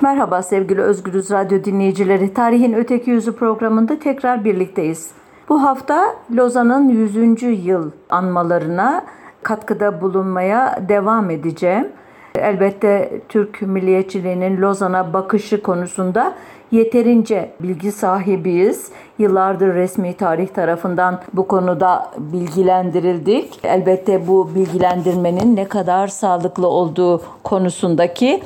Merhaba 0.00 0.42
sevgili 0.42 0.80
Özgürüz 0.80 1.30
Radyo 1.30 1.64
dinleyicileri. 1.64 2.34
Tarihin 2.34 2.72
Öteki 2.72 3.10
Yüzü 3.10 3.36
programında 3.36 3.98
tekrar 3.98 4.44
birlikteyiz. 4.44 5.10
Bu 5.48 5.62
hafta 5.62 6.14
Lozan'ın 6.36 6.88
100. 6.88 7.66
yıl 7.66 7.90
anmalarına 8.10 9.04
katkıda 9.42 10.00
bulunmaya 10.00 10.82
devam 10.88 11.30
edeceğim. 11.30 11.88
Elbette 12.34 13.20
Türk 13.28 13.62
milliyetçiliğinin 13.62 14.62
Lozan'a 14.62 15.12
bakışı 15.12 15.62
konusunda 15.62 16.34
yeterince 16.70 17.50
bilgi 17.60 17.92
sahibiyiz. 17.92 18.90
Yıllardır 19.18 19.74
resmi 19.74 20.14
tarih 20.14 20.48
tarafından 20.48 21.20
bu 21.32 21.48
konuda 21.48 22.10
bilgilendirildik. 22.18 23.60
Elbette 23.64 24.28
bu 24.28 24.54
bilgilendirmenin 24.54 25.56
ne 25.56 25.68
kadar 25.68 26.08
sağlıklı 26.08 26.66
olduğu 26.66 27.22
konusundaki 27.44 28.42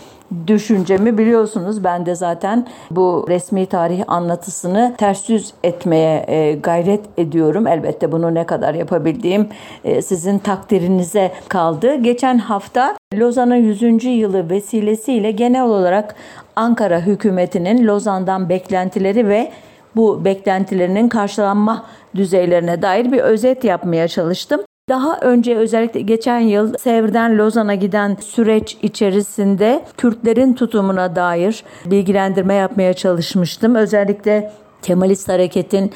düşüncemi 0.46 1.18
biliyorsunuz. 1.18 1.84
Ben 1.84 2.06
de 2.06 2.14
zaten 2.14 2.66
bu 2.90 3.26
resmi 3.28 3.66
tarih 3.66 4.04
anlatısını 4.06 4.94
ters 4.98 5.28
yüz 5.28 5.52
etmeye 5.64 6.24
e, 6.28 6.52
gayret 6.52 7.00
ediyorum. 7.16 7.66
Elbette 7.66 8.12
bunu 8.12 8.34
ne 8.34 8.46
kadar 8.46 8.74
yapabildiğim 8.74 9.48
e, 9.84 10.02
sizin 10.02 10.38
takdirinize 10.38 11.32
kaldı. 11.48 11.94
Geçen 11.94 12.38
hafta 12.38 12.96
Lozan'ın 13.14 13.54
100. 13.54 14.04
yılı 14.04 14.50
vesilesiyle 14.50 15.30
genel 15.30 15.64
olarak 15.64 16.14
Ankara 16.56 17.00
hükümetinin 17.00 17.86
Lozan'dan 17.86 18.48
beklentileri 18.48 19.28
ve 19.28 19.52
bu 19.96 20.24
beklentilerinin 20.24 21.08
karşılanma 21.08 21.86
düzeylerine 22.14 22.82
dair 22.82 23.12
bir 23.12 23.20
özet 23.20 23.64
yapmaya 23.64 24.08
çalıştım. 24.08 24.60
Daha 24.90 25.18
önce 25.20 25.56
özellikle 25.56 26.00
geçen 26.00 26.40
yıl 26.40 26.74
Sevr'den 26.78 27.38
Lozan'a 27.38 27.74
giden 27.74 28.16
süreç 28.20 28.76
içerisinde 28.82 29.84
Kürtlerin 29.96 30.54
tutumuna 30.54 31.16
dair 31.16 31.64
bilgilendirme 31.86 32.54
yapmaya 32.54 32.94
çalışmıştım. 32.94 33.74
Özellikle 33.74 34.52
Kemalist 34.82 35.28
hareketin 35.28 35.92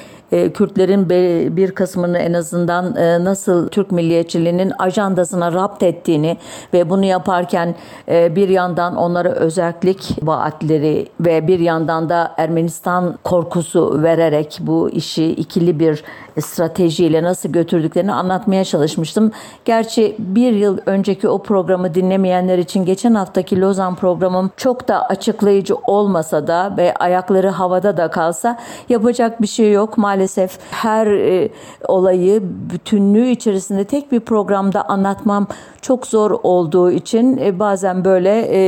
Kürtlerin 0.55 1.09
bir 1.57 1.71
kısmını 1.71 2.19
en 2.19 2.33
azından 2.33 2.97
e, 2.97 3.25
nasıl 3.25 3.69
Türk 3.69 3.93
milliyetçiliğinin 3.93 4.73
ajandasına 4.79 5.53
rapt 5.53 5.83
ettiğini 5.83 6.37
ve 6.73 6.91
bunu 6.91 7.05
yaparken 7.05 7.75
e, 8.09 8.37
bir 8.37 8.49
yandan 8.49 8.97
onlara 8.97 9.29
özellik 9.29 10.17
vaatleri 10.23 11.09
ve 11.21 11.47
bir 11.47 11.59
yandan 11.59 12.09
da 12.09 12.35
Ermenistan 12.37 13.19
korkusu 13.25 14.03
vererek 14.03 14.59
bu 14.61 14.91
işi 14.91 15.27
ikili 15.27 15.81
bir 15.81 16.05
stratejiyle 16.41 17.23
nasıl 17.23 17.49
götürdüklerini 17.49 18.13
anlatmaya 18.13 18.65
çalışmıştım. 18.65 19.33
Gerçi 19.65 20.17
bir 20.19 20.53
yıl 20.53 20.79
önceki 20.87 21.29
o 21.29 21.43
programı 21.43 21.95
dinlemeyenler 21.95 22.59
için 22.59 22.85
geçen 22.85 23.15
haftaki 23.15 23.61
Lozan 23.61 23.95
programım 23.95 24.51
çok 24.57 24.89
da 24.89 25.07
açıklayıcı 25.09 25.75
olmasa 25.75 26.47
da 26.47 26.75
ve 26.77 26.95
ayakları 26.95 27.49
havada 27.49 27.97
da 27.97 28.09
kalsa 28.09 28.59
yapacak 28.89 29.43
bir 29.43 29.47
şey 29.47 29.73
yok. 29.73 29.99
Maalesef 29.99 30.24
her 30.71 31.07
e, 31.07 31.49
olayı 31.89 32.43
bütünlüğü 32.43 33.29
içerisinde 33.31 33.85
tek 33.85 34.13
bir 34.13 34.21
programda 34.21 34.89
anlatmam 34.89 35.47
çok 35.83 36.07
zor 36.07 36.31
olduğu 36.43 36.91
için 36.91 37.39
e, 37.39 37.59
bazen 37.59 38.05
böyle 38.05 38.41
e, 38.41 38.59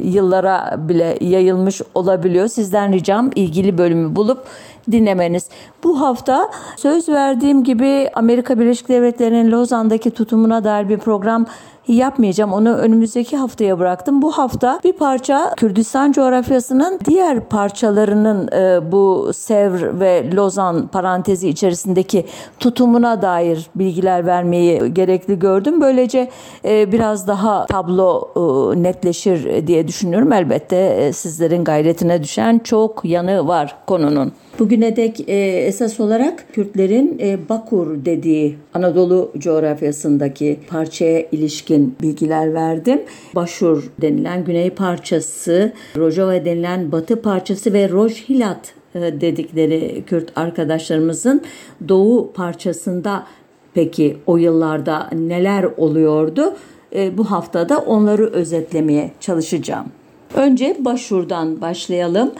yıllara 0.00 0.76
bile 0.88 1.18
yayılmış 1.20 1.82
olabiliyor. 1.94 2.48
Sizden 2.48 2.92
ricam 2.92 3.30
ilgili 3.34 3.78
bölümü 3.78 4.16
bulup 4.16 4.46
dinlemeniz. 4.92 5.48
Bu 5.84 6.00
hafta 6.00 6.50
söz 6.76 7.08
verdiğim 7.08 7.64
gibi 7.64 8.10
Amerika 8.14 8.58
Birleşik 8.58 8.88
Devletleri'nin 8.88 9.50
Lozan'daki 9.50 10.10
tutumuna 10.10 10.64
dair 10.64 10.88
bir 10.88 10.98
program 10.98 11.46
yapmayacağım. 11.88 12.52
Onu 12.52 12.76
önümüzdeki 12.76 13.36
haftaya 13.36 13.78
bıraktım. 13.78 14.22
Bu 14.22 14.32
hafta 14.32 14.80
bir 14.84 14.92
parça 14.92 15.54
Kürdistan 15.56 16.12
coğrafyasının 16.12 17.00
diğer 17.04 17.40
parçalarının 17.40 18.48
e, 18.52 18.92
bu 18.92 19.30
Sevr 19.34 20.00
ve 20.00 20.30
Lozan 20.34 20.86
parantezi 20.86 21.48
içerisindeki 21.48 22.26
tutumuna 22.60 23.22
dair 23.22 23.70
bilgiler 23.74 24.26
vermeyi 24.26 24.94
gerekli 24.94 25.38
gördüm. 25.38 25.80
Böylece 25.80 26.30
e, 26.64 26.92
biraz 26.92 27.28
daha 27.28 27.66
tablo 27.66 28.28
e, 28.36 28.82
netleşir 28.82 29.66
diye 29.66 29.88
düşünüyorum. 29.88 30.32
Elbette 30.32 30.76
e, 30.76 31.12
sizlerin 31.12 31.64
gayretine 31.64 32.22
düşen 32.22 32.58
çok 32.58 33.04
yanı 33.04 33.48
var 33.48 33.76
konunun. 33.86 34.32
Bugüne 34.58 34.96
dek 34.96 35.28
e, 35.28 35.34
esas 35.66 36.00
olarak 36.00 36.44
Kürtlerin 36.52 37.18
e, 37.20 37.48
Bakur 37.48 38.04
dediği 38.04 38.56
Anadolu 38.74 39.32
coğrafyasındaki 39.38 40.60
parçaya 40.68 41.20
ilişkin 41.32 41.96
bilgiler 42.02 42.54
verdim. 42.54 43.02
Başur 43.34 43.90
denilen 44.00 44.44
güney 44.44 44.70
parçası, 44.70 45.72
Rojava 45.96 46.44
denilen 46.44 46.92
batı 46.92 47.22
parçası 47.22 47.72
ve 47.72 47.88
Rojhilat 47.88 48.74
e, 48.94 49.00
dedikleri 49.00 50.02
Kürt 50.06 50.38
arkadaşlarımızın 50.38 51.42
doğu 51.88 52.32
parçasında 52.32 53.26
peki 53.74 54.16
o 54.26 54.36
yıllarda 54.36 55.10
neler 55.12 55.64
oluyordu? 55.76 56.56
E, 56.94 57.18
bu 57.18 57.30
haftada 57.30 57.78
onları 57.78 58.26
özetlemeye 58.26 59.10
çalışacağım. 59.20 59.86
Önce 60.34 60.76
Başur'dan 60.80 61.60
başlayalım. 61.60 62.32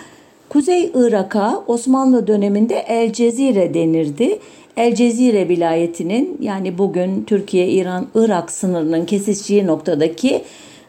Kuzey 0.49 0.91
Irak'a 0.95 1.63
Osmanlı 1.67 2.27
döneminde 2.27 2.75
El 2.75 3.13
Cezire 3.13 3.75
denirdi. 3.75 4.39
El 4.77 4.95
Cezire 4.95 5.49
vilayetinin 5.49 6.39
yani 6.41 6.79
bugün 6.79 7.25
Türkiye, 7.25 7.69
İran, 7.69 8.07
Irak 8.15 8.51
sınırının 8.51 9.07
kesiştiği 9.07 9.67
noktadaki 9.67 10.43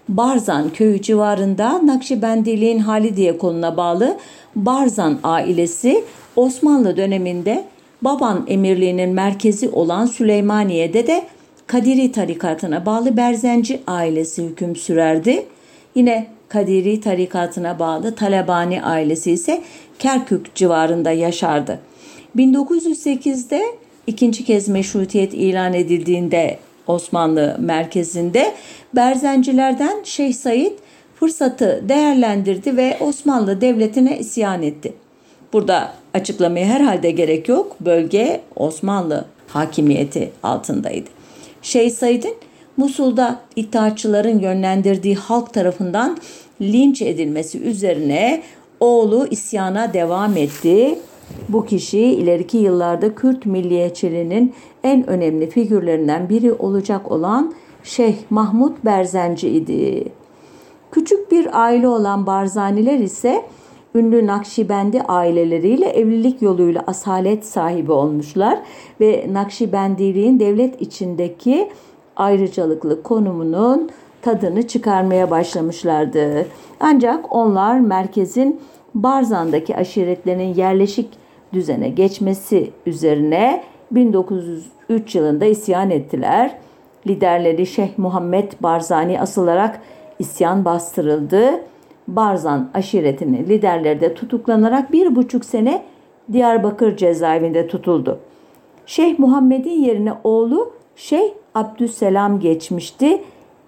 Barzan 0.10 0.70
köyü 0.70 1.02
civarında 1.02 1.88
Nakşibendiliğin 1.88 2.80
Halidiye 2.80 3.38
koluna 3.38 3.78
bağlı 3.78 4.18
Barzan 4.56 5.20
ailesi 5.24 6.04
Osmanlı 6.36 6.98
döneminde 6.98 7.64
Baban 8.02 8.46
emirliğinin 8.48 9.10
merkezi 9.10 9.70
olan 9.70 10.06
Süleymaniye'de 10.06 11.08
de 11.08 11.24
Kadiri 11.68 12.12
tarikatına 12.12 12.86
bağlı 12.86 13.18
Berzenci 13.18 13.80
ailesi 13.88 14.44
hüküm 14.44 14.76
sürerdi. 14.76 15.46
Yine 15.96 16.28
Kadiri 16.50 17.02
tarikatına 17.02 17.80
bağlı 17.80 18.16
Talebani 18.16 18.84
ailesi 18.84 19.32
ise 19.32 19.62
Kerkük 20.00 20.56
civarında 20.56 21.12
yaşardı. 21.12 21.80
1908'de 22.36 23.64
ikinci 24.08 24.46
kez 24.46 24.68
meşrutiyet 24.68 25.34
ilan 25.34 25.74
edildiğinde 25.74 26.60
Osmanlı 26.88 27.56
merkezinde 27.60 28.54
Berzencilerden 28.96 30.04
Şeyh 30.04 30.34
Said 30.34 30.72
fırsatı 31.20 31.84
değerlendirdi 31.90 32.78
ve 32.78 32.98
Osmanlı 33.00 33.62
Devleti'ne 33.62 34.20
isyan 34.20 34.64
etti. 34.64 34.94
Burada 35.54 35.94
açıklamaya 36.14 36.66
herhalde 36.66 37.12
gerek 37.12 37.50
yok. 37.50 37.76
Bölge 37.80 38.42
Osmanlı 38.56 39.26
hakimiyeti 39.48 40.32
altındaydı. 40.44 41.10
Şeyh 41.62 41.92
Said'in 41.92 42.36
Musul'da 42.78 43.40
itaatçıların 43.56 44.40
yönlendirdiği 44.40 45.16
halk 45.16 45.54
tarafından 45.54 46.18
linç 46.62 47.02
edilmesi 47.02 47.60
üzerine 47.60 48.42
oğlu 48.80 49.28
isyana 49.32 49.94
devam 49.94 50.38
etti. 50.38 51.00
Bu 51.50 51.66
kişi 51.66 52.00
ileriki 52.00 52.58
yıllarda 52.58 53.16
Kürt 53.16 53.46
milliyetçiliğinin 53.46 54.54
en 54.84 55.10
önemli 55.10 55.50
figürlerinden 55.50 56.30
biri 56.30 56.54
olacak 56.54 57.12
olan 57.12 57.54
Şeyh 57.84 58.16
Mahmud 58.30 58.74
Berzenci 58.86 59.50
idi. 59.50 60.04
Küçük 60.92 61.32
bir 61.32 61.64
aile 61.64 61.88
olan 61.88 62.28
Barzaniler 62.28 63.00
ise 63.00 63.46
ünlü 63.96 64.28
Nakşibendi 64.28 65.02
aileleriyle 65.02 65.86
evlilik 65.86 66.42
yoluyla 66.42 66.84
asalet 66.88 67.46
sahibi 67.46 67.92
olmuşlar 67.92 68.60
ve 69.02 69.28
Nakşibendiliğin 69.32 70.40
devlet 70.40 70.82
içindeki 70.82 71.70
ayrıcalıklı 72.18 73.04
konumunun 73.04 73.90
tadını 74.22 74.68
çıkarmaya 74.68 75.32
başlamışlardı. 75.32 76.46
Ancak 76.80 77.36
onlar 77.36 77.80
merkezin 77.80 78.62
Barzan'daki 78.96 79.76
aşiretlerinin 79.76 80.54
yerleşik 80.56 81.10
düzene 81.54 81.90
geçmesi 81.90 82.72
üzerine 82.86 83.64
1903 83.92 85.16
yılında 85.16 85.46
isyan 85.46 85.90
ettiler. 85.90 86.58
Liderleri 87.08 87.66
Şeyh 87.66 87.98
Muhammed 87.98 88.52
Barzani 88.60 89.22
asılarak 89.22 89.82
isyan 90.20 90.66
bastırıldı. 90.66 91.62
Barzan 92.08 92.70
aşiretinin 92.74 93.46
liderleri 93.46 94.02
de 94.02 94.14
tutuklanarak 94.14 94.92
bir 94.92 95.16
buçuk 95.16 95.46
sene 95.46 95.84
Diyarbakır 96.32 96.98
cezaevinde 96.98 97.68
tutuldu. 97.68 98.20
Şeyh 98.86 99.20
Muhammed'in 99.20 99.82
yerine 99.82 100.14
oğlu 100.24 100.74
Şeyh 100.96 101.32
Abdüsselam 101.58 102.40
geçmişti. 102.40 103.22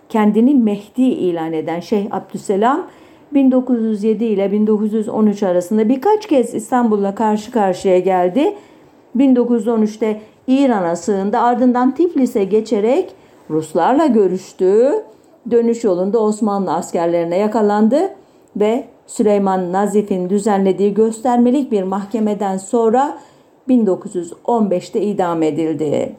Kendini 0.10 0.56
Mehdi 0.56 1.02
ilan 1.02 1.54
eden 1.54 1.80
Şeyh 1.80 2.08
Abdüsselam 2.12 2.88
1907 3.34 4.26
ile 4.26 4.52
1913 4.52 5.44
arasında 5.44 5.90
birkaç 5.90 6.28
kez 6.28 6.54
İstanbul'la 6.54 7.16
karşı 7.16 7.52
karşıya 7.52 8.00
geldi. 8.00 8.56
1913'te 9.18 10.22
İran'a 10.48 10.96
sığındı 10.96 11.38
ardından 11.38 11.96
Tiflis'e 11.96 12.44
geçerek 12.44 13.12
Ruslarla 13.50 14.06
görüştü. 14.06 14.92
Dönüş 15.52 15.84
yolunda 15.84 16.20
Osmanlı 16.20 16.74
askerlerine 16.74 17.38
yakalandı 17.38 18.10
ve 18.56 18.86
Süleyman 19.08 19.72
Nazif'in 19.72 20.30
düzenlediği 20.30 20.94
göstermelik 20.94 21.72
bir 21.72 21.84
mahkemeden 21.84 22.58
sonra 22.58 23.18
1915'te 23.70 25.02
idam 25.02 25.44
edildi. 25.44 26.16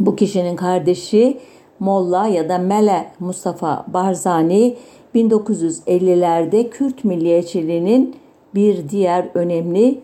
Bu 0.00 0.16
kişinin 0.16 0.56
kardeşi 0.56 1.38
Molla 1.80 2.26
ya 2.26 2.48
da 2.48 2.58
Mele 2.58 3.06
Mustafa 3.20 3.84
Barzani 3.88 4.76
1950'lerde 5.14 6.70
Kürt 6.70 7.04
milliyetçiliğinin 7.04 8.16
bir 8.54 8.88
diğer 8.88 9.28
önemli 9.34 10.00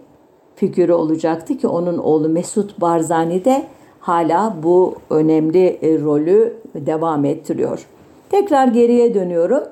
figürü 0.54 0.92
olacaktı 0.92 1.58
ki 1.58 1.68
onun 1.68 1.98
oğlu 1.98 2.28
Mesut 2.28 2.80
Barzani 2.80 3.44
de 3.44 3.66
hala 4.00 4.56
bu 4.62 4.94
önemli 5.10 5.78
e, 5.82 6.00
rolü 6.00 6.56
devam 6.74 7.24
ettiriyor. 7.24 7.86
Tekrar 8.30 8.68
geriye 8.68 9.14
dönüyorum. 9.14 9.62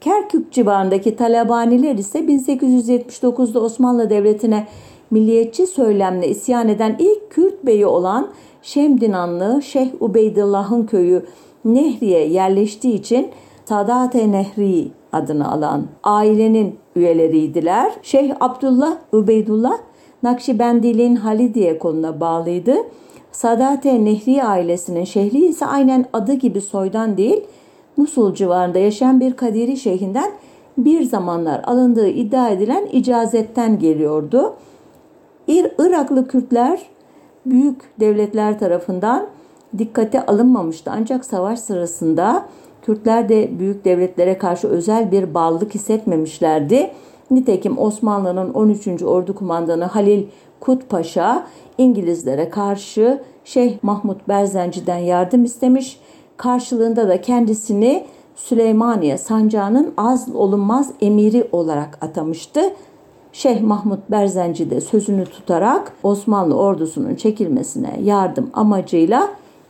Kerkük 0.00 0.52
civarındaki 0.52 1.16
Talabaniler 1.16 1.94
ise 1.94 2.18
1879'da 2.18 3.60
Osmanlı 3.60 4.10
Devleti'ne 4.10 4.66
milliyetçi 5.10 5.66
söylemle 5.66 6.28
isyan 6.28 6.68
eden 6.68 6.96
ilk 6.98 7.30
Kürt 7.30 7.66
beyi 7.66 7.86
olan 7.86 8.30
Şemdinanlı 8.62 9.62
Şeyh 9.62 9.90
Ubeydullah'ın 10.00 10.86
köyü 10.86 11.26
Nehri'ye 11.64 12.28
yerleştiği 12.28 12.94
için 12.94 13.28
Sadat-e 13.64 14.32
Nehri 14.32 14.88
adını 15.12 15.52
alan 15.52 15.86
ailenin 16.02 16.78
üyeleriydiler. 16.96 17.92
Şeyh 18.02 18.34
Abdullah 18.40 18.96
Ubeydullah 19.12 19.78
Nakşibendiliğin 20.22 21.16
Halidiye 21.16 21.78
koluna 21.78 22.20
bağlıydı. 22.20 22.74
Sadat-e 23.32 24.04
Nehri 24.04 24.44
ailesinin 24.44 25.04
şehri 25.04 25.44
ise 25.44 25.66
aynen 25.66 26.04
adı 26.12 26.32
gibi 26.32 26.60
soydan 26.60 27.16
değil, 27.16 27.44
Musul 27.96 28.34
civarında 28.34 28.78
yaşayan 28.78 29.20
bir 29.20 29.32
Kadiri 29.32 29.76
şeyhinden 29.76 30.30
bir 30.78 31.02
zamanlar 31.02 31.62
alındığı 31.64 32.08
iddia 32.08 32.48
edilen 32.48 32.86
icazetten 32.92 33.78
geliyordu. 33.78 34.54
İr 35.46 35.72
Iraklı 35.78 36.28
Kürtler 36.28 36.80
büyük 37.46 38.00
devletler 38.00 38.58
tarafından 38.58 39.26
dikkate 39.78 40.26
alınmamıştı. 40.26 40.90
Ancak 40.94 41.24
savaş 41.24 41.60
sırasında 41.60 42.46
Kürtler 42.82 43.28
de 43.28 43.58
büyük 43.58 43.84
devletlere 43.84 44.38
karşı 44.38 44.68
özel 44.68 45.12
bir 45.12 45.34
bağlılık 45.34 45.74
hissetmemişlerdi. 45.74 46.90
Nitekim 47.30 47.78
Osmanlı'nın 47.78 48.54
13. 48.54 49.02
Ordu 49.02 49.34
Kumandanı 49.34 49.84
Halil 49.84 50.26
Kut 50.60 50.88
Paşa 50.88 51.46
İngilizlere 51.78 52.50
karşı 52.50 53.22
Şeyh 53.44 53.78
Mahmut 53.82 54.28
Berzenci'den 54.28 54.98
yardım 54.98 55.44
istemiş. 55.44 56.00
Karşılığında 56.36 57.08
da 57.08 57.20
kendisini 57.20 58.06
Süleymaniye 58.36 59.18
sancağının 59.18 59.94
az 59.96 60.34
olunmaz 60.34 60.92
emiri 61.00 61.48
olarak 61.52 61.98
atamıştı. 62.00 62.60
Şeyh 63.32 63.60
Mahmut 63.60 64.10
Berzenci 64.10 64.70
de 64.70 64.80
sözünü 64.80 65.24
tutarak 65.24 65.92
Osmanlı 66.02 66.58
ordusunun 66.58 67.14
çekilmesine 67.14 68.00
yardım 68.02 68.50
amacıyla 68.54 69.28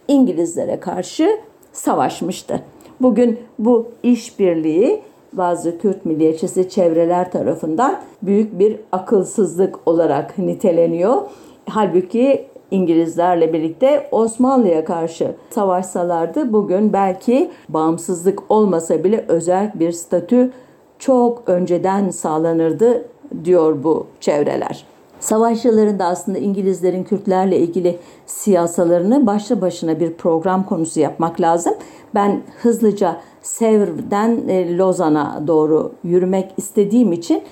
İngilizlere 0.08 0.80
karşı 0.80 1.40
savaşmıştı. 1.72 2.60
Bugün 3.00 3.38
bu 3.58 3.88
işbirliği 4.02 5.02
bazı 5.32 5.78
Kürt 5.78 6.04
milliyetçisi 6.04 6.68
çevreler 6.68 7.32
tarafından 7.32 8.00
büyük 8.22 8.58
bir 8.58 8.76
akılsızlık 8.92 9.88
olarak 9.88 10.38
niteleniyor. 10.38 11.22
Halbuki 11.68 12.46
İngilizlerle 12.70 13.52
birlikte 13.52 14.08
Osmanlı'ya 14.10 14.84
karşı 14.84 15.34
savaşsalardı 15.50 16.52
bugün 16.52 16.92
belki 16.92 17.50
bağımsızlık 17.68 18.50
olmasa 18.50 19.04
bile 19.04 19.24
özel 19.28 19.72
bir 19.74 19.92
statü 19.92 20.50
çok 20.98 21.48
önceden 21.48 22.10
sağlanırdı 22.10 23.04
diyor 23.44 23.84
bu 23.84 24.06
çevreler. 24.20 24.84
Savaş 25.20 25.64
yıllarında 25.64 26.04
aslında 26.04 26.38
İngilizlerin 26.38 27.04
Kürtlerle 27.04 27.58
ilgili 27.58 27.98
siyasalarını 28.26 29.26
başlı 29.26 29.60
başına 29.60 30.00
bir 30.00 30.14
program 30.14 30.66
konusu 30.66 31.00
yapmak 31.00 31.40
lazım. 31.40 31.74
Ben 32.14 32.40
hızlıca 32.62 33.16
Sevr'den 33.42 34.48
e, 34.48 34.76
Lozan'a 34.76 35.42
doğru 35.46 35.92
yürümek 36.04 36.52
istediğim 36.56 37.12
için 37.12 37.42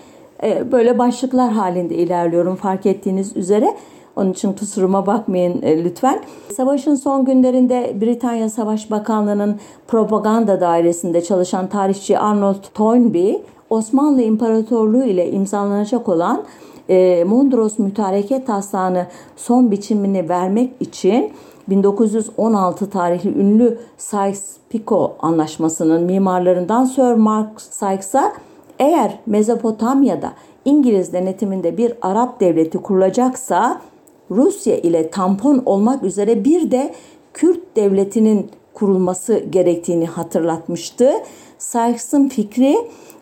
e, 0.42 0.72
böyle 0.72 0.98
başlıklar 0.98 1.52
halinde 1.52 1.94
ilerliyorum 1.94 2.56
fark 2.56 2.86
ettiğiniz 2.86 3.36
üzere. 3.36 3.76
Onun 4.16 4.32
için 4.32 4.52
kusuruma 4.52 5.06
bakmayın 5.06 5.62
e, 5.62 5.84
lütfen. 5.84 6.22
Savaşın 6.56 6.94
son 6.94 7.24
günlerinde 7.24 7.96
Britanya 8.00 8.50
Savaş 8.50 8.90
Bakanlığı'nın 8.90 9.56
propaganda 9.88 10.60
dairesinde 10.60 11.24
çalışan 11.24 11.68
tarihçi 11.68 12.18
Arnold 12.18 12.64
Toynbee, 12.74 13.42
Osmanlı 13.70 14.22
İmparatorluğu 14.22 15.04
ile 15.04 15.30
imzalanacak 15.30 16.08
olan 16.08 16.44
e, 16.88 17.24
Mondros 17.24 17.78
Mütareke 17.78 18.44
Taslağı'nı 18.44 19.06
son 19.36 19.70
biçimini 19.70 20.28
vermek 20.28 20.72
için 20.80 21.32
1916 21.68 22.90
tarihli 22.90 23.38
ünlü 23.38 23.78
Sykes-Picot 23.98 25.10
anlaşmasının 25.18 26.02
mimarlarından 26.02 26.84
Sir 26.84 27.14
Mark 27.14 27.60
Sykes'a 27.60 28.32
eğer 28.78 29.18
Mezopotamya'da 29.26 30.32
İngiliz 30.64 31.12
denetiminde 31.12 31.76
bir 31.76 31.92
Arap 32.02 32.40
devleti 32.40 32.78
kurulacaksa 32.78 33.80
Rusya 34.30 34.76
ile 34.76 35.10
tampon 35.10 35.62
olmak 35.66 36.02
üzere 36.02 36.44
bir 36.44 36.70
de 36.70 36.94
Kürt 37.34 37.76
devletinin 37.76 38.50
kurulması 38.74 39.38
gerektiğini 39.38 40.06
hatırlatmıştı. 40.06 41.12
Sykes'ın 41.58 42.28
fikri 42.28 42.76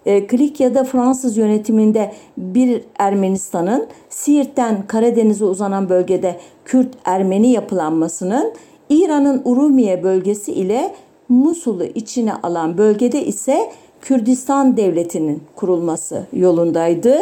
e, 0.06 0.26
Klikya'da 0.26 0.84
Fransız 0.84 1.36
yönetiminde 1.36 2.12
bir 2.36 2.82
Ermenistan'ın 2.98 3.86
Siirt'ten 4.08 4.86
Karadeniz'e 4.86 5.44
uzanan 5.44 5.88
bölgede 5.88 6.36
Kürt 6.64 6.94
Ermeni 7.04 7.50
yapılanmasının 7.50 8.52
İran'ın 8.90 9.42
Urumiye 9.44 10.02
bölgesi 10.02 10.52
ile 10.52 10.94
Musul'u 11.28 11.84
içine 11.84 12.34
alan 12.34 12.78
bölgede 12.78 13.24
ise 13.24 13.70
Kürdistan 14.00 14.76
devletinin 14.76 15.42
kurulması 15.56 16.26
yolundaydı. 16.32 17.18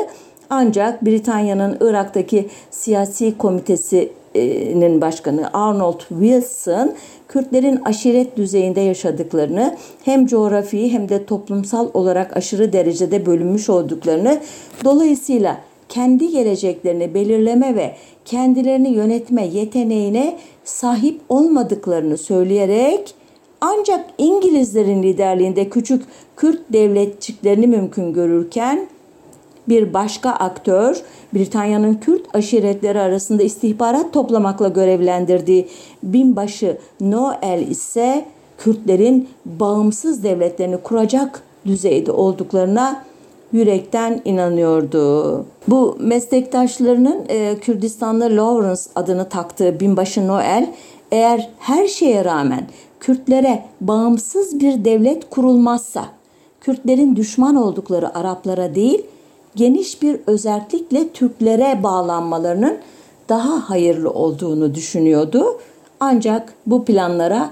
Ancak 0.51 1.05
Britanya'nın 1.05 1.77
Irak'taki 1.81 2.49
siyasi 2.71 3.39
komitesinin 3.39 5.01
başkanı 5.01 5.51
Arnold 5.53 6.01
Wilson 6.09 6.95
Kürtlerin 7.29 7.81
aşiret 7.85 8.37
düzeyinde 8.37 8.81
yaşadıklarını 8.81 9.77
hem 10.05 10.27
coğrafi 10.27 10.93
hem 10.93 11.09
de 11.09 11.27
toplumsal 11.27 11.89
olarak 11.95 12.37
aşırı 12.37 12.73
derecede 12.73 13.27
bölünmüş 13.27 13.69
olduklarını 13.69 14.41
dolayısıyla 14.85 15.61
kendi 15.89 16.29
geleceklerini 16.29 17.15
belirleme 17.15 17.77
ve 17.77 17.95
kendilerini 18.25 18.89
yönetme 18.89 19.47
yeteneğine 19.47 20.37
sahip 20.65 21.21
olmadıklarını 21.29 22.19
söyleyerek 22.19 23.15
ancak 23.61 24.05
İngilizlerin 24.19 25.03
liderliğinde 25.03 25.69
küçük 25.69 26.03
Kürt 26.37 26.61
devletçiklerini 26.73 27.67
mümkün 27.67 28.13
görürken 28.13 28.89
bir 29.69 29.95
başka 29.95 30.31
aktör 30.31 31.03
Britanya'nın 31.35 31.95
Kürt 31.95 32.35
aşiretleri 32.35 33.01
arasında 33.01 33.43
istihbarat 33.43 34.13
toplamakla 34.13 34.69
görevlendirdiği 34.69 35.69
binbaşı 36.03 36.79
Noel 37.01 37.67
ise 37.71 38.25
Kürtlerin 38.59 39.29
bağımsız 39.47 40.25
devletlerini 40.25 40.77
kuracak 40.77 41.43
düzeyde 41.67 42.13
olduklarına 42.13 43.05
yürekten 43.53 44.21
inanıyordu. 44.25 45.45
Bu 45.69 45.97
meslektaşlarının 46.01 47.25
e, 47.29 47.57
Kürdistanlı 47.61 48.25
Lawrence 48.25 48.83
adını 48.95 49.29
taktığı 49.29 49.81
binbaşı 49.81 50.29
Noel 50.29 50.73
eğer 51.11 51.51
her 51.59 51.87
şeye 51.87 52.25
rağmen 52.25 52.67
Kürtlere 53.01 53.65
bağımsız 53.81 54.61
bir 54.61 54.85
devlet 54.85 55.31
kurulmazsa 55.31 56.05
Kürtlerin 56.61 57.17
düşman 57.17 57.57
oldukları 57.57 58.19
Araplara 58.19 58.75
değil 58.75 59.07
geniş 59.57 60.03
bir 60.03 60.21
özellikle 60.27 61.09
Türklere 61.09 61.83
bağlanmalarının 61.83 62.79
daha 63.29 63.71
hayırlı 63.71 64.11
olduğunu 64.11 64.75
düşünüyordu. 64.75 65.61
Ancak 66.01 66.55
bu 66.67 66.85
planlara 66.85 67.51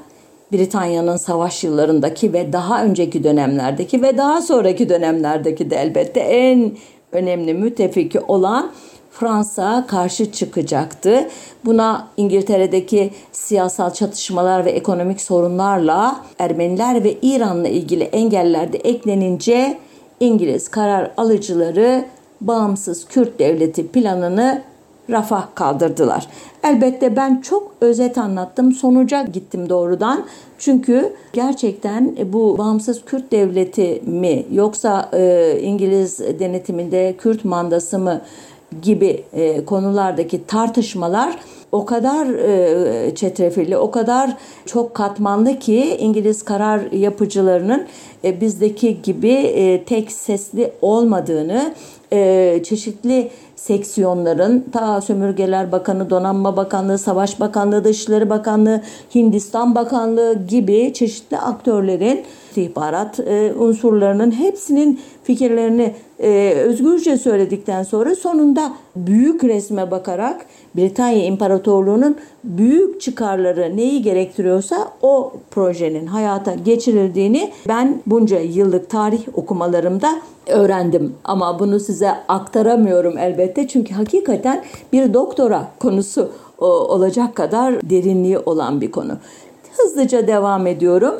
Britanya'nın 0.52 1.16
savaş 1.16 1.64
yıllarındaki 1.64 2.32
ve 2.32 2.52
daha 2.52 2.84
önceki 2.84 3.24
dönemlerdeki 3.24 4.02
ve 4.02 4.16
daha 4.16 4.42
sonraki 4.42 4.88
dönemlerdeki 4.88 5.70
de 5.70 5.76
elbette 5.76 6.20
en 6.20 6.72
önemli 7.12 7.54
müttefiki 7.54 8.20
olan 8.20 8.70
Fransa 9.10 9.86
karşı 9.88 10.32
çıkacaktı. 10.32 11.28
Buna 11.64 12.08
İngiltere'deki 12.16 13.10
siyasal 13.32 13.90
çatışmalar 13.90 14.64
ve 14.64 14.70
ekonomik 14.70 15.20
sorunlarla 15.20 16.20
Ermeniler 16.38 17.04
ve 17.04 17.16
İran'la 17.22 17.68
ilgili 17.68 18.04
engeller 18.04 18.72
de 18.72 18.78
eklenince 18.78 19.78
İngiliz 20.22 20.68
karar 20.68 21.10
alıcıları 21.16 22.04
bağımsız 22.40 23.04
Kürt 23.04 23.38
devleti 23.38 23.88
planını 23.88 24.62
rafa 25.10 25.48
kaldırdılar. 25.54 26.26
Elbette 26.64 27.16
ben 27.16 27.40
çok 27.40 27.72
özet 27.80 28.18
anlattım. 28.18 28.72
Sonuca 28.72 29.22
gittim 29.22 29.68
doğrudan. 29.68 30.24
Çünkü 30.58 31.12
gerçekten 31.32 32.16
bu 32.32 32.58
bağımsız 32.58 33.04
Kürt 33.04 33.32
devleti 33.32 34.02
mi 34.06 34.46
yoksa 34.52 35.08
e, 35.12 35.58
İngiliz 35.62 36.18
denetiminde 36.18 37.14
Kürt 37.18 37.44
mandası 37.44 37.98
mı 37.98 38.20
gibi 38.82 39.24
e, 39.32 39.64
konulardaki 39.64 40.46
tartışmalar 40.46 41.38
o 41.72 41.86
kadar 41.86 42.26
e, 42.26 43.14
çetrefilli, 43.14 43.76
o 43.76 43.90
kadar 43.90 44.36
çok 44.66 44.94
katmanlı 44.94 45.58
ki 45.58 45.96
İngiliz 45.98 46.42
karar 46.42 46.92
yapıcılarının 46.92 47.86
e, 48.24 48.40
bizdeki 48.40 49.02
gibi 49.02 49.32
e, 49.32 49.84
tek 49.84 50.12
sesli 50.12 50.72
olmadığını, 50.82 51.74
e, 52.12 52.60
çeşitli 52.64 53.30
seksiyonların 53.56 54.64
ta 54.72 55.00
Sömürgeler 55.00 55.72
Bakanı, 55.72 56.10
Donanma 56.10 56.56
Bakanlığı, 56.56 56.98
Savaş 56.98 57.40
Bakanlığı, 57.40 57.84
Dışişleri 57.84 58.30
Bakanlığı, 58.30 58.82
Hindistan 59.14 59.74
Bakanlığı 59.74 60.46
gibi 60.48 60.92
çeşitli 60.94 61.38
aktörlerin 61.38 62.24
istihbarat 62.52 63.20
e, 63.20 63.52
unsurlarının 63.58 64.30
hepsinin 64.30 65.00
fikirlerini 65.24 65.94
e, 66.18 66.54
özgürce 66.56 67.16
söyledikten 67.16 67.82
sonra 67.82 68.14
sonunda 68.14 68.72
büyük 68.96 69.44
resme 69.44 69.90
bakarak 69.90 70.46
Britanya 70.76 71.24
İmparatorluğu'nun 71.24 72.16
büyük 72.44 73.00
çıkarları 73.00 73.76
neyi 73.76 74.02
gerektiriyorsa 74.02 74.88
o 75.02 75.32
projenin 75.50 76.06
hayata 76.06 76.54
geçirildiğini 76.54 77.52
ben 77.68 78.02
bunca 78.06 78.40
yıllık 78.40 78.90
tarih 78.90 79.22
okumalarımda 79.34 80.08
öğrendim. 80.46 81.14
Ama 81.24 81.58
bunu 81.58 81.80
size 81.80 82.10
aktaramıyorum 82.28 83.18
elbette 83.18 83.68
çünkü 83.68 83.94
hakikaten 83.94 84.64
bir 84.92 85.14
doktora 85.14 85.68
konusu 85.80 86.30
olacak 86.58 87.34
kadar 87.34 87.90
derinliği 87.90 88.38
olan 88.38 88.80
bir 88.80 88.90
konu. 88.90 89.12
Hızlıca 89.76 90.26
devam 90.26 90.66
ediyorum. 90.66 91.14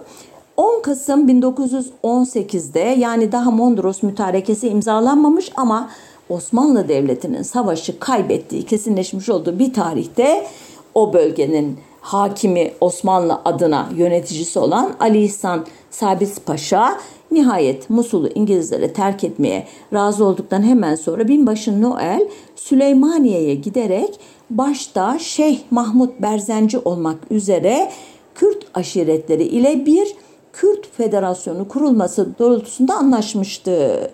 10 0.62 0.82
Kasım 0.82 1.28
1918'de 1.28 2.80
yani 2.80 3.32
daha 3.32 3.50
Mondros 3.50 4.02
Mütarekesi 4.02 4.68
imzalanmamış 4.68 5.52
ama 5.56 5.90
Osmanlı 6.28 6.88
Devleti'nin 6.88 7.42
savaşı 7.42 7.98
kaybettiği 7.98 8.62
kesinleşmiş 8.62 9.28
olduğu 9.28 9.58
bir 9.58 9.72
tarihte 9.72 10.46
o 10.94 11.12
bölgenin 11.12 11.78
hakimi 12.00 12.72
Osmanlı 12.80 13.40
adına 13.44 13.88
yöneticisi 13.96 14.58
olan 14.58 14.92
Ali 15.00 15.24
İhsan 15.24 15.66
Sabit 15.90 16.46
Paşa 16.46 16.98
nihayet 17.30 17.90
Musul'u 17.90 18.28
İngilizlere 18.34 18.92
terk 18.92 19.24
etmeye 19.24 19.66
razı 19.92 20.24
olduktan 20.24 20.62
hemen 20.62 20.94
sonra 20.94 21.28
binbaşı 21.28 21.82
Noel 21.82 22.28
Süleymaniye'ye 22.56 23.54
giderek 23.54 24.20
başta 24.50 25.18
Şeyh 25.18 25.58
Mahmut 25.70 26.22
Berzenci 26.22 26.78
olmak 26.78 27.18
üzere 27.30 27.90
Kürt 28.34 28.66
aşiretleri 28.74 29.42
ile 29.42 29.86
bir 29.86 30.16
Kürt 30.52 30.96
Federasyonu 30.96 31.68
kurulması 31.68 32.28
doğrultusunda 32.38 32.94
anlaşmıştı. 32.94 34.10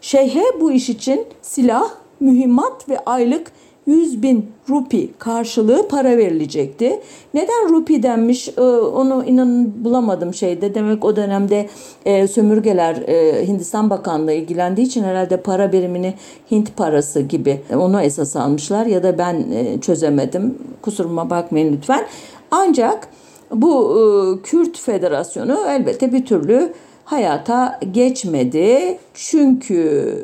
Şeyhe 0.00 0.42
bu 0.60 0.72
iş 0.72 0.88
için 0.88 1.26
silah, 1.42 1.90
mühimmat 2.20 2.88
ve 2.88 2.98
aylık 2.98 3.52
100 3.86 4.22
bin 4.22 4.50
rupi 4.68 5.10
karşılığı 5.18 5.88
para 5.88 6.16
verilecekti. 6.16 7.00
Neden 7.34 7.68
rupi 7.68 8.02
denmiş 8.02 8.48
ee, 8.48 8.60
onu 8.60 9.24
inanın 9.26 9.84
bulamadım 9.84 10.34
şeyde. 10.34 10.74
Demek 10.74 11.04
o 11.04 11.16
dönemde 11.16 11.68
e, 12.04 12.28
sömürgeler 12.28 12.96
e, 12.96 13.46
Hindistan 13.46 13.90
Bakanlığı 13.90 14.32
ilgilendiği 14.32 14.86
için 14.86 15.04
herhalde 15.04 15.36
para 15.36 15.72
birimini 15.72 16.14
Hint 16.50 16.76
parası 16.76 17.20
gibi 17.20 17.60
onu 17.74 18.00
esas 18.00 18.36
almışlar 18.36 18.86
ya 18.86 19.02
da 19.02 19.18
ben 19.18 19.34
e, 19.52 19.80
çözemedim. 19.80 20.58
Kusuruma 20.82 21.30
bakmayın 21.30 21.72
lütfen. 21.72 22.06
Ancak 22.50 23.08
bu 23.52 24.40
Kürt 24.42 24.78
Federasyonu 24.78 25.58
elbette 25.68 26.12
bir 26.12 26.26
türlü 26.26 26.72
hayata 27.04 27.80
geçmedi. 27.92 28.98
Çünkü 29.14 30.14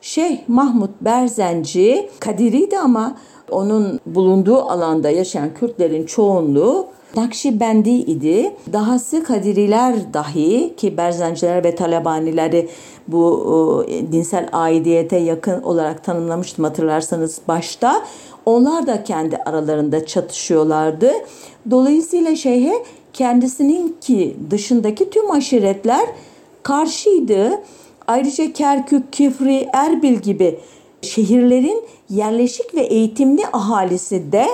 Şeyh 0.00 0.38
Mahmut 0.48 0.90
Berzenci 1.00 2.10
Kadiriydi 2.20 2.78
ama 2.78 3.16
onun 3.50 4.00
bulunduğu 4.06 4.58
alanda 4.58 5.10
yaşayan 5.10 5.54
Kürtlerin 5.54 6.06
çoğunluğu 6.06 6.86
Nakşibendi 7.16 7.90
idi. 7.90 8.52
Dahası 8.72 9.24
Kadiriler 9.24 10.14
dahi 10.14 10.76
ki 10.76 10.96
Berzenciler 10.96 11.64
ve 11.64 11.74
Talabanileri 11.74 12.68
bu 13.08 13.84
e, 13.88 14.12
dinsel 14.12 14.48
aidiyete 14.52 15.16
yakın 15.16 15.62
olarak 15.62 16.04
tanımlamıştım 16.04 16.64
hatırlarsanız 16.64 17.40
başta. 17.48 18.04
Onlar 18.46 18.86
da 18.86 19.04
kendi 19.04 19.36
aralarında 19.36 20.06
çatışıyorlardı. 20.06 21.12
Dolayısıyla 21.70 22.36
şeyhe 22.36 22.84
kendisinin 23.12 23.96
ki 24.00 24.36
dışındaki 24.50 25.10
tüm 25.10 25.30
aşiretler 25.30 26.06
karşıydı. 26.62 27.62
Ayrıca 28.06 28.52
Kerkük, 28.52 29.12
Kifri, 29.12 29.68
Erbil 29.72 30.14
gibi 30.14 30.58
şehirlerin 31.02 31.84
yerleşik 32.10 32.74
ve 32.74 32.80
eğitimli 32.80 33.42
ahalisi 33.52 34.32
de 34.32 34.46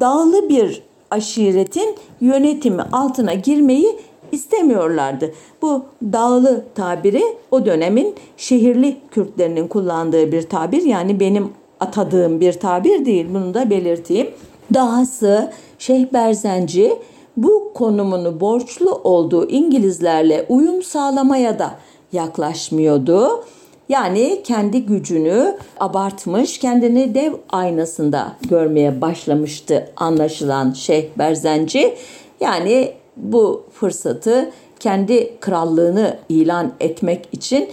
dağlı 0.00 0.48
bir 0.48 0.82
aşiretin 1.10 1.96
yönetimi 2.20 2.82
altına 2.82 3.34
girmeyi 3.34 3.98
istemiyorlardı. 4.32 5.34
Bu 5.62 5.84
dağlı 6.02 6.64
tabiri 6.74 7.22
o 7.50 7.66
dönemin 7.66 8.14
şehirli 8.36 8.96
Kürtlerinin 9.10 9.68
kullandığı 9.68 10.32
bir 10.32 10.42
tabir 10.42 10.82
yani 10.82 11.20
benim 11.20 11.50
atadığım 11.80 12.40
bir 12.40 12.52
tabir 12.52 13.04
değil 13.04 13.26
bunu 13.34 13.54
da 13.54 13.70
belirteyim. 13.70 14.30
Dahası 14.74 15.52
Şeyh 15.78 16.12
Berzenci 16.12 16.92
bu 17.36 17.72
konumunu 17.74 18.40
borçlu 18.40 18.94
olduğu 19.04 19.48
İngilizlerle 19.48 20.46
uyum 20.48 20.82
sağlamaya 20.82 21.58
da 21.58 21.74
yaklaşmıyordu. 22.12 23.44
Yani 23.88 24.40
kendi 24.44 24.86
gücünü 24.86 25.56
abartmış, 25.80 26.58
kendini 26.58 27.14
dev 27.14 27.32
aynasında 27.50 28.32
görmeye 28.48 29.00
başlamıştı 29.00 29.90
anlaşılan 29.96 30.72
Şeyh 30.72 31.04
Berzenci. 31.18 31.94
Yani 32.40 32.92
bu 33.16 33.64
fırsatı 33.72 34.50
kendi 34.80 35.40
krallığını 35.40 36.16
ilan 36.28 36.72
etmek 36.80 37.28
için 37.32 37.68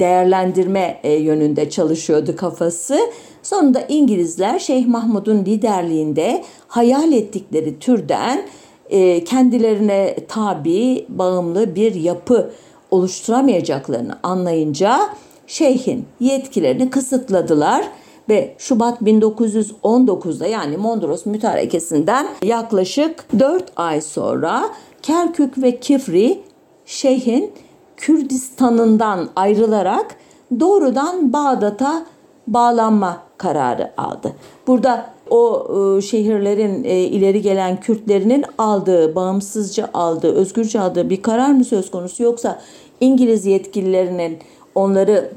değerlendirme 0.00 1.00
e, 1.02 1.12
yönünde 1.12 1.70
çalışıyordu 1.70 2.36
kafası. 2.36 2.98
Sonunda 3.42 3.80
İngilizler 3.88 4.58
Şeyh 4.58 4.86
Mahmud'un 4.86 5.44
liderliğinde 5.44 6.44
hayal 6.68 7.12
ettikleri 7.12 7.78
türden 7.78 8.42
e, 8.90 9.24
kendilerine 9.24 10.16
tabi, 10.28 11.06
bağımlı 11.08 11.74
bir 11.74 11.94
yapı 11.94 12.50
oluşturamayacaklarını 12.90 14.18
anlayınca 14.22 15.00
şeyhin 15.46 16.04
yetkilerini 16.20 16.90
kısıtladılar 16.90 17.88
ve 18.28 18.54
Şubat 18.58 19.02
1919'da 19.02 20.46
yani 20.46 20.76
Mondros 20.76 21.26
mütarekesinden 21.26 22.26
yaklaşık 22.42 23.26
4 23.38 23.72
ay 23.76 24.00
sonra 24.00 24.70
Kerkük 25.02 25.62
ve 25.62 25.80
Kifri 25.80 26.40
şeyhin 26.86 27.52
Kürdistan'ından 28.00 29.28
ayrılarak 29.36 30.16
doğrudan 30.60 31.32
Bağdat'a 31.32 32.06
bağlanma 32.46 33.22
kararı 33.36 33.90
aldı. 33.96 34.32
Burada 34.66 35.06
o 35.30 35.66
e, 35.98 36.02
şehirlerin 36.02 36.84
e, 36.84 36.98
ileri 36.98 37.42
gelen 37.42 37.80
Kürtlerinin 37.80 38.44
aldığı, 38.58 39.14
bağımsızca 39.14 39.90
aldığı, 39.94 40.34
özgürce 40.34 40.80
aldığı 40.80 41.10
bir 41.10 41.22
karar 41.22 41.50
mı 41.50 41.64
söz 41.64 41.90
konusu 41.90 42.22
yoksa 42.22 42.60
İngiliz 43.00 43.46
yetkililerinin 43.46 44.38
onları 44.74 45.30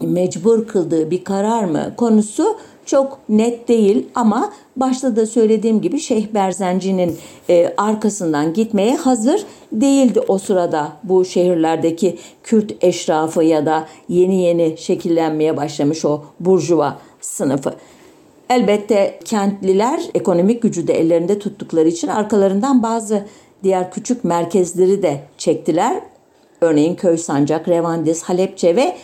mecbur 0.00 0.66
kıldığı 0.66 1.10
bir 1.10 1.24
karar 1.24 1.64
mı 1.64 1.92
konusu 1.96 2.56
çok 2.88 3.18
net 3.28 3.68
değil 3.68 4.06
ama 4.14 4.52
başta 4.76 5.16
da 5.16 5.26
söylediğim 5.26 5.80
gibi 5.80 6.00
Şeyh 6.00 6.34
Berzenci'nin 6.34 7.18
e, 7.50 7.74
arkasından 7.76 8.52
gitmeye 8.52 8.96
hazır 8.96 9.44
değildi 9.72 10.20
o 10.28 10.38
sırada 10.38 10.92
bu 11.04 11.24
şehirlerdeki 11.24 12.18
Kürt 12.42 12.84
eşrafı 12.84 13.44
ya 13.44 13.66
da 13.66 13.88
yeni 14.08 14.42
yeni 14.42 14.78
şekillenmeye 14.78 15.56
başlamış 15.56 16.04
o 16.04 16.22
burjuva 16.40 16.98
sınıfı. 17.20 17.74
Elbette 18.50 19.18
kentliler 19.24 20.00
ekonomik 20.14 20.62
gücü 20.62 20.88
de 20.88 21.00
ellerinde 21.00 21.38
tuttukları 21.38 21.88
için 21.88 22.08
arkalarından 22.08 22.82
bazı 22.82 23.24
diğer 23.62 23.90
küçük 23.90 24.24
merkezleri 24.24 25.02
de 25.02 25.20
çektiler. 25.38 26.00
Örneğin 26.60 26.94
Köy 26.94 27.16
Sancak, 27.16 27.68
Revandis, 27.68 28.22
Halepçe 28.22 28.76
ve 28.76 28.96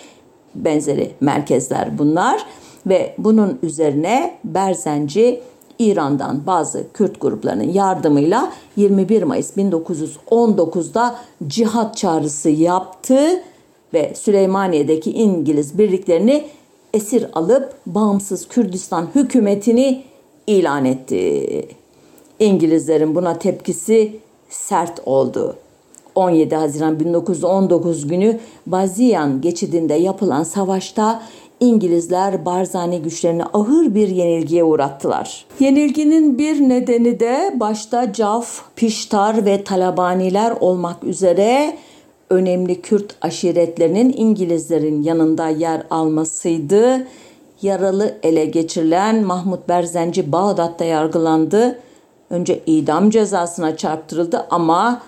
benzeri 0.54 1.10
merkezler 1.20 1.98
bunlar 1.98 2.46
ve 2.86 3.14
bunun 3.18 3.58
üzerine 3.62 4.38
Berzenci 4.44 5.40
İran'dan 5.78 6.46
bazı 6.46 6.92
Kürt 6.92 7.20
gruplarının 7.20 7.72
yardımıyla 7.72 8.52
21 8.76 9.22
Mayıs 9.22 9.56
1919'da 9.56 11.16
cihat 11.46 11.96
çağrısı 11.96 12.50
yaptı 12.50 13.42
ve 13.94 14.14
Süleymaniye'deki 14.14 15.12
İngiliz 15.12 15.78
birliklerini 15.78 16.44
esir 16.94 17.26
alıp 17.32 17.74
bağımsız 17.86 18.48
Kürdistan 18.48 19.08
hükümetini 19.14 20.04
ilan 20.46 20.84
etti. 20.84 21.68
İngilizlerin 22.38 23.14
buna 23.14 23.38
tepkisi 23.38 24.16
sert 24.48 25.00
oldu. 25.06 25.56
17 26.14 26.56
Haziran 26.56 27.00
1919 27.00 28.08
günü 28.08 28.40
Baziyan 28.66 29.40
geçidinde 29.40 29.94
yapılan 29.94 30.42
savaşta 30.42 31.22
İngilizler 31.60 32.44
Barzani 32.44 33.02
güçlerini 33.02 33.44
ağır 33.44 33.94
bir 33.94 34.08
yenilgiye 34.08 34.64
uğrattılar. 34.64 35.46
Yenilginin 35.60 36.38
bir 36.38 36.68
nedeni 36.68 37.20
de 37.20 37.54
başta 37.60 38.12
Caf, 38.12 38.62
Piştar 38.76 39.46
ve 39.46 39.64
Talabaniler 39.64 40.50
olmak 40.60 41.04
üzere 41.04 41.76
önemli 42.30 42.80
Kürt 42.80 43.16
aşiretlerinin 43.22 44.14
İngilizlerin 44.16 45.02
yanında 45.02 45.48
yer 45.48 45.82
almasıydı. 45.90 47.06
Yaralı 47.62 48.14
ele 48.22 48.44
geçirilen 48.44 49.24
Mahmut 49.24 49.68
Berzenci 49.68 50.32
Bağdat'ta 50.32 50.84
yargılandı. 50.84 51.78
Önce 52.30 52.60
idam 52.66 53.10
cezasına 53.10 53.76
çarptırıldı 53.76 54.46
ama 54.50 55.02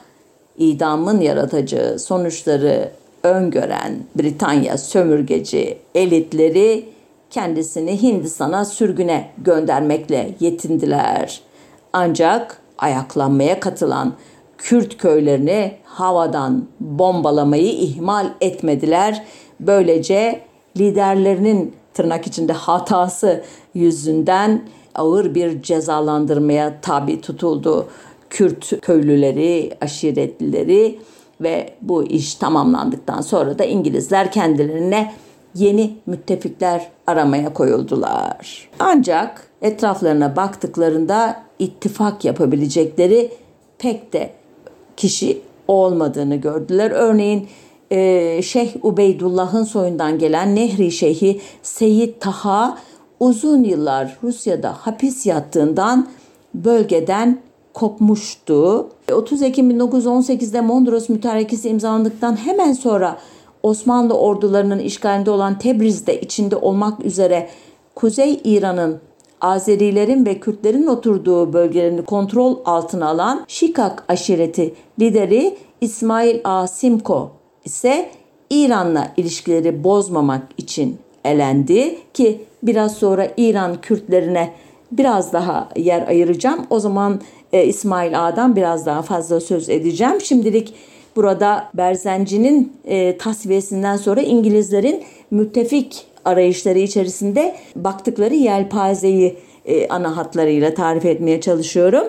idamın 0.58 1.20
yaratacağı 1.20 1.98
sonuçları 1.98 2.90
öngören 3.26 4.04
Britanya 4.18 4.78
sömürgeci 4.78 5.78
elitleri 5.94 6.88
kendisini 7.30 8.02
Hindistan'a 8.02 8.64
sürgüne 8.64 9.30
göndermekle 9.38 10.34
yetindiler. 10.40 11.40
Ancak 11.92 12.60
ayaklanmaya 12.78 13.60
katılan 13.60 14.14
Kürt 14.58 14.98
köylerini 14.98 15.72
havadan 15.84 16.64
bombalamayı 16.80 17.72
ihmal 17.72 18.26
etmediler. 18.40 19.24
Böylece 19.60 20.40
liderlerinin 20.76 21.74
tırnak 21.94 22.26
içinde 22.26 22.52
hatası 22.52 23.44
yüzünden 23.74 24.62
ağır 24.94 25.34
bir 25.34 25.62
cezalandırmaya 25.62 26.80
tabi 26.80 27.20
tutuldu. 27.20 27.88
Kürt 28.30 28.80
köylüleri, 28.80 29.72
aşiretlileri 29.80 30.98
ve 31.40 31.70
bu 31.82 32.04
iş 32.04 32.34
tamamlandıktan 32.34 33.20
sonra 33.20 33.58
da 33.58 33.64
İngilizler 33.64 34.32
kendilerine 34.32 35.12
yeni 35.54 35.96
müttefikler 36.06 36.88
aramaya 37.06 37.52
koyuldular. 37.52 38.68
Ancak 38.78 39.48
etraflarına 39.62 40.36
baktıklarında 40.36 41.42
ittifak 41.58 42.24
yapabilecekleri 42.24 43.30
pek 43.78 44.12
de 44.12 44.30
kişi 44.96 45.40
olmadığını 45.68 46.36
gördüler. 46.36 46.90
Örneğin 46.90 47.48
e, 47.90 48.42
Şeyh 48.42 48.72
Ubeydullah'ın 48.82 49.64
soyundan 49.64 50.18
gelen 50.18 50.56
Nehri 50.56 50.92
Şeyhi 50.92 51.40
Seyyid 51.62 52.14
Taha 52.20 52.78
uzun 53.20 53.64
yıllar 53.64 54.16
Rusya'da 54.22 54.72
hapis 54.72 55.26
yattığından 55.26 56.08
bölgeden 56.54 57.38
kopmuştu. 57.76 58.88
30 59.12 59.42
Ekim 59.42 59.70
1918'de 59.70 60.60
Mondros 60.60 61.08
Mütarekesi 61.08 61.68
imzalandıktan 61.68 62.36
hemen 62.36 62.72
sonra 62.72 63.18
Osmanlı 63.62 64.18
ordularının 64.18 64.78
işgalinde 64.78 65.30
olan 65.30 65.58
Tebriz'de 65.58 66.20
içinde 66.20 66.56
olmak 66.56 67.04
üzere 67.04 67.48
Kuzey 67.94 68.40
İran'ın 68.44 69.00
Azerilerin 69.40 70.26
ve 70.26 70.40
Kürtlerin 70.40 70.86
oturduğu 70.86 71.52
bölgelerini 71.52 72.02
kontrol 72.02 72.56
altına 72.64 73.08
alan 73.08 73.44
Şikak 73.48 74.04
aşireti 74.08 74.74
lideri 75.00 75.56
İsmail 75.80 76.40
A. 76.44 76.66
Simko 76.66 77.30
ise 77.64 78.10
İran'la 78.50 79.12
ilişkileri 79.16 79.84
bozmamak 79.84 80.42
için 80.58 80.98
elendi 81.24 81.98
ki 82.14 82.44
biraz 82.62 82.94
sonra 82.94 83.28
İran 83.36 83.80
Kürtlerine 83.80 84.52
biraz 84.92 85.32
daha 85.32 85.68
yer 85.76 86.08
ayıracağım. 86.08 86.66
O 86.70 86.80
zaman 86.80 87.20
e, 87.56 87.66
İsmail 87.66 88.26
A'dan 88.26 88.56
biraz 88.56 88.86
daha 88.86 89.02
fazla 89.02 89.40
söz 89.40 89.68
edeceğim. 89.68 90.20
Şimdilik 90.20 90.74
burada 91.16 91.70
Berzenci'nin 91.74 92.72
e, 92.84 93.18
tasfiyesinden 93.18 93.96
sonra 93.96 94.20
İngilizlerin 94.20 95.02
müttefik 95.30 96.06
arayışları 96.24 96.78
içerisinde 96.78 97.56
baktıkları 97.76 98.34
yelpazeyi 98.34 99.36
e, 99.64 99.88
ana 99.88 100.16
hatlarıyla 100.16 100.74
tarif 100.74 101.04
etmeye 101.04 101.40
çalışıyorum. 101.40 102.04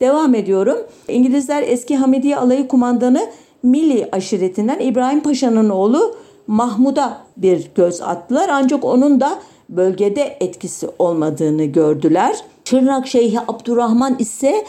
Devam 0.00 0.34
ediyorum. 0.34 0.78
İngilizler 1.08 1.62
eski 1.66 1.96
Hamidiye 1.96 2.36
Alayı 2.36 2.68
Kumandanı 2.68 3.26
Milli 3.62 4.08
aşiretinden 4.12 4.80
İbrahim 4.80 5.20
Paşa'nın 5.20 5.70
oğlu 5.70 6.14
Mahmud'a 6.46 7.18
bir 7.36 7.70
göz 7.74 8.02
attılar. 8.02 8.48
Ancak 8.52 8.84
onun 8.84 9.20
da 9.20 9.38
bölgede 9.68 10.36
etkisi 10.40 10.88
olmadığını 10.98 11.64
gördüler. 11.64 12.36
Çırnak 12.64 13.06
Şeyhi 13.06 13.40
Abdurrahman 13.40 14.16
ise 14.18 14.64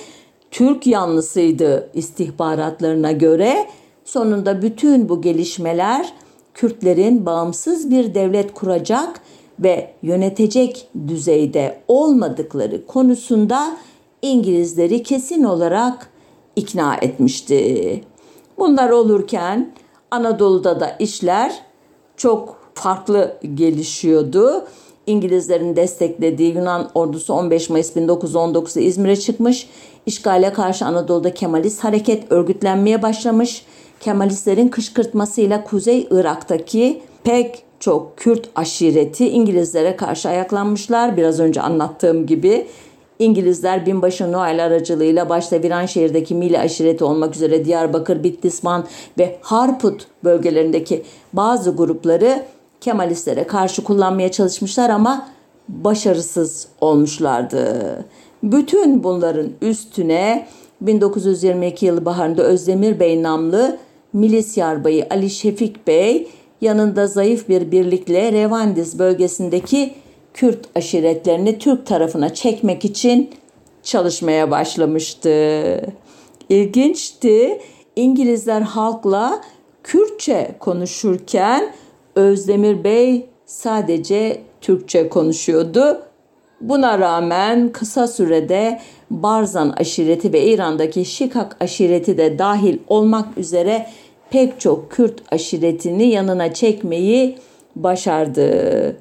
Türk 0.53 0.87
yanlısıydı 0.87 1.89
istihbaratlarına 1.93 3.11
göre. 3.11 3.67
Sonunda 4.05 4.61
bütün 4.61 5.09
bu 5.09 5.21
gelişmeler 5.21 6.13
Kürtlerin 6.53 7.25
bağımsız 7.25 7.91
bir 7.91 8.15
devlet 8.15 8.53
kuracak 8.53 9.21
ve 9.59 9.93
yönetecek 10.01 10.87
düzeyde 11.07 11.79
olmadıkları 11.87 12.85
konusunda 12.87 13.77
İngilizleri 14.21 15.03
kesin 15.03 15.43
olarak 15.43 16.09
ikna 16.55 16.95
etmişti. 16.95 18.03
Bunlar 18.57 18.89
olurken 18.89 19.73
Anadolu'da 20.11 20.79
da 20.79 20.95
işler 20.99 21.59
çok 22.17 22.57
farklı 22.73 23.37
gelişiyordu. 23.55 24.65
İngilizlerin 25.07 25.75
desteklediği 25.75 26.55
Yunan 26.55 26.89
ordusu 26.95 27.33
15 27.33 27.69
Mayıs 27.69 27.95
1919'da 27.95 28.81
İzmir'e 28.81 29.15
çıkmış. 29.15 29.69
İşgale 30.05 30.53
karşı 30.53 30.85
Anadolu'da 30.85 31.33
Kemalist 31.33 31.83
hareket 31.83 32.31
örgütlenmeye 32.31 33.01
başlamış. 33.01 33.65
Kemalistlerin 33.99 34.67
kışkırtmasıyla 34.67 35.63
Kuzey 35.63 36.07
Irak'taki 36.11 37.01
pek 37.23 37.63
çok 37.79 38.17
Kürt 38.17 38.49
aşireti 38.55 39.29
İngilizlere 39.29 39.95
karşı 39.95 40.29
ayaklanmışlar. 40.29 41.17
Biraz 41.17 41.39
önce 41.39 41.61
anlattığım 41.61 42.25
gibi 42.25 42.67
İngilizler 43.19 43.85
binbaşı 43.85 44.31
Noel 44.31 44.65
aracılığıyla 44.65 45.29
başta 45.29 45.63
Viranşehir'deki 45.63 46.35
Mili 46.35 46.59
aşireti 46.59 47.03
olmak 47.03 47.35
üzere 47.35 47.65
Diyarbakır, 47.65 48.23
Bitlisman 48.23 48.85
ve 49.17 49.37
Harput 49.41 50.07
bölgelerindeki 50.23 51.03
bazı 51.33 51.75
grupları 51.75 52.43
Kemalistlere 52.83 53.47
karşı 53.47 53.83
kullanmaya 53.83 54.31
çalışmışlar 54.31 54.89
ama 54.89 55.29
başarısız 55.69 56.67
olmuşlardı. 56.81 58.05
Bütün 58.43 59.03
bunların 59.03 59.49
üstüne 59.61 60.47
1922 60.81 61.85
yılı 61.85 62.05
baharında 62.05 62.43
Özdemir 62.43 62.99
Bey 62.99 63.23
namlı 63.23 63.77
milis 64.13 64.57
yarbayı 64.57 65.07
Ali 65.11 65.29
Şefik 65.29 65.87
Bey 65.87 66.27
yanında 66.61 67.07
zayıf 67.07 67.49
bir 67.49 67.71
birlikle 67.71 68.31
Revandiz 68.31 68.99
bölgesindeki 68.99 69.93
Kürt 70.33 70.65
aşiretlerini 70.75 71.59
Türk 71.59 71.85
tarafına 71.85 72.33
çekmek 72.33 72.85
için 72.85 73.29
çalışmaya 73.83 74.51
başlamıştı. 74.51 75.81
İlginçti. 76.49 77.59
İngilizler 77.95 78.61
halkla 78.61 79.41
Kürtçe 79.83 80.55
konuşurken 80.59 81.73
Özdemir 82.15 82.83
Bey 82.83 83.25
sadece 83.45 84.41
Türkçe 84.61 85.09
konuşuyordu. 85.09 86.01
Buna 86.61 86.99
rağmen 86.99 87.69
kısa 87.69 88.07
sürede 88.07 88.79
Barzan 89.09 89.69
aşireti 89.69 90.33
ve 90.33 90.45
İran'daki 90.45 91.05
Şikak 91.05 91.57
aşireti 91.59 92.17
de 92.17 92.39
dahil 92.39 92.77
olmak 92.87 93.37
üzere 93.37 93.87
pek 94.29 94.59
çok 94.59 94.91
Kürt 94.91 95.33
aşiretini 95.33 96.07
yanına 96.07 96.53
çekmeyi 96.53 97.37
başardı. 97.75 98.97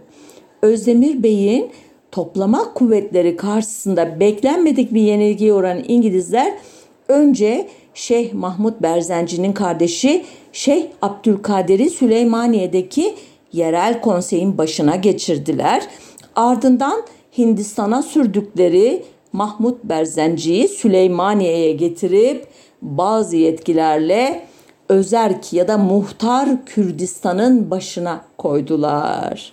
Özdemir 0.63 1.23
Bey'in 1.23 1.71
toplama 2.13 2.75
kuvvetleri 2.75 3.37
karşısında 3.37 4.21
beklenmedik 4.21 4.95
bir 4.95 5.01
yenilgiye 5.01 5.53
uğran 5.53 5.83
İngilizler 5.89 6.53
önce 7.09 7.69
Şeyh 7.95 8.33
Mahmut 8.33 8.83
Berzenci'nin 8.83 9.53
kardeşi 9.53 10.25
Şeyh 10.53 10.87
Abdülkadir'i 11.03 11.91
Süleymaniye'deki 11.91 13.15
yerel 13.53 14.01
konseyin 14.01 14.59
başına 14.59 14.97
geçirdiler. 14.97 15.83
Ardından 16.37 17.03
Hindistan'a 17.39 18.03
sürdükleri 18.03 19.03
Mahmut 19.33 19.85
Berzenci'yi 19.85 20.69
Süleymaniye'ye 20.69 21.73
getirip 21.73 22.47
bazı 22.83 23.37
yetkilerle 23.37 24.47
özerk 24.89 25.53
ya 25.53 25.69
da 25.69 25.79
muhtar 25.79 26.65
Kürdistan'ın 26.67 27.71
başına 27.71 28.25
koydular. 28.39 29.53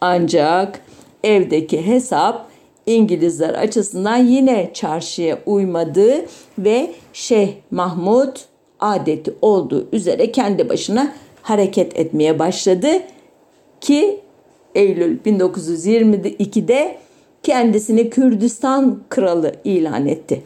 Ancak 0.00 0.80
evdeki 1.24 1.86
hesap 1.86 2.51
İngilizler 2.94 3.54
açısından 3.54 4.16
yine 4.16 4.70
çarşıya 4.74 5.38
uymadı 5.46 6.24
ve 6.58 6.90
Şeyh 7.12 7.52
Mahmud 7.70 8.36
adeti 8.80 9.34
olduğu 9.42 9.88
üzere 9.92 10.32
kendi 10.32 10.68
başına 10.68 11.12
hareket 11.42 11.98
etmeye 11.98 12.38
başladı 12.38 12.88
ki 13.80 14.20
Eylül 14.74 15.18
1922'de 15.18 16.96
kendisini 17.42 18.10
Kürdistan 18.10 19.02
kralı 19.08 19.54
ilan 19.64 20.06
etti. 20.06 20.42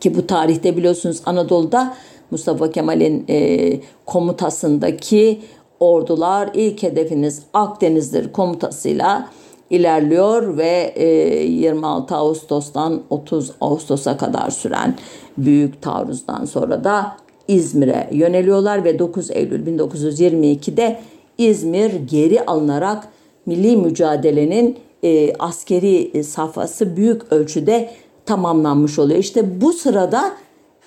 Ki 0.00 0.16
bu 0.16 0.26
tarihte 0.26 0.76
biliyorsunuz 0.76 1.22
Anadolu'da 1.26 1.94
Mustafa 2.30 2.70
Kemal'in 2.70 3.24
e, 3.28 3.80
komutasındaki 4.06 5.40
ordular 5.80 6.50
ilk 6.54 6.82
hedefiniz 6.82 7.42
Akdeniz'dir 7.54 8.32
komutasıyla 8.32 9.30
ilerliyor 9.70 10.56
ve 10.56 10.92
e, 10.96 11.06
26 11.44 12.14
Ağustos'tan 12.14 13.02
30 13.10 13.52
Ağustos'a 13.60 14.16
kadar 14.16 14.50
süren 14.50 14.94
büyük 15.38 15.82
taarruzdan 15.82 16.44
sonra 16.44 16.84
da 16.84 17.16
İzmir'e 17.48 18.08
yöneliyorlar 18.12 18.84
ve 18.84 18.98
9 18.98 19.30
Eylül 19.30 19.78
1922'de 19.78 21.00
İzmir 21.38 21.92
geri 21.92 22.46
alınarak 22.46 23.08
milli 23.46 23.76
mücadelenin 23.76 24.78
e, 25.04 25.34
askeri 25.38 26.24
safhası 26.24 26.96
büyük 26.96 27.32
ölçüde 27.32 27.90
tamamlanmış 28.26 28.98
oluyor. 28.98 29.18
İşte 29.18 29.60
bu 29.60 29.72
sırada 29.72 30.32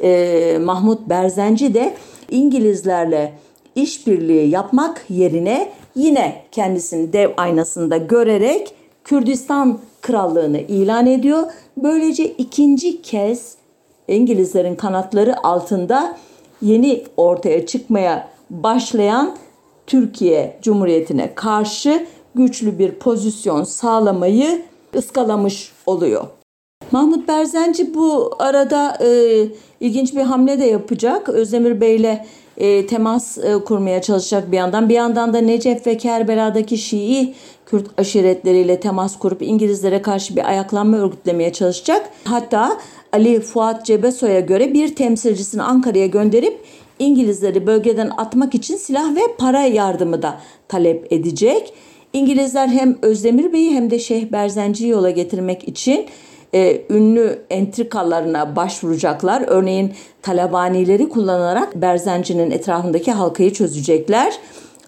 e, 0.03 0.57
Mahmut 0.61 1.09
Berzenci 1.09 1.73
de 1.73 1.93
İngilizlerle 2.31 3.33
işbirliği 3.75 4.49
yapmak 4.49 5.05
yerine 5.09 5.71
yine 5.95 6.43
kendisini 6.51 7.13
dev 7.13 7.29
aynasında 7.37 7.97
görerek 7.97 8.73
Kürdistan 9.03 9.79
krallığını 10.01 10.59
ilan 10.59 11.05
ediyor. 11.05 11.43
Böylece 11.77 12.25
ikinci 12.25 13.01
kez 13.01 13.55
İngilizlerin 14.07 14.75
kanatları 14.75 15.47
altında 15.47 16.17
yeni 16.61 17.03
ortaya 17.17 17.65
çıkmaya 17.65 18.27
başlayan 18.49 19.35
Türkiye 19.87 20.59
Cumhuriyeti'ne 20.61 21.35
karşı 21.35 22.05
güçlü 22.35 22.79
bir 22.79 22.91
pozisyon 22.91 23.63
sağlamayı 23.63 24.61
ıskalamış 24.95 25.71
oluyor. 25.85 26.27
Mahmut 26.91 27.27
Berzenci 27.27 27.93
bu 27.93 28.31
arada 28.39 28.97
e, 29.03 29.47
ilginç 29.79 30.15
bir 30.15 30.21
hamle 30.21 30.59
de 30.59 30.65
yapacak. 30.65 31.29
Özdemir 31.29 31.81
Bey'le 31.81 32.25
e, 32.57 32.87
temas 32.87 33.37
e, 33.37 33.53
kurmaya 33.65 34.01
çalışacak 34.01 34.51
bir 34.51 34.57
yandan. 34.57 34.89
Bir 34.89 34.95
yandan 34.95 35.33
da 35.33 35.41
Necef 35.41 35.87
ve 35.87 35.97
Kerbela'daki 35.97 36.77
Şii 36.77 37.33
Kürt 37.65 37.99
aşiretleriyle 37.99 38.79
temas 38.79 39.19
kurup 39.19 39.41
İngilizlere 39.41 40.01
karşı 40.01 40.35
bir 40.35 40.49
ayaklanma 40.49 40.97
örgütlemeye 40.97 41.53
çalışacak. 41.53 42.09
Hatta 42.23 42.77
Ali 43.13 43.41
Fuat 43.41 43.85
Cebesoy'a 43.85 44.39
göre 44.39 44.73
bir 44.73 44.95
temsilcisini 44.95 45.63
Ankara'ya 45.63 46.07
gönderip 46.07 46.59
İngilizleri 46.99 47.67
bölgeden 47.67 48.11
atmak 48.17 48.55
için 48.55 48.75
silah 48.75 49.15
ve 49.15 49.21
para 49.37 49.61
yardımı 49.61 50.21
da 50.21 50.39
talep 50.67 51.13
edecek. 51.13 51.73
İngilizler 52.13 52.67
hem 52.67 52.97
Özdemir 53.01 53.53
Bey'i 53.53 53.71
hem 53.71 53.91
de 53.91 53.99
Şeyh 53.99 54.31
Berzenci'yi 54.31 54.89
yola 54.89 55.09
getirmek 55.09 55.67
için 55.67 56.05
e, 56.53 56.81
ünlü 56.89 57.41
entrikalarına 57.49 58.55
başvuracaklar. 58.55 59.43
Örneğin 59.47 59.93
talabanileri 60.21 61.09
kullanarak 61.09 61.75
Berzenci'nin 61.75 62.51
etrafındaki 62.51 63.11
halkayı 63.11 63.53
çözecekler. 63.53 64.39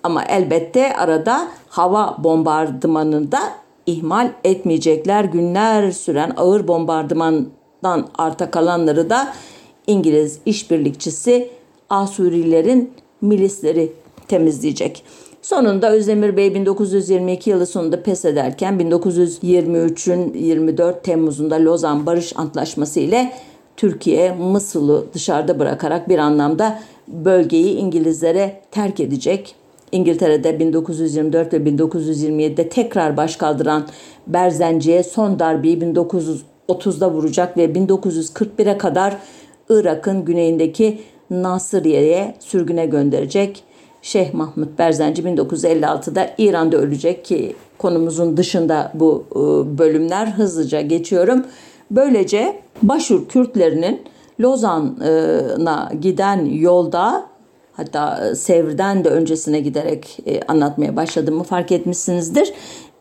Ama 0.04 0.24
elbette 0.24 0.96
arada 0.96 1.48
hava 1.70 2.16
bombardımanını 2.20 3.32
da 3.32 3.40
ihmal 3.86 4.32
etmeyecekler. 4.44 5.24
Günler 5.24 5.92
süren 5.92 6.34
ağır 6.38 6.68
bombardımandan 6.68 8.08
arta 8.18 8.52
kalanları 8.52 9.10
da 9.10 9.34
İngiliz 9.88 10.40
işbirlikçisi 10.46 11.50
Asurilerin 11.90 12.94
milisleri 13.22 13.94
temizleyecek. 14.28 15.04
Sonunda 15.44 15.92
Özdemir 15.92 16.38
Bey 16.38 16.56
1922 16.56 17.50
yılı 17.50 17.66
sonunda 17.66 18.04
pes 18.04 18.26
ederken 18.26 18.74
1923'ün 18.80 20.34
24 20.34 21.04
Temmuz'unda 21.04 21.56
Lozan 21.56 22.06
Barış 22.06 22.34
Antlaşması 22.38 23.00
ile 23.00 23.32
Türkiye 23.78 24.32
Mısır'ı 24.32 25.04
dışarıda 25.14 25.60
bırakarak 25.60 26.10
bir 26.10 26.18
anlamda 26.18 26.80
bölgeyi 27.08 27.76
İngilizlere 27.76 28.62
terk 28.72 29.00
edecek. 29.00 29.56
İngiltere'de 29.92 30.60
1924 30.60 31.54
ve 31.54 31.58
1927'de 31.58 32.70
tekrar 32.70 33.18
baş 33.18 33.36
kaldıran 33.36 33.88
Berzenci'ye 34.28 35.04
son 35.04 35.40
darbeyi 35.40 35.80
1930'da 35.80 37.12
vuracak 37.12 37.58
ve 37.58 37.66
1941'e 37.66 38.78
kadar 38.78 39.18
Irak'ın 39.70 40.26
güneyindeki 40.26 41.00
Nasiriye'ye 41.30 42.36
sürgüne 42.40 42.86
gönderecek. 42.86 43.64
Şeyh 44.04 44.34
Mahmut 44.34 44.80
Berzenci 44.80 45.24
1956'da 45.24 46.30
İran'da 46.38 46.78
ölecek 46.78 47.26
ki 47.26 47.56
konumuzun 47.78 48.38
dışında 48.38 48.92
bu 48.94 49.26
e, 49.32 49.38
bölümler 49.78 50.28
hızlıca 50.28 50.82
geçiyorum. 50.82 51.46
Böylece 51.92 52.60
Başur 52.82 53.28
Kürtlerinin 53.28 54.02
Lozan'a 54.42 55.92
giden 56.02 56.46
yolda 56.46 57.26
hatta 57.74 58.36
Sevr'den 58.36 59.04
de 59.04 59.10
öncesine 59.10 59.60
giderek 59.60 60.20
e, 60.26 60.42
anlatmaya 60.42 60.96
başladığımı 60.96 61.44
fark 61.44 61.72
etmişsinizdir. 61.72 62.54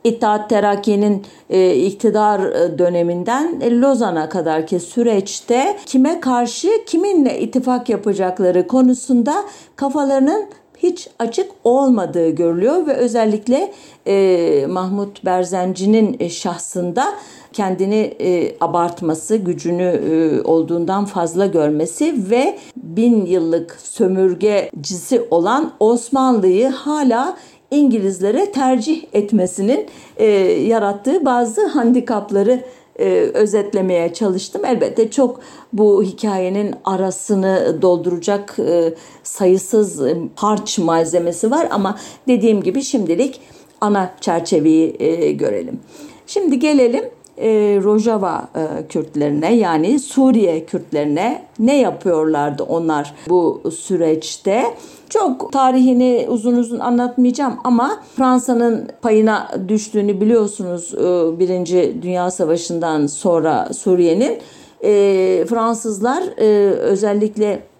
İttihat 0.04 0.50
Terakki'nin 0.50 1.22
e, 1.50 1.74
iktidar 1.74 2.42
döneminden 2.78 3.60
Lozan'a 3.82 4.28
kadarki 4.28 4.80
süreçte 4.80 5.76
kime 5.86 6.20
karşı 6.20 6.68
kiminle 6.86 7.40
ittifak 7.40 7.88
yapacakları 7.88 8.66
konusunda 8.66 9.34
kafalarının 9.76 10.48
hiç 10.82 11.08
açık 11.18 11.50
olmadığı 11.64 12.30
görülüyor 12.30 12.86
ve 12.86 12.92
özellikle 12.92 13.72
e, 14.06 14.66
Mahmut 14.68 15.24
Berzenci'nin 15.24 16.16
e, 16.20 16.28
şahsında 16.28 17.14
kendini 17.52 18.14
e, 18.20 18.56
abartması, 18.60 19.36
gücünü 19.36 19.82
e, 19.82 20.42
olduğundan 20.42 21.04
fazla 21.04 21.46
görmesi 21.46 22.30
ve 22.30 22.58
bin 22.76 23.26
yıllık 23.26 23.78
sömürgecisi 23.82 25.26
olan 25.30 25.72
Osmanlı'yı 25.80 26.68
hala 26.68 27.36
İngilizlere 27.70 28.52
tercih 28.52 29.04
etmesinin 29.12 29.86
e, 30.16 30.26
yarattığı 30.60 31.24
bazı 31.24 31.66
handikapları 31.66 32.64
e, 32.98 33.04
özetlemeye 33.34 34.12
çalıştım. 34.12 34.64
Elbette 34.64 35.10
çok 35.10 35.40
bu 35.72 36.02
hikayenin 36.02 36.74
arasını 36.84 37.78
dolduracak 37.82 38.56
e, 38.58 38.94
sayısız 39.22 40.06
e, 40.06 40.16
harç 40.34 40.78
malzemesi 40.78 41.50
var 41.50 41.68
ama 41.70 41.98
dediğim 42.28 42.62
gibi 42.62 42.82
şimdilik 42.82 43.40
ana 43.80 44.14
çerçeveyi 44.20 44.96
e, 44.98 45.32
görelim. 45.32 45.80
Şimdi 46.26 46.58
gelelim 46.58 47.04
e, 47.42 47.80
Rojava 47.82 48.48
e, 48.54 48.86
Kürtlerine 48.88 49.54
yani 49.54 49.98
Suriye 49.98 50.66
Kürtlerine 50.66 51.42
ne 51.58 51.80
yapıyorlardı 51.80 52.62
onlar 52.62 53.14
bu 53.28 53.62
süreçte? 53.76 54.64
Çok 55.08 55.52
tarihini 55.52 56.26
uzun 56.28 56.56
uzun 56.56 56.78
anlatmayacağım 56.78 57.54
ama 57.64 58.02
Fransa'nın 58.16 58.88
payına 59.02 59.50
düştüğünü 59.68 60.20
biliyorsunuz 60.20 60.94
e, 60.94 61.38
Birinci 61.38 61.98
Dünya 62.02 62.30
Savaşı'ndan 62.30 63.06
sonra 63.06 63.68
Suriye'nin. 63.72 64.38
E, 64.84 65.44
Fransızlar 65.48 66.22
e, 66.38 66.70
özellikle 66.70 67.71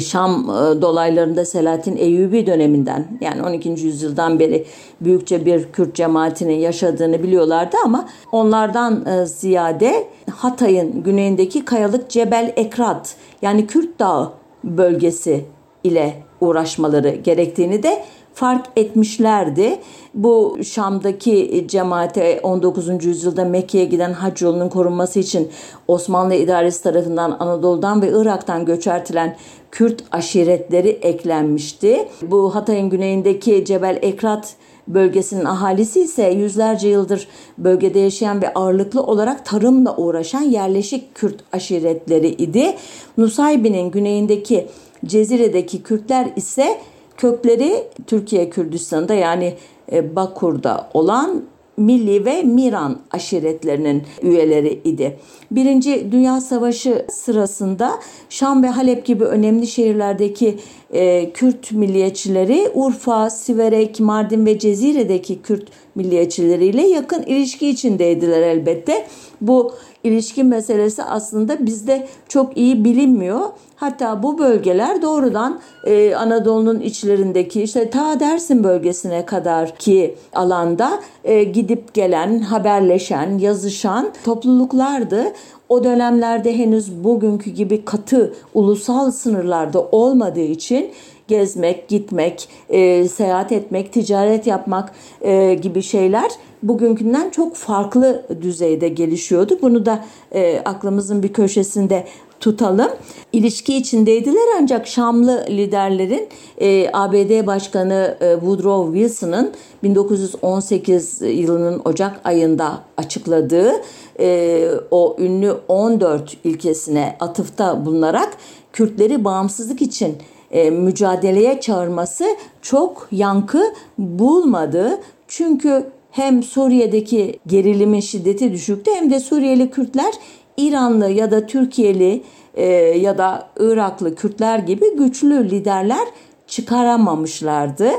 Şam 0.00 0.48
dolaylarında 0.82 1.44
Selahattin 1.44 1.96
Eyyubi 1.96 2.46
döneminden 2.46 3.18
yani 3.20 3.42
12. 3.42 3.68
yüzyıldan 3.68 4.38
beri 4.38 4.64
büyükçe 5.00 5.46
bir 5.46 5.72
Kürt 5.72 5.94
cemaatinin 5.94 6.58
yaşadığını 6.58 7.22
biliyorlardı 7.22 7.76
ama 7.84 8.08
onlardan 8.32 9.24
ziyade 9.24 10.08
Hatay'ın 10.30 11.02
güneyindeki 11.02 11.64
kayalık 11.64 12.10
Cebel 12.10 12.52
Ekrat 12.56 13.16
yani 13.42 13.66
Kürt 13.66 13.98
Dağı 13.98 14.32
bölgesi 14.64 15.44
ile 15.84 16.22
uğraşmaları 16.40 17.10
gerektiğini 17.10 17.82
de 17.82 18.04
fark 18.38 18.66
etmişlerdi. 18.76 19.78
Bu 20.14 20.58
Şam'daki 20.62 21.64
cemaate 21.68 22.40
19. 22.42 23.04
yüzyılda 23.04 23.44
Mekke'ye 23.44 23.84
giden 23.84 24.12
hac 24.12 24.42
yolunun 24.42 24.68
korunması 24.68 25.18
için 25.18 25.48
Osmanlı 25.88 26.34
idaresi 26.34 26.82
tarafından 26.82 27.36
Anadolu'dan 27.40 28.02
ve 28.02 28.08
Irak'tan 28.14 28.64
göçertilen 28.64 29.36
Kürt 29.70 30.04
aşiretleri 30.12 30.88
eklenmişti. 30.88 32.08
Bu 32.22 32.54
Hatay'ın 32.54 32.90
güneyindeki 32.90 33.64
Cebel 33.64 33.98
Ekrat 34.02 34.54
bölgesinin 34.88 35.44
ahalisi 35.44 36.00
ise 36.00 36.30
yüzlerce 36.30 36.88
yıldır 36.88 37.28
bölgede 37.58 37.98
yaşayan 37.98 38.42
ve 38.42 38.54
ağırlıklı 38.54 39.02
olarak 39.02 39.44
tarımla 39.46 39.96
uğraşan 39.96 40.42
yerleşik 40.42 41.14
Kürt 41.14 41.36
aşiretleri 41.52 42.28
idi. 42.28 42.74
Nusaybi'nin 43.16 43.90
güneyindeki 43.90 44.66
Cezire'deki 45.06 45.82
Kürtler 45.82 46.28
ise 46.36 46.78
kökleri 47.18 47.84
Türkiye 48.06 48.50
Kürdistan'da 48.50 49.14
yani 49.14 49.54
e, 49.92 50.16
Bakur'da 50.16 50.90
olan 50.94 51.42
Milli 51.76 52.24
ve 52.24 52.42
Miran 52.42 52.98
aşiretlerinin 53.10 54.02
üyeleri 54.22 54.80
idi. 54.84 55.18
Birinci 55.50 56.12
Dünya 56.12 56.40
Savaşı 56.40 57.06
sırasında 57.10 57.92
Şam 58.28 58.62
ve 58.62 58.68
Halep 58.68 59.06
gibi 59.06 59.24
önemli 59.24 59.66
şehirlerdeki 59.66 60.58
e, 60.92 61.32
Kürt 61.32 61.72
milliyetçileri 61.72 62.70
Urfa, 62.74 63.30
Siverek, 63.30 64.00
Mardin 64.00 64.46
ve 64.46 64.58
Cezire'deki 64.58 65.42
Kürt 65.42 65.68
milliyetçileriyle 65.98 66.88
yakın 66.88 67.22
ilişki 67.22 67.68
içindeydiler 67.68 68.42
elbette. 68.42 69.06
Bu 69.40 69.72
ilişki 70.04 70.44
meselesi 70.44 71.02
aslında 71.02 71.66
bizde 71.66 72.08
çok 72.28 72.56
iyi 72.56 72.84
bilinmiyor. 72.84 73.40
Hatta 73.76 74.22
bu 74.22 74.38
bölgeler 74.38 75.02
doğrudan 75.02 75.60
e, 75.84 76.14
Anadolu'nun 76.14 76.80
içlerindeki 76.80 77.62
işte 77.62 77.90
ta 77.90 78.20
Dersim 78.20 78.64
bölgesine 78.64 79.26
kadar 79.26 79.76
ki 79.76 80.14
alanda 80.34 81.00
e, 81.24 81.44
gidip 81.44 81.94
gelen, 81.94 82.38
haberleşen, 82.38 83.38
yazışan 83.38 84.12
topluluklardı. 84.24 85.24
O 85.68 85.84
dönemlerde 85.84 86.58
henüz 86.58 87.04
bugünkü 87.04 87.50
gibi 87.50 87.84
katı 87.84 88.34
ulusal 88.54 89.10
sınırlarda 89.10 89.82
olmadığı 89.82 90.40
için 90.40 90.90
gezmek, 91.28 91.88
gitmek, 91.88 92.48
e, 92.68 93.08
seyahat 93.08 93.52
etmek, 93.52 93.92
ticaret 93.92 94.46
yapmak 94.46 94.92
e, 95.20 95.54
gibi 95.54 95.82
şeyler 95.82 96.30
bugünkünden 96.62 97.30
çok 97.30 97.56
farklı 97.56 98.26
düzeyde 98.42 98.88
gelişiyordu. 98.88 99.58
Bunu 99.62 99.86
da 99.86 100.04
e, 100.32 100.62
aklımızın 100.64 101.22
bir 101.22 101.32
köşesinde 101.32 102.04
tutalım. 102.40 102.90
İlişki 103.32 103.76
içindeydiler 103.76 104.46
ancak 104.60 104.86
Şamlı 104.86 105.44
liderlerin 105.48 106.28
e, 106.58 106.90
ABD 106.92 107.46
Başkanı 107.46 108.16
e, 108.20 108.32
Woodrow 108.32 108.98
Wilson'ın 108.98 109.52
1918 109.82 111.22
yılının 111.22 111.82
Ocak 111.84 112.20
ayında 112.24 112.78
açıkladığı 112.96 113.72
e, 114.20 114.68
o 114.90 115.16
ünlü 115.18 115.54
14 115.68 116.36
ilkesine 116.44 117.16
atıfta 117.20 117.86
bulunarak 117.86 118.36
Kürtleri 118.72 119.24
bağımsızlık 119.24 119.82
için 119.82 120.16
e, 120.50 120.70
mücadeleye 120.70 121.60
çağırması 121.60 122.24
çok 122.62 123.08
yankı 123.12 123.62
bulmadı. 123.98 125.00
Çünkü 125.28 125.84
hem 126.10 126.42
Suriye'deki 126.42 127.38
gerilimin 127.46 128.00
şiddeti 128.00 128.52
düşüktü 128.52 128.90
hem 128.94 129.10
de 129.10 129.20
Suriyeli 129.20 129.70
Kürtler 129.70 130.14
İranlı 130.56 131.10
ya 131.10 131.30
da 131.30 131.46
Türkiye'li 131.46 132.22
e, 132.54 132.64
ya 132.98 133.18
da 133.18 133.48
Iraklı 133.60 134.14
Kürtler 134.14 134.58
gibi 134.58 134.96
güçlü 134.96 135.50
liderler 135.50 136.08
çıkaramamışlardı. 136.46 137.90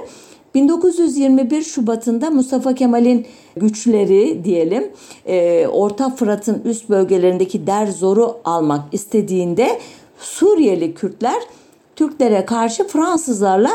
1921 0.56 1.64
Şubat'ında 1.64 2.30
Mustafa 2.30 2.76
Kemal'in 2.76 3.28
güçleri 3.56 4.44
diyelim 4.44 4.92
e, 5.26 5.68
Orta 5.68 6.10
Fırat'ın 6.10 6.62
üst 6.66 6.90
bölgelerindeki 6.90 7.68
Derzor'u 7.68 8.38
almak 8.46 8.94
istediğinde 8.94 9.80
Suriyeli 10.20 10.94
Kürtler 10.94 11.44
Türklere 12.00 12.46
karşı 12.46 12.88
Fransızlarla 12.88 13.72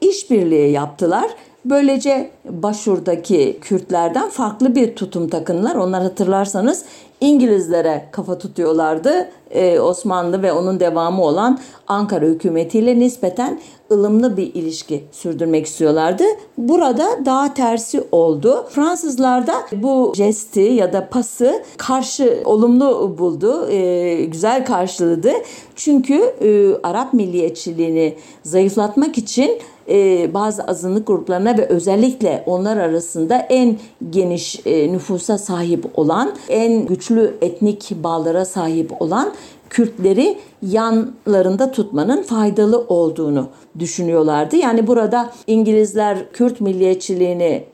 işbirliği 0.00 0.70
yaptılar. 0.70 1.30
Böylece 1.64 2.30
Başur'daki 2.44 3.58
Kürtlerden 3.60 4.28
farklı 4.28 4.74
bir 4.74 4.96
tutum 4.96 5.28
takınlar. 5.28 5.74
Onlar 5.74 6.02
hatırlarsanız 6.02 6.84
İngilizlere 7.20 8.08
kafa 8.12 8.38
tutuyorlardı. 8.38 9.28
Ee, 9.50 9.80
Osmanlı 9.80 10.42
ve 10.42 10.52
onun 10.52 10.80
devamı 10.80 11.24
olan 11.24 11.58
Ankara 11.88 12.24
hükümetiyle 12.24 12.98
nispeten 12.98 13.60
ılımlı 13.92 14.36
bir 14.36 14.54
ilişki 14.54 15.04
sürdürmek 15.12 15.66
istiyorlardı. 15.66 16.24
Burada 16.58 17.24
daha 17.24 17.54
tersi 17.54 18.04
oldu. 18.12 18.66
Fransızlar 18.70 19.46
da 19.46 19.54
bu 19.72 20.12
jesti 20.16 20.60
ya 20.60 20.92
da 20.92 21.08
pası 21.08 21.62
karşı 21.76 22.42
olumlu 22.44 23.18
buldu. 23.18 23.68
E, 23.70 24.24
güzel 24.24 24.64
karşıladı. 24.64 25.32
Çünkü 25.76 26.14
e, 26.14 26.74
Arap 26.82 27.14
milliyetçiliğini 27.14 28.14
zayıflatmak 28.42 29.18
için 29.18 29.50
e, 29.88 30.34
bazı 30.34 30.62
azınlık 30.64 31.06
gruplarına 31.06 31.58
ve 31.58 31.66
özellikle 31.66 32.42
onlar 32.46 32.76
arasında 32.76 33.36
en 33.36 33.76
geniş 34.10 34.60
e, 34.66 34.92
nüfusa 34.92 35.38
sahip 35.38 35.98
olan, 35.98 36.32
en 36.48 36.86
güçlü 36.86 37.34
etnik 37.42 37.90
bağlara 38.02 38.44
sahip 38.44 39.02
olan 39.02 39.32
Kürtleri 39.70 40.38
yanlarında 40.62 41.70
tutmanın 41.70 42.22
faydalı 42.22 42.78
olduğunu 42.88 43.48
düşünüyorlardı. 43.78 44.56
Yani 44.56 44.86
burada 44.86 45.32
İngilizler 45.46 46.32
Kürt 46.32 46.60
milliyetçiliğini 46.60 47.64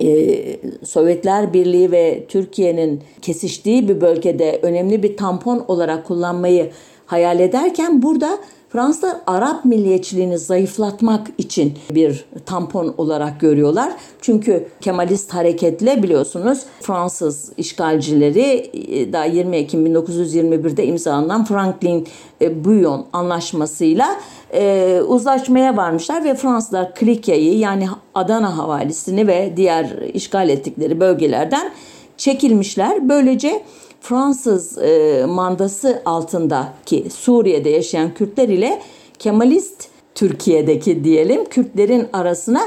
e, 0.00 0.36
Sovyetler 0.84 1.52
Birliği 1.52 1.92
ve 1.92 2.24
Türkiye'nin 2.28 3.02
kesiştiği 3.22 3.88
bir 3.88 4.00
bölgede 4.00 4.58
önemli 4.62 5.02
bir 5.02 5.16
tampon 5.16 5.64
olarak 5.68 6.06
kullanmayı 6.06 6.70
hayal 7.06 7.40
ederken 7.40 8.02
burada 8.02 8.38
Fransızlar 8.74 9.16
Arap 9.26 9.64
milliyetçiliğini 9.64 10.38
zayıflatmak 10.38 11.26
için 11.38 11.78
bir 11.90 12.24
tampon 12.46 12.94
olarak 12.98 13.40
görüyorlar. 13.40 13.92
Çünkü 14.20 14.68
Kemalist 14.80 15.34
hareketle 15.34 16.02
biliyorsunuz 16.02 16.58
Fransız 16.80 17.52
işgalcileri 17.56 18.70
e, 18.72 19.12
daha 19.12 19.24
20 19.24 19.56
Ekim 19.56 19.86
1921'de 19.86 20.86
imzalanan 20.86 21.44
Franklin 21.44 22.06
e, 22.40 22.64
Bouillon 22.64 23.06
anlaşmasıyla 23.12 24.16
e, 24.52 25.00
uzlaşmaya 25.08 25.76
varmışlar 25.76 26.24
ve 26.24 26.34
Fransızlar 26.34 26.94
Klikya'yı 26.94 27.58
yani 27.58 27.86
Adana 28.14 28.58
havalisini 28.58 29.26
ve 29.26 29.52
diğer 29.56 29.86
işgal 30.14 30.48
ettikleri 30.48 31.00
bölgelerden 31.00 31.70
çekilmişler. 32.16 33.08
Böylece 33.08 33.62
Fransız 34.04 34.78
e, 34.78 35.24
mandası 35.28 36.02
altındaki 36.04 37.10
Suriye'de 37.10 37.70
yaşayan 37.70 38.14
Kürtler 38.14 38.48
ile 38.48 38.82
Kemalist 39.18 39.88
Türkiye'deki 40.14 41.04
diyelim 41.04 41.44
Kürtlerin 41.44 42.06
arasına 42.12 42.60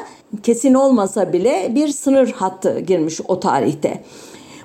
kesin 0.44 0.74
olmasa 0.74 1.34
bile 1.34 1.72
bir 1.76 1.88
sınır 1.88 2.32
hattı 2.32 2.80
girmiş 2.80 3.22
o 3.28 3.40
tarihte. 3.40 4.04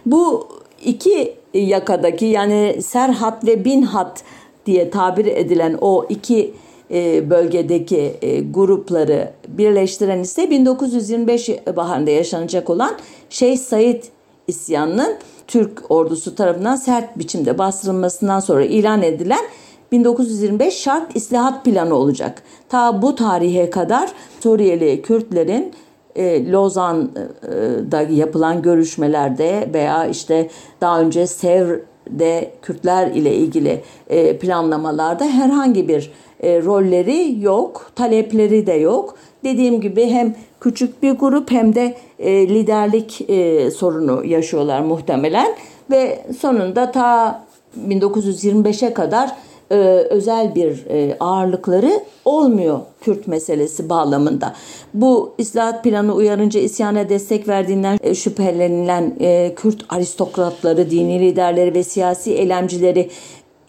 Bu 0.07 0.49
iki 0.85 1.35
yakadaki 1.55 2.25
yani 2.27 2.83
Serhat 2.83 3.47
ve 3.47 3.65
Binhat 3.65 4.23
diye 4.67 4.91
tabir 4.91 5.27
edilen 5.27 5.79
o 5.81 6.07
iki 6.09 6.55
e, 6.91 7.31
bölgedeki 7.31 8.15
e, 8.23 8.41
grupları 8.41 9.33
birleştiren 9.49 10.21
ise 10.21 10.51
1925 10.51 11.51
baharında 11.77 12.11
yaşanacak 12.11 12.71
olan 12.71 12.97
Şeyh 13.31 13.59
Said 13.59 14.03
isyanının 14.49 15.19
Türk 15.47 15.91
ordusu 15.91 16.35
tarafından 16.35 16.77
sert 16.77 17.19
biçimde 17.19 17.59
bastırılmasından 17.59 18.41
sonra 18.41 18.65
ilan 18.65 19.03
edilen 19.03 19.45
1925 19.93 20.75
şart 20.75 21.17
islahat 21.17 21.65
planı 21.65 21.95
olacak. 21.95 22.43
Ta 22.69 23.03
bu 23.03 23.15
tarihe 23.15 23.71
kadar 23.71 24.13
Suriyeli 24.41 25.03
Kürtlerin 25.03 25.73
e, 26.17 26.51
Lozan'da 26.51 28.03
yapılan 28.03 28.63
görüşmelerde 28.63 29.71
veya 29.75 30.07
işte 30.07 30.51
daha 30.81 31.01
önce 31.01 31.27
Sevr'de 31.27 32.51
Kürtler 32.63 33.11
ile 33.11 33.35
ilgili 33.35 33.83
e, 34.09 34.39
planlamalarda 34.39 35.25
herhangi 35.25 35.89
bir 35.89 36.13
e, 36.41 36.63
rolleri 36.63 37.41
yok, 37.41 37.91
talepleri 37.95 38.67
de 38.67 38.73
yok. 38.73 39.17
Dediğim 39.45 39.81
gibi 39.81 40.07
hem 40.07 40.35
küçük 40.63 41.03
bir 41.03 41.13
grup 41.13 41.51
hem 41.51 41.75
de 41.75 41.95
e, 42.19 42.49
liderlik 42.49 43.31
e, 43.31 43.71
sorunu 43.71 44.25
yaşıyorlar 44.25 44.81
muhtemelen 44.81 45.55
ve 45.91 46.25
sonunda 46.41 46.93
ta 46.93 47.43
1925'e 47.89 48.95
kadar 48.95 49.33
e, 49.71 49.75
özel 50.11 50.55
bir 50.55 50.87
e, 50.91 51.17
ağırlıkları 51.21 52.01
olmuyor 52.25 52.81
Kürt 53.01 53.27
meselesi 53.27 53.89
bağlamında. 53.89 54.55
Bu 54.95 55.35
islahat 55.39 55.85
planı 55.85 56.15
uyarınca 56.15 56.61
isyana 56.61 57.09
destek 57.09 57.49
verdiğinden 57.49 57.99
e, 58.03 58.15
şüphelenilen 58.15 59.17
e, 59.21 59.55
Kürt 59.55 59.85
aristokratları, 59.89 60.91
dini 60.91 61.21
liderleri 61.21 61.75
ve 61.75 61.85
siyasi 61.85 62.33
eylemcileri 62.33 63.11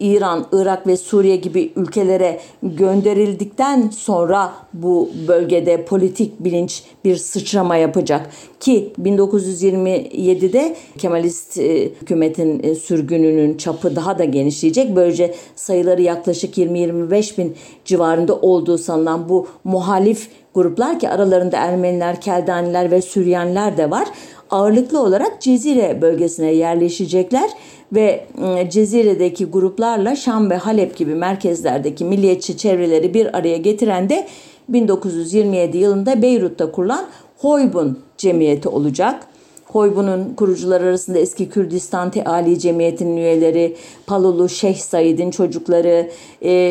İran, 0.03 0.45
Irak 0.51 0.87
ve 0.87 0.97
Suriye 0.97 1.35
gibi 1.35 1.71
ülkelere 1.75 2.39
gönderildikten 2.63 3.89
sonra 3.89 4.53
bu 4.73 5.09
bölgede 5.27 5.85
politik 5.85 6.43
bilinç 6.43 6.83
bir 7.05 7.15
sıçrama 7.15 7.75
yapacak 7.75 8.29
ki 8.59 8.93
1927'de 9.03 10.75
Kemalist 10.97 11.57
e, 11.57 11.89
hükümetin 12.01 12.63
e, 12.63 12.75
sürgününün 12.75 13.57
çapı 13.57 13.95
daha 13.95 14.19
da 14.19 14.23
genişleyecek. 14.23 14.95
Böylece 14.95 15.33
sayıları 15.55 16.01
yaklaşık 16.01 16.57
20-25 16.57 17.37
bin 17.37 17.55
civarında 17.85 18.35
olduğu 18.35 18.77
sanılan 18.77 19.29
bu 19.29 19.47
muhalif 19.63 20.29
gruplar 20.53 20.99
ki 20.99 21.09
aralarında 21.09 21.57
Ermeniler, 21.57 22.21
Keldaniler 22.21 22.91
ve 22.91 23.01
Süryaniler 23.01 23.77
de 23.77 23.91
var. 23.91 24.07
Ağırlıklı 24.49 25.01
olarak 25.01 25.41
Cezire 25.41 26.01
bölgesine 26.01 26.53
yerleşecekler 26.53 27.49
ve 27.95 28.25
ıı, 28.41 28.69
Cezire'deki 28.69 29.45
gruplarla 29.45 30.15
Şam 30.15 30.49
ve 30.49 30.57
Halep 30.57 30.97
gibi 30.97 31.15
merkezlerdeki 31.15 32.05
milliyetçi 32.05 32.57
çevreleri 32.57 33.13
bir 33.13 33.37
araya 33.37 33.57
getiren 33.57 34.09
de 34.09 34.27
1927 34.69 35.77
yılında 35.77 36.21
Beyrut'ta 36.21 36.71
kurulan 36.71 37.05
Hoybun 37.37 37.99
Cemiyeti 38.17 38.69
olacak. 38.69 39.27
Hoybun'un 39.65 40.33
kurucular 40.33 40.81
arasında 40.81 41.19
eski 41.19 41.49
Kürdistan 41.49 42.11
Teali 42.11 42.59
Cemiyeti'nin 42.59 43.17
üyeleri, 43.17 43.75
Palulu 44.07 44.49
Şeyh 44.49 44.77
Said'in 44.77 45.31
çocukları, 45.31 46.09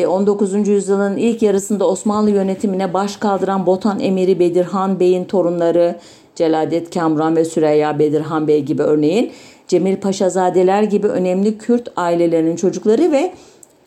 19. 0.07 0.67
yüzyılın 0.67 1.17
ilk 1.17 1.41
yarısında 1.41 1.87
Osmanlı 1.87 2.29
yönetimine 2.29 2.93
baş 2.93 3.17
kaldıran 3.17 3.65
Botan 3.65 3.99
Emiri 3.99 4.39
Bedirhan 4.39 4.99
Bey'in 4.99 5.25
torunları, 5.25 5.95
Celadet 6.35 6.93
Kamran 6.93 7.35
ve 7.35 7.45
Süreyya 7.45 7.99
Bedirhan 7.99 8.47
Bey 8.47 8.61
gibi 8.61 8.81
örneğin 8.81 9.31
Cemil 9.67 9.95
Paşazadeler 9.95 10.83
gibi 10.83 11.07
önemli 11.07 11.57
Kürt 11.57 11.89
ailelerinin 11.95 12.55
çocukları 12.55 13.11
ve 13.11 13.33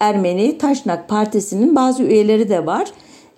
Ermeni 0.00 0.58
Taşnak 0.58 1.08
Partisi'nin 1.08 1.76
bazı 1.76 2.02
üyeleri 2.02 2.48
de 2.48 2.66
var. 2.66 2.90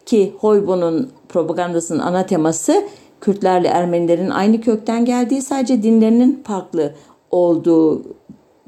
Ki 0.07 0.35
Hoybo'nun 0.38 1.11
propagandasının 1.29 1.98
ana 1.98 2.27
teması 2.27 2.85
Kürtlerle 3.20 3.68
Ermenilerin 3.68 4.31
aynı 4.31 4.61
kökten 4.61 5.05
geldiği 5.05 5.42
sadece 5.42 5.83
dinlerinin 5.83 6.42
farklı 6.46 6.92
olduğu 7.31 8.03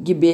gibi 0.05 0.29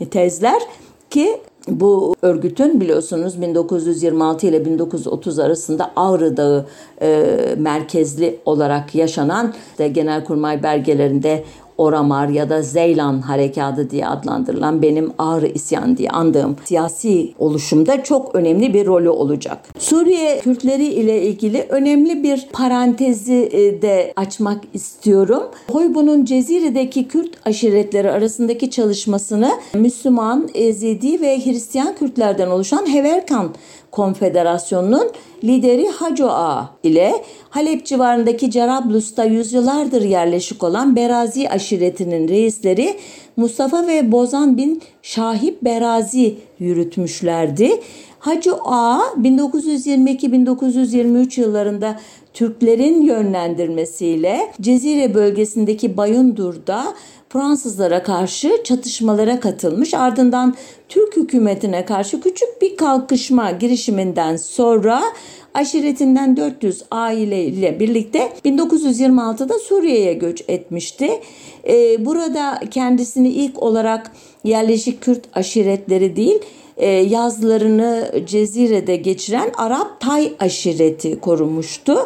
e, 0.00 0.08
tezler. 0.08 0.62
Ki 1.10 1.40
bu 1.68 2.14
örgütün 2.22 2.80
biliyorsunuz 2.80 3.42
1926 3.42 4.46
ile 4.46 4.64
1930 4.64 5.38
arasında 5.38 5.90
Ağrı 5.96 6.36
Dağı 6.36 6.66
e, 7.02 7.38
merkezli 7.58 8.38
olarak 8.44 8.94
yaşanan 8.94 9.54
de 9.78 9.88
Genelkurmay 9.88 10.62
belgelerinde 10.62 11.44
Oramar 11.78 12.28
ya 12.28 12.50
da 12.50 12.62
Zeylan 12.62 13.20
Harekatı 13.20 13.90
diye 13.90 14.06
adlandırılan 14.06 14.82
benim 14.82 15.12
Ağrı 15.18 15.46
İsyan 15.46 15.96
diye 15.96 16.10
andığım 16.10 16.56
siyasi 16.64 17.34
oluşumda 17.38 18.04
çok 18.04 18.34
önemli 18.34 18.74
bir 18.74 18.86
rolü 18.86 19.08
olacak. 19.08 19.58
Suriye 19.78 20.40
Kürtleri 20.40 20.86
ile 20.86 21.22
ilgili 21.22 21.66
önemli 21.68 22.22
bir 22.22 22.48
parantezi 22.52 23.48
e, 23.52 23.82
de 23.82 24.12
açmak 24.16 24.64
istiyorum. 24.74 25.42
Hoybu'nun 25.72 26.24
Cezire'deki 26.24 27.08
Kürt 27.08 27.46
aşiretleri 27.46 28.10
arasındaki 28.10 28.70
çalışmasını 28.70 29.50
Müslüman, 29.74 30.48
Ezidi 30.54 31.20
ve 31.20 31.44
Hristiyan 31.44 31.94
Kürtlerden 31.94 32.50
oluşan 32.50 32.94
Heverkan 32.94 33.54
Konfederasyonu'nun 33.96 35.10
lideri 35.44 35.88
Haco 35.88 36.28
Ağa 36.28 36.70
ile 36.82 37.12
Halep 37.50 37.86
civarındaki 37.86 38.50
Cerablus'ta 38.50 39.24
yüzyıllardır 39.24 40.02
yerleşik 40.02 40.62
olan 40.62 40.96
Berazi 40.96 41.50
aşiretinin 41.50 42.28
reisleri 42.28 42.96
Mustafa 43.36 43.86
ve 43.86 44.12
Bozan 44.12 44.56
bin 44.56 44.82
Şahip 45.02 45.62
Berazi 45.62 46.34
yürütmüşlerdi. 46.58 47.70
Hacı 48.18 48.54
Ağa 48.64 49.00
1922-1923 49.22 51.40
yıllarında 51.40 52.00
Türklerin 52.34 53.02
yönlendirmesiyle 53.02 54.40
Cezire 54.60 55.14
bölgesindeki 55.14 55.96
Bayındur'da 55.96 56.84
Fransızlara 57.36 58.02
karşı 58.02 58.62
çatışmalara 58.64 59.40
katılmış. 59.40 59.94
Ardından 59.94 60.54
Türk 60.88 61.16
hükümetine 61.16 61.84
karşı 61.84 62.20
küçük 62.20 62.62
bir 62.62 62.76
kalkışma 62.76 63.50
girişiminden 63.50 64.36
sonra 64.36 65.02
aşiretinden 65.54 66.36
400 66.36 66.82
aile 66.90 67.44
ile 67.44 67.80
birlikte 67.80 68.32
1926'da 68.44 69.58
Suriye'ye 69.58 70.12
göç 70.12 70.42
etmişti. 70.48 71.10
Ee, 71.68 72.06
burada 72.06 72.60
kendisini 72.70 73.28
ilk 73.28 73.62
olarak 73.62 74.12
yerleşik 74.44 75.00
Kürt 75.00 75.24
aşiretleri 75.34 76.16
değil, 76.16 76.38
e, 76.76 76.86
yazlarını 76.86 78.10
Cezire'de 78.26 78.96
geçiren 78.96 79.50
Arap 79.56 80.00
Tay 80.00 80.32
aşireti 80.40 81.20
korumuştu. 81.20 81.96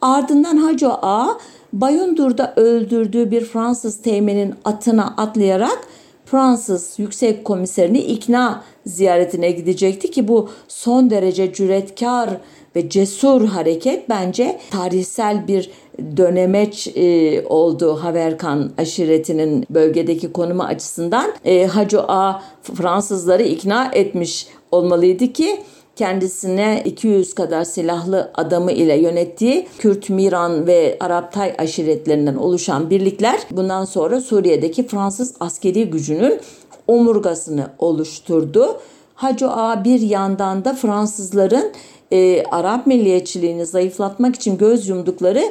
Ardından 0.00 0.56
Hacı 0.56 0.88
Ağa 0.88 1.38
Bayındur'da 1.72 2.52
öldürdüğü 2.56 3.30
bir 3.30 3.44
Fransız 3.44 4.02
teğmenin 4.02 4.54
atına 4.64 5.14
atlayarak 5.16 5.78
Fransız 6.26 6.94
yüksek 6.98 7.44
komiserini 7.44 7.98
ikna 7.98 8.62
ziyaretine 8.86 9.50
gidecekti 9.50 10.10
ki 10.10 10.28
bu 10.28 10.48
son 10.68 11.10
derece 11.10 11.52
cüretkar 11.52 12.30
ve 12.76 12.88
cesur 12.88 13.44
hareket 13.44 14.08
bence 14.08 14.58
tarihsel 14.70 15.48
bir 15.48 15.70
dönemeç 16.16 16.88
e, 16.96 17.42
oldu 17.46 17.98
Haverkan 18.02 18.72
aşiretinin 18.78 19.66
bölgedeki 19.70 20.32
konumu 20.32 20.62
açısından. 20.62 21.32
E, 21.44 21.66
Hacı 21.66 22.02
A 22.02 22.42
Fransızları 22.62 23.42
ikna 23.42 23.90
etmiş 23.92 24.46
olmalıydı 24.72 25.32
ki 25.32 25.60
kendisine 25.96 26.82
200 26.84 27.34
kadar 27.34 27.64
silahlı 27.64 28.30
adamı 28.34 28.72
ile 28.72 28.96
yönettiği 28.96 29.66
Kürt, 29.78 30.10
Miran 30.10 30.66
ve 30.66 30.96
Arap 31.00 31.32
Tay 31.32 31.54
aşiretlerinden 31.58 32.36
oluşan 32.36 32.90
birlikler 32.90 33.40
bundan 33.50 33.84
sonra 33.84 34.20
Suriye'deki 34.20 34.86
Fransız 34.86 35.34
askeri 35.40 35.90
gücünün 35.90 36.40
omurgasını 36.86 37.70
oluşturdu. 37.78 38.80
Hacı 39.14 39.50
Ağa 39.50 39.84
bir 39.84 40.00
yandan 40.00 40.64
da 40.64 40.74
Fransızların 40.74 41.72
e, 42.12 42.42
Arap 42.44 42.86
milliyetçiliğini 42.86 43.66
zayıflatmak 43.66 44.36
için 44.36 44.58
göz 44.58 44.88
yumdukları 44.88 45.42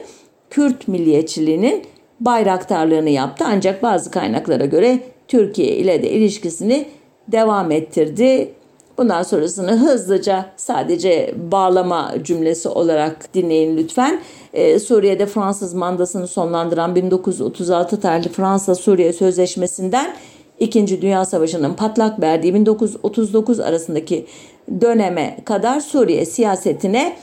Kürt 0.50 0.88
milliyetçiliğinin 0.88 1.84
bayraktarlığını 2.20 3.10
yaptı. 3.10 3.46
Ancak 3.48 3.84
bazı 3.84 4.12
kaynaklara 4.12 4.66
göre 4.66 5.00
Türkiye 5.28 5.76
ile 5.76 6.04
de 6.04 6.10
ilişkisini 6.12 6.86
devam 7.28 7.72
ettirdi. 7.72 8.52
Bundan 8.98 9.24
sonrasını 9.24 9.72
hızlıca 9.72 10.46
sadece 10.58 11.36
bağlama 11.52 12.14
cümlesi 12.24 12.70
olarak 12.70 13.34
dinleyin 13.34 13.78
lütfen. 13.78 14.22
Ee, 14.54 14.80
Suriye'de 14.80 15.26
Fransız 15.26 15.74
mandasını 15.74 16.28
sonlandıran 16.28 16.96
1936 16.96 18.00
tarihli 18.00 18.30
Fransa-Suriye 18.30 19.14
Sözleşmesi'nden 19.14 20.16
İkinci 20.60 21.02
Dünya 21.02 21.26
Savaşı'nın 21.26 21.74
patlak 21.74 22.22
verdiği 22.22 22.54
1939 22.54 23.60
arasındaki 23.60 24.26
döneme 24.82 25.38
kadar 25.46 25.80
Suriye 25.80 26.26
siyasetine 26.26 27.16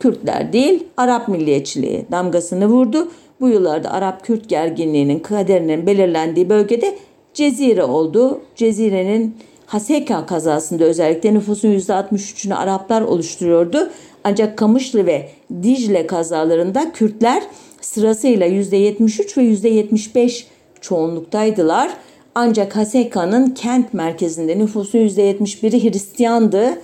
Kürtler 0.00 0.52
değil 0.52 0.84
Arap 0.96 1.28
milliyetçiliği 1.28 2.06
damgasını 2.12 2.66
vurdu. 2.66 3.08
Bu 3.40 3.48
yıllarda 3.48 3.90
Arap-Kürt 3.92 4.48
gerginliğinin 4.48 5.18
kaderinin 5.18 5.86
belirlendiği 5.86 6.48
bölgede 6.48 6.98
Cezire 7.34 7.84
oldu. 7.84 8.40
Cezire'nin 8.56 9.36
Haseka 9.70 10.26
kazasında 10.26 10.84
özellikle 10.84 11.34
nüfusun 11.34 11.68
%63'ünü 11.68 12.54
Araplar 12.54 13.02
oluşturuyordu. 13.02 13.90
Ancak 14.24 14.58
Kamışlı 14.58 15.06
ve 15.06 15.28
Dicle 15.62 16.06
kazalarında 16.06 16.92
Kürtler 16.92 17.42
sırasıyla 17.80 18.46
%73 18.46 19.36
ve 19.36 19.42
%75 19.42 20.44
çoğunluktaydılar. 20.80 21.90
Ancak 22.34 22.76
Haseka'nın 22.76 23.50
kent 23.50 23.94
merkezinde 23.94 24.58
nüfusun 24.58 24.98
%71'i 24.98 25.90
Hristiyandı. 25.90 26.78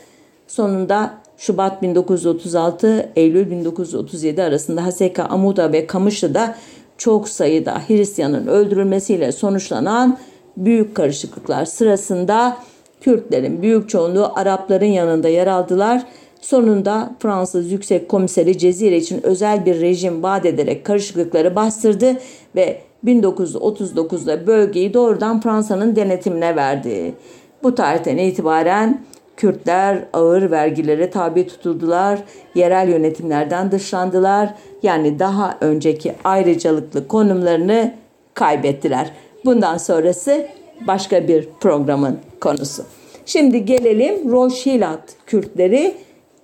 Sonunda 0.47 1.15
Şubat 1.39 1.83
1936, 1.83 3.13
Eylül 3.17 3.51
1937 3.51 4.43
arasında 4.43 4.85
Haseka, 4.85 5.23
Amuda 5.25 5.73
ve 5.73 5.87
Kamışlı'da 5.87 6.57
çok 6.99 7.29
sayıda 7.29 7.83
Hristiyanın 7.89 8.47
öldürülmesiyle 8.47 9.33
sonuçlanan 9.33 10.19
büyük 10.57 10.95
karışıklıklar 10.95 11.65
sırasında 11.65 12.57
Kürtlerin 13.01 13.63
büyük 13.63 13.89
çoğunluğu 13.89 14.33
Arapların 14.35 14.87
yanında 14.87 15.29
yer 15.29 15.47
aldılar. 15.47 16.03
Sonunda 16.41 17.11
Fransız 17.19 17.73
Yüksek 17.73 18.09
Komiseri 18.09 18.59
Cezire 18.59 18.97
için 18.97 19.27
özel 19.27 19.67
bir 19.67 19.81
rejim 19.81 20.23
vaat 20.23 20.47
ederek 20.47 20.85
karışıklıkları 20.85 21.57
bastırdı 21.57 22.17
ve 22.57 22.81
1939'da 23.05 24.47
bölgeyi 24.47 24.95
doğrudan 24.95 25.41
Fransa'nın 25.41 25.97
denetimine 25.97 26.57
verdi. 26.57 27.15
Bu 27.63 27.75
tarihten 27.75 28.17
itibaren 28.19 29.01
Kürtler 29.37 30.05
ağır 30.13 30.51
vergilere 30.51 31.11
tabi 31.11 31.47
tutuldular, 31.47 32.19
yerel 32.55 32.89
yönetimlerden 32.89 33.73
dışlandılar. 33.73 34.55
Yani 34.83 35.19
daha 35.19 35.57
önceki 35.61 36.13
ayrıcalıklı 36.25 37.09
konumlarını 37.09 37.95
kaybettiler. 38.35 39.13
Bundan 39.45 39.77
sonrası 39.77 40.47
başka 40.87 41.29
bir 41.29 41.49
programın 41.61 42.19
konusu. 42.41 42.85
Şimdi 43.27 43.65
gelelim 43.65 44.31
Roşhilat 44.33 45.03
Kürtleri 45.27 45.95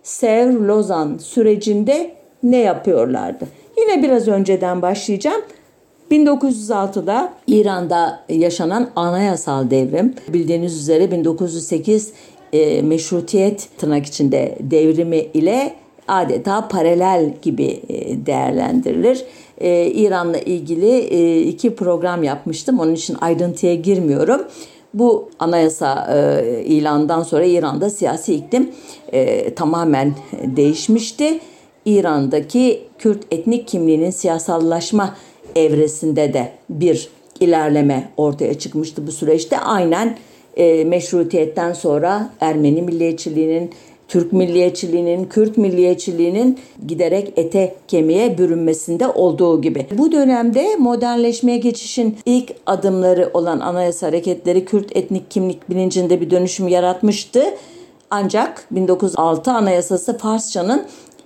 Sevr-Lozan 0.02 1.18
sürecinde 1.18 2.14
ne 2.42 2.58
yapıyorlardı? 2.58 3.44
Yine 3.78 4.02
biraz 4.02 4.28
önceden 4.28 4.82
başlayacağım. 4.82 5.42
1906'da 6.10 7.32
İran'da 7.46 8.24
yaşanan 8.28 8.90
anayasal 8.96 9.70
devrim 9.70 10.14
bildiğiniz 10.28 10.78
üzere 10.78 11.10
1908 11.10 12.12
e, 12.52 12.82
meşrutiyet 12.82 13.68
tırnak 13.78 14.06
içinde 14.06 14.58
devrimi 14.60 15.18
ile 15.18 15.74
adeta 16.08 16.68
paralel 16.68 17.34
gibi 17.42 17.80
e, 17.88 18.26
değerlendirilir. 18.26 19.24
E, 19.58 19.86
İran'la 19.86 20.38
ilgili 20.38 20.90
e, 20.90 21.40
iki 21.42 21.74
program 21.74 22.22
yapmıştım. 22.22 22.80
Onun 22.80 22.94
için 22.94 23.16
ayrıntıya 23.20 23.74
girmiyorum. 23.74 24.42
Bu 24.94 25.30
anayasa 25.38 26.08
e, 26.14 26.64
ilandan 26.64 27.22
sonra 27.22 27.44
İran'da 27.44 27.90
siyasi 27.90 28.34
iklim 28.34 28.70
e, 29.12 29.54
tamamen 29.54 30.14
değişmişti. 30.44 31.40
İran'daki 31.84 32.82
Kürt 32.98 33.22
etnik 33.30 33.68
kimliğinin 33.68 34.10
siyasallaşma 34.10 35.16
evresinde 35.56 36.34
de 36.34 36.52
bir 36.70 37.08
ilerleme 37.40 38.08
ortaya 38.16 38.58
çıkmıştı 38.58 39.06
bu 39.06 39.12
süreçte. 39.12 39.58
Aynen 39.58 40.16
e, 40.56 40.84
meşrutiyetten 40.84 41.72
sonra 41.72 42.30
Ermeni 42.40 42.82
milliyetçiliğinin 42.82 43.70
Türk 44.12 44.32
milliyetçiliğinin, 44.32 45.24
Kürt 45.24 45.58
milliyetçiliğinin 45.58 46.58
giderek 46.86 47.32
ete 47.36 47.74
kemiğe 47.88 48.38
bürünmesinde 48.38 49.08
olduğu 49.08 49.62
gibi. 49.62 49.86
Bu 49.98 50.12
dönemde 50.12 50.76
modernleşmeye 50.76 51.58
geçişin 51.58 52.16
ilk 52.26 52.54
adımları 52.66 53.30
olan 53.34 53.60
anayasa 53.60 54.06
hareketleri 54.06 54.64
Kürt 54.64 54.96
etnik 54.96 55.30
kimlik 55.30 55.70
bilincinde 55.70 56.20
bir 56.20 56.30
dönüşüm 56.30 56.68
yaratmıştı. 56.68 57.42
Ancak 58.10 58.66
1906 58.70 59.52
Anayasası 59.52 60.18
Farsçanın 60.18 60.82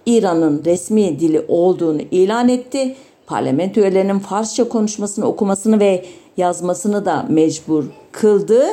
İran'ın 0.06 0.62
resmi 0.64 1.20
dili 1.20 1.44
olduğunu 1.48 2.00
ilan 2.10 2.48
etti. 2.48 2.94
Parlamento 3.26 3.80
üyelerinin 3.80 4.18
Farsça 4.18 4.68
konuşmasını, 4.68 5.26
okumasını 5.26 5.80
ve 5.80 6.04
yazmasını 6.36 7.04
da 7.04 7.26
mecbur 7.28 7.84
kıldı. 8.12 8.66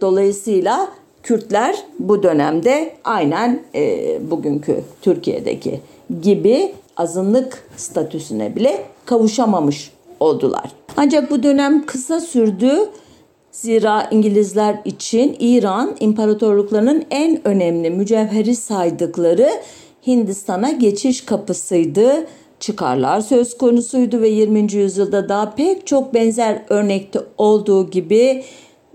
Dolayısıyla 0.00 0.88
Kürtler 1.22 1.76
bu 1.98 2.22
dönemde 2.22 2.94
aynen 3.04 3.62
e, 3.74 4.18
bugünkü 4.30 4.84
Türkiye'deki 5.02 5.80
gibi 6.22 6.72
azınlık 6.96 7.68
statüsüne 7.76 8.56
bile 8.56 8.84
kavuşamamış 9.04 9.90
oldular. 10.20 10.72
Ancak 10.96 11.30
bu 11.30 11.42
dönem 11.42 11.86
kısa 11.86 12.20
sürdü. 12.20 12.78
Zira 13.52 14.08
İngilizler 14.10 14.76
için 14.84 15.36
İran 15.40 15.96
imparatorluklarının 16.00 17.04
en 17.10 17.48
önemli 17.48 17.90
mücevheri 17.90 18.56
saydıkları 18.56 19.50
Hindistan'a 20.06 20.70
geçiş 20.70 21.20
kapısıydı. 21.20 22.26
Çıkarlar 22.60 23.20
söz 23.20 23.58
konusuydu 23.58 24.20
ve 24.20 24.28
20. 24.28 24.72
yüzyılda 24.72 25.28
daha 25.28 25.54
pek 25.54 25.86
çok 25.86 26.14
benzer 26.14 26.62
örnekte 26.68 27.20
olduğu 27.38 27.90
gibi 27.90 28.44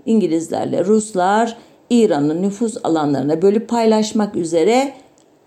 İngilizlerle 0.06 0.84
Ruslar 0.84 1.56
İran'ın 1.90 2.42
nüfus 2.42 2.76
alanlarına 2.84 3.42
bölüp 3.42 3.68
paylaşmak 3.68 4.36
üzere 4.36 4.92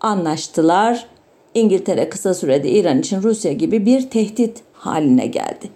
anlaştılar. 0.02 1.06
İngiltere 1.54 2.10
kısa 2.10 2.34
sürede 2.34 2.70
İran 2.70 3.00
için 3.00 3.24
Rusya 3.24 3.54
gibi 3.54 3.86
bir 3.86 4.10
tehdit 4.10 4.62
haline 4.74 5.28
geldi. 5.28 5.70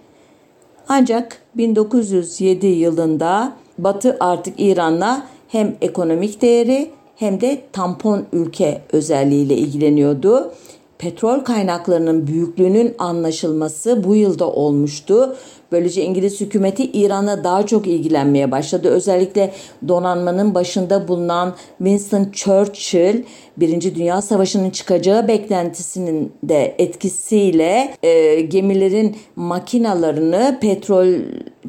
Ancak 0.88 1.38
1907 1.54 2.66
yılında 2.66 3.52
Batı 3.78 4.16
artık 4.20 4.54
İran'la 4.58 5.26
hem 5.48 5.76
ekonomik 5.80 6.42
değeri 6.42 6.90
hem 7.16 7.40
de 7.40 7.62
tampon 7.72 8.24
ülke 8.32 8.82
özelliğiyle 8.92 9.56
ilgileniyordu 9.56 10.52
petrol 10.98 11.40
kaynaklarının 11.40 12.26
büyüklüğünün 12.26 12.94
anlaşılması 12.98 14.04
bu 14.04 14.14
yılda 14.14 14.50
olmuştu. 14.50 15.36
Böylece 15.72 16.02
İngiliz 16.04 16.40
hükümeti 16.40 16.84
İran'a 16.92 17.44
daha 17.44 17.66
çok 17.66 17.86
ilgilenmeye 17.86 18.50
başladı. 18.50 18.88
Özellikle 18.88 19.52
donanmanın 19.88 20.54
başında 20.54 21.08
bulunan 21.08 21.54
Winston 21.78 22.30
Churchill 22.32 23.22
Birinci 23.56 23.94
Dünya 23.94 24.22
Savaşı'nın 24.22 24.70
çıkacağı 24.70 25.28
beklentisinin 25.28 26.32
de 26.42 26.74
etkisiyle 26.78 27.94
e, 28.02 28.40
gemilerin 28.40 29.16
makinalarını 29.36 30.58
petrol 30.60 31.06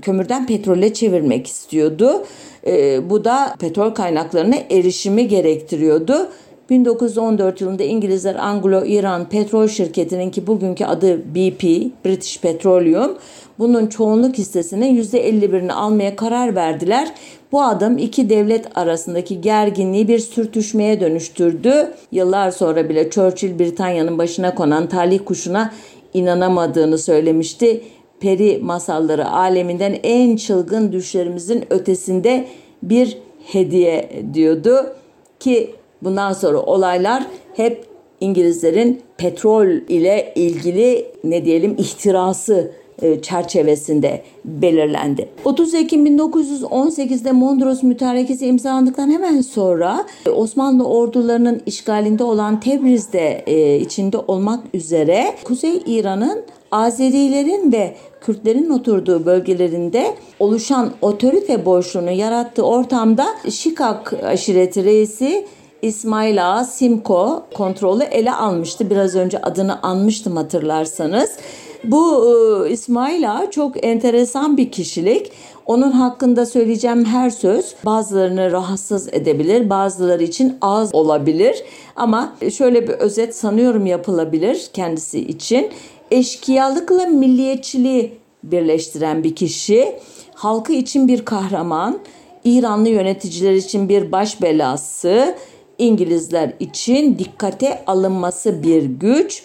kömürden 0.02 0.48
petrole 0.48 0.94
çevirmek 0.94 1.48
istiyordu. 1.48 2.26
E, 2.68 3.10
bu 3.10 3.26
da 3.26 3.56
petrol 3.60 3.90
kaynaklarına 3.90 4.56
erişimi 4.70 5.28
gerektiriyordu. 5.28 6.30
1914 6.70 7.62
yılında 7.62 7.84
İngilizler 7.84 8.36
Anglo-İran 8.36 9.30
Petrol 9.30 9.68
Şirketi'nin 9.68 10.32
ki 10.32 10.48
bugünkü 10.48 10.86
adı 10.86 11.20
BP, 11.36 11.64
British 12.06 12.42
Petroleum, 12.42 13.18
bunun 13.60 13.88
çoğunluk 13.88 14.38
hissesinin 14.38 15.04
%51'ini 15.04 15.72
almaya 15.72 16.16
karar 16.16 16.56
verdiler. 16.56 17.14
Bu 17.52 17.62
adım 17.62 17.98
iki 17.98 18.30
devlet 18.30 18.78
arasındaki 18.78 19.42
gerginliği 19.42 20.08
bir 20.08 20.20
sürtüşmeye 20.20 21.00
dönüştürdü. 21.00 21.94
Yıllar 22.12 22.52
sonra 22.52 22.90
bile 22.90 23.10
Churchill 23.10 23.60
Britanya'nın 23.60 24.18
başına 24.18 24.56
konan 24.56 24.90
talih 24.90 25.20
kuşuna 25.26 25.74
inanamadığını 26.14 26.98
söylemişti. 26.98 27.82
Peri 28.20 28.60
masalları 28.64 29.30
aleminden 29.30 29.96
en 30.04 30.36
çılgın 30.36 30.92
düşlerimizin 30.92 31.66
ötesinde 31.70 32.48
bir 32.84 33.18
hediye 33.46 34.24
diyordu 34.34 34.96
ki 35.40 35.76
Bundan 36.04 36.34
sonra 36.34 36.62
olaylar 36.62 37.24
hep 37.56 37.86
İngilizlerin 38.22 39.02
petrol 39.18 39.68
ile 39.68 40.34
ilgili 40.36 41.06
ne 41.24 41.46
diyelim 41.46 41.76
ihtirası 41.78 42.72
e, 43.02 43.22
çerçevesinde 43.22 44.22
belirlendi. 44.46 45.30
30 45.46 45.74
Ekim 45.74 46.08
1918'de 46.08 47.32
Mondros 47.32 47.84
Mütarekesi 47.84 48.48
imzalandıktan 48.48 49.12
hemen 49.12 49.42
sonra 49.42 50.06
e, 50.26 50.30
Osmanlı 50.30 50.88
ordularının 50.88 51.62
işgalinde 51.66 52.24
olan 52.24 52.60
Tebriz'de 52.60 53.44
e, 53.48 53.80
içinde 53.80 54.18
olmak 54.18 54.64
üzere 54.74 55.36
Kuzey 55.44 55.82
İran'ın 55.86 56.44
Azerilerin 56.72 57.72
ve 57.72 57.96
Kürtlerin 58.22 58.70
oturduğu 58.70 59.26
bölgelerinde 59.26 60.16
oluşan 60.40 60.92
otorite 61.02 61.66
boşluğunu 61.66 62.12
yarattığı 62.12 62.66
ortamda 62.66 63.26
Şikak 63.50 64.14
aşireti 64.24 64.84
reisi 64.84 65.46
İsmail 65.82 66.52
Ağa 66.52 66.64
Simko 66.64 67.44
kontrolü 67.54 68.04
ele 68.04 68.32
almıştı. 68.32 68.90
Biraz 68.90 69.16
önce 69.16 69.42
adını 69.42 69.82
anmıştım 69.84 70.36
hatırlarsanız. 70.36 71.38
Bu 71.84 72.34
e, 72.66 72.72
İsmail 72.72 73.32
Ağa 73.32 73.52
çok 73.52 73.86
enteresan 73.86 74.58
bir 74.58 74.72
kişilik. 74.72 75.32
Onun 75.66 75.92
hakkında 75.92 76.46
söyleyeceğim 76.46 77.06
her 77.06 77.30
söz 77.30 77.76
bazılarını 77.86 78.52
rahatsız 78.52 79.08
edebilir, 79.08 79.70
bazıları 79.70 80.24
için 80.24 80.58
az 80.62 80.96
olabilir. 80.96 81.64
Ama 81.96 82.34
şöyle 82.54 82.88
bir 82.88 82.94
özet 82.94 83.36
sanıyorum 83.36 83.86
yapılabilir 83.86 84.70
kendisi 84.74 85.20
için. 85.20 85.72
Eşkıyalıkla 86.12 87.06
milliyetçiliği 87.06 88.18
birleştiren 88.44 89.24
bir 89.24 89.36
kişi, 89.36 89.96
halkı 90.34 90.74
için 90.74 91.08
bir 91.08 91.26
kahraman, 91.26 92.00
İranlı 92.44 92.90
yöneticiler 92.90 93.54
için 93.54 93.90
bir 93.90 94.12
baş 94.12 94.42
belası, 94.42 95.36
İngilizler 95.78 96.54
için 96.60 97.20
dikkate 97.20 97.86
alınması 97.88 98.64
bir 98.64 98.84
güç, 98.84 99.44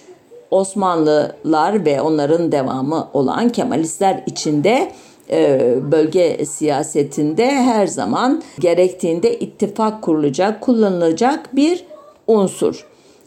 Osmanlılar 0.50 1.84
ve 1.84 2.00
onların 2.00 2.52
devamı 2.52 3.08
olan 3.12 3.48
Kemalistler 3.48 4.22
içinde 4.26 4.92
e, 5.30 5.74
bölge 5.92 6.44
siyasetinde 6.44 7.46
her 7.46 7.86
zaman 7.86 8.42
gerektiğinde 8.60 9.38
ittifak 9.38 10.02
kurulacak, 10.02 10.60
kullanılacak 10.60 11.56
bir 11.56 11.84
unsur. 12.26 12.86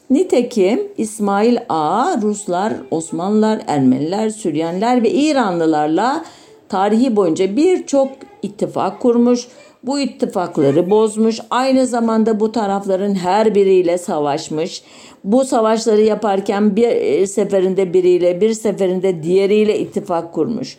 Nitekim 0.10 0.88
İsmail 0.98 1.58
Ağa 1.70 2.22
Ruslar, 2.22 2.74
Osmanlılar, 2.92 3.62
Ermeniler, 3.68 4.30
Süryaniler 4.30 5.04
ve 5.04 5.12
İranlılarla 5.12 6.26
tarihi 6.70 7.16
boyunca 7.16 7.56
birçok 7.56 8.10
ittifak 8.42 9.00
kurmuş 9.00 9.48
bu 9.86 10.00
ittifakları 10.00 10.90
bozmuş. 10.90 11.40
Aynı 11.50 11.88
zamanda 11.88 12.40
bu 12.40 12.52
tarafların 12.52 13.16
her 13.16 13.56
biriyle 13.56 13.98
savaşmış. 13.98 14.84
Bu 15.24 15.46
savaşları 15.46 16.02
yaparken 16.02 16.76
bir 16.76 16.88
e, 16.88 17.28
seferinde 17.28 17.94
biriyle, 17.94 18.42
bir 18.42 18.54
seferinde 18.54 19.24
diğeriyle 19.24 19.80
ittifak 19.80 20.34
kurmuş. 20.34 20.78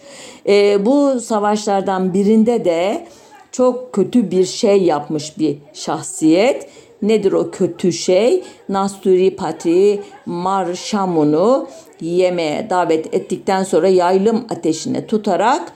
E, 0.48 0.86
bu 0.86 1.20
savaşlardan 1.20 2.14
birinde 2.14 2.64
de 2.64 3.06
çok 3.52 3.92
kötü 3.92 4.30
bir 4.30 4.44
şey 4.44 4.82
yapmış 4.82 5.38
bir 5.38 5.58
şahsiyet. 5.72 6.68
Nedir 7.02 7.32
o 7.32 7.50
kötü 7.50 7.92
şey? 7.92 8.42
Nasturi 8.68 9.36
Pati 9.36 10.00
Marşamun'u 10.26 11.66
yemeğe 12.00 12.70
davet 12.70 13.14
ettikten 13.14 13.62
sonra 13.62 13.88
yaylım 13.88 14.44
ateşine 14.50 15.06
tutarak 15.06 15.72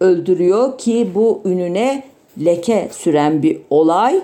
öldürüyor 0.00 0.78
ki 0.78 1.10
bu 1.14 1.42
ününe 1.44 2.09
leke 2.38 2.88
süren 2.92 3.42
bir 3.42 3.60
olay. 3.70 4.20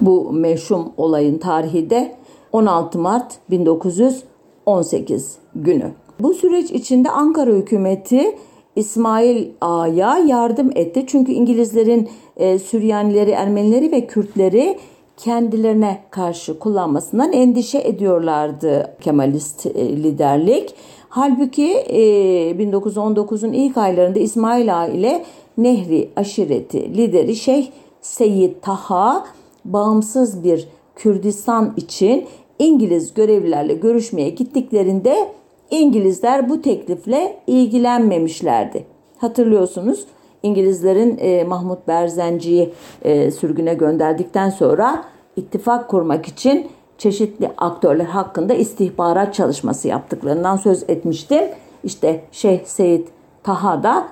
Bu 0.00 0.32
meşhum 0.32 0.92
olayın 0.96 1.38
tarihi 1.38 1.90
de 1.90 2.14
16 2.52 2.98
Mart 2.98 3.38
1918 3.50 5.36
günü. 5.54 5.92
Bu 6.20 6.34
süreç 6.34 6.70
içinde 6.70 7.10
Ankara 7.10 7.50
hükümeti 7.50 8.36
İsmail 8.76 9.48
Ağa'ya 9.60 10.18
yardım 10.18 10.70
etti. 10.74 11.04
Çünkü 11.06 11.32
İngilizlerin 11.32 12.08
e, 12.36 12.58
Süryanileri, 12.58 13.30
Ermenileri 13.30 13.92
ve 13.92 14.06
Kürtleri 14.06 14.78
kendilerine 15.16 15.98
karşı 16.10 16.58
kullanmasından 16.58 17.32
endişe 17.32 17.78
ediyorlardı 17.78 18.96
Kemalist 19.00 19.66
e, 19.66 19.96
liderlik. 19.96 20.74
Halbuki 21.08 21.72
e, 21.72 22.00
1919'un 22.50 23.52
ilk 23.52 23.76
aylarında 23.76 24.18
İsmail 24.18 24.80
Ağa 24.80 24.86
ile 24.86 25.24
Nehri 25.58 26.10
aşireti 26.16 26.96
lideri 26.96 27.36
Şeyh 27.36 27.70
Seyyid 28.00 28.54
Taha 28.62 29.24
bağımsız 29.64 30.44
bir 30.44 30.68
Kürdistan 30.96 31.74
için 31.76 32.26
İngiliz 32.58 33.14
görevlilerle 33.14 33.74
görüşmeye 33.74 34.30
gittiklerinde 34.30 35.32
İngilizler 35.70 36.48
bu 36.48 36.62
teklifle 36.62 37.38
ilgilenmemişlerdi. 37.46 38.84
Hatırlıyorsunuz 39.18 40.06
İngilizlerin 40.42 41.18
e, 41.20 41.44
Mahmut 41.44 41.88
Berzenci'yi 41.88 42.72
e, 43.02 43.30
sürgüne 43.30 43.74
gönderdikten 43.74 44.50
sonra 44.50 45.04
ittifak 45.36 45.88
kurmak 45.88 46.26
için 46.26 46.66
çeşitli 46.98 47.50
aktörler 47.56 48.04
hakkında 48.04 48.54
istihbarat 48.54 49.34
çalışması 49.34 49.88
yaptıklarından 49.88 50.56
söz 50.56 50.82
etmiştim. 50.88 51.44
İşte 51.84 52.24
Şeyh 52.32 52.64
Seyit 52.64 53.08
Taha 53.42 53.82
da 53.82 54.08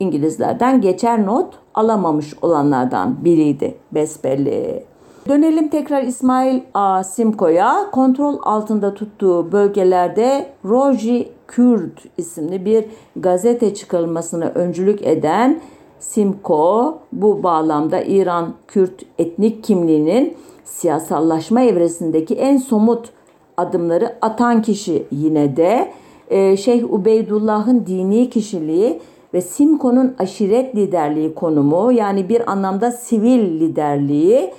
İngilizlerden 0.00 0.80
geçer 0.80 1.26
not 1.26 1.54
alamamış 1.74 2.34
olanlardan 2.42 3.24
biriydi 3.24 3.74
besbelli. 3.92 4.84
Dönelim 5.28 5.68
tekrar 5.68 6.02
İsmail 6.02 6.60
A. 6.74 7.04
Simko'ya. 7.04 7.90
Kontrol 7.92 8.38
altında 8.42 8.94
tuttuğu 8.94 9.52
bölgelerde 9.52 10.46
Roji 10.64 11.28
Kürt 11.48 12.02
isimli 12.18 12.64
bir 12.64 12.84
gazete 13.16 13.74
çıkarılmasına 13.74 14.44
öncülük 14.44 15.02
eden 15.02 15.60
Simko 15.98 16.98
bu 17.12 17.42
bağlamda 17.42 18.00
İran 18.00 18.54
Kürt 18.68 19.02
etnik 19.18 19.64
kimliğinin 19.64 20.36
siyasallaşma 20.64 21.60
evresindeki 21.60 22.34
en 22.34 22.56
somut 22.56 23.10
adımları 23.56 24.16
atan 24.22 24.62
kişi 24.62 25.06
yine 25.10 25.56
de 25.56 25.92
e, 26.30 26.56
Şeyh 26.56 26.92
Ubeydullah'ın 26.92 27.86
dini 27.86 28.30
kişiliği 28.30 29.00
ve 29.36 29.40
Simko'nun 29.40 30.14
aşiret 30.18 30.76
liderliği 30.76 31.34
konumu 31.34 31.92
yani 31.92 32.28
bir 32.28 32.52
anlamda 32.52 32.90
sivil 32.90 33.60
liderliği 33.60 34.52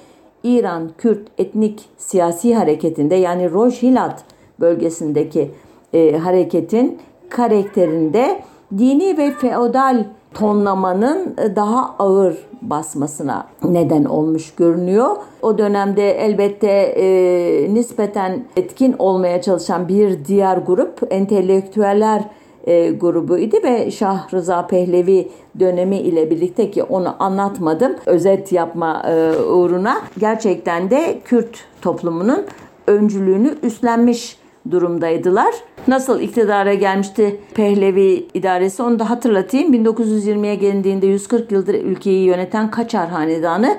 İran 0.43 0.91
Kürt 0.97 1.27
etnik 1.37 1.85
siyasi 1.97 2.55
hareketinde 2.55 3.15
yani 3.15 3.51
Rojhilat 3.51 4.23
bölgesindeki 4.59 5.51
e, 5.93 6.17
hareketin 6.17 6.99
karakterinde 7.29 8.41
dini 8.77 9.17
ve 9.17 9.31
feodal 9.31 10.05
tonlamanın 10.33 11.35
e, 11.37 11.55
daha 11.55 11.95
ağır 11.99 12.37
basmasına 12.61 13.47
neden 13.63 14.05
olmuş 14.05 14.55
görünüyor. 14.55 15.15
O 15.41 15.57
dönemde 15.57 16.11
elbette 16.11 16.71
e, 16.71 17.73
nispeten 17.73 18.43
etkin 18.55 18.95
olmaya 18.99 19.41
çalışan 19.41 19.87
bir 19.87 20.25
diğer 20.25 20.57
grup 20.57 21.07
entelektüeller 21.09 22.23
e, 22.67 22.91
grubuydu 22.91 23.55
ve 23.63 23.91
Şah 23.91 24.33
Rıza 24.33 24.67
Pehlevi 24.67 25.27
dönemi 25.59 25.97
ile 25.97 26.29
birlikte 26.31 26.71
ki 26.71 26.83
onu 26.83 27.15
anlatmadım 27.19 27.95
özet 28.05 28.51
yapma 28.51 29.03
e, 29.07 29.41
uğruna 29.41 29.97
gerçekten 30.19 30.89
de 30.89 31.19
Kürt 31.25 31.65
toplumunun 31.81 32.45
öncülüğünü 32.87 33.55
üstlenmiş 33.63 34.37
durumdaydılar. 34.71 35.53
Nasıl 35.87 36.19
iktidara 36.19 36.73
gelmişti 36.73 37.39
Pehlevi 37.53 38.27
idaresi 38.33 38.83
onu 38.83 38.99
da 38.99 39.09
hatırlatayım. 39.09 39.73
1920'ye 39.73 40.55
gelindiğinde 40.55 41.07
140 41.07 41.51
yıldır 41.51 41.73
ülkeyi 41.73 42.25
yöneten 42.25 42.71
Kaçar 42.71 43.09
Hanedanı 43.09 43.77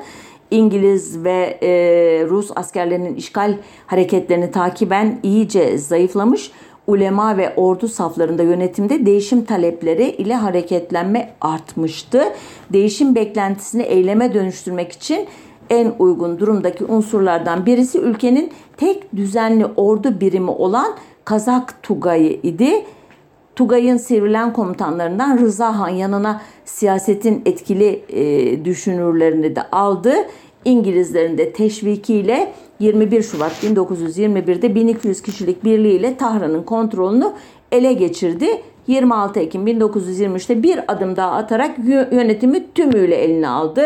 İngiliz 0.50 1.24
ve 1.24 1.58
e, 1.62 1.70
Rus 2.28 2.50
askerlerinin 2.56 3.14
işgal 3.14 3.54
hareketlerini 3.86 4.50
takiben 4.50 5.20
iyice 5.22 5.78
zayıflamış 5.78 6.50
ulema 6.88 7.36
ve 7.36 7.54
ordu 7.56 7.88
saflarında 7.88 8.42
yönetimde 8.42 9.06
değişim 9.06 9.44
talepleri 9.44 10.10
ile 10.10 10.34
hareketlenme 10.34 11.30
artmıştı. 11.40 12.22
Değişim 12.72 13.14
beklentisini 13.14 13.82
eyleme 13.82 14.34
dönüştürmek 14.34 14.92
için 14.92 15.26
en 15.70 15.92
uygun 15.98 16.38
durumdaki 16.38 16.84
unsurlardan 16.84 17.66
birisi 17.66 17.98
ülkenin 17.98 18.52
tek 18.76 19.16
düzenli 19.16 19.66
ordu 19.66 20.20
birimi 20.20 20.50
olan 20.50 20.94
Kazak 21.24 21.82
Tugayı 21.82 22.40
idi. 22.42 22.84
Tugay'ın 23.56 23.96
sivrilen 23.96 24.52
komutanlarından 24.52 25.38
Rıza 25.38 25.78
Han 25.78 25.88
yanına 25.88 26.40
siyasetin 26.64 27.42
etkili 27.46 28.02
e, 28.08 28.64
düşünürlerini 28.64 29.56
de 29.56 29.62
aldı. 29.62 30.14
İngilizlerin 30.64 31.38
de 31.38 31.52
teşvikiyle 31.52 32.52
21 32.80 33.22
Şubat 33.22 33.52
1921'de 33.52 34.74
1200 34.74 35.22
kişilik 35.22 35.64
birliğiyle 35.64 36.16
Tahran'ın 36.16 36.62
kontrolünü 36.62 37.32
ele 37.72 37.92
geçirdi. 37.92 38.62
26 38.86 39.40
Ekim 39.40 39.66
1923'te 39.66 40.62
bir 40.62 40.80
adım 40.88 41.16
daha 41.16 41.30
atarak 41.32 41.78
yönetimi 42.12 42.72
tümüyle 42.72 43.16
eline 43.16 43.48
aldı. 43.48 43.82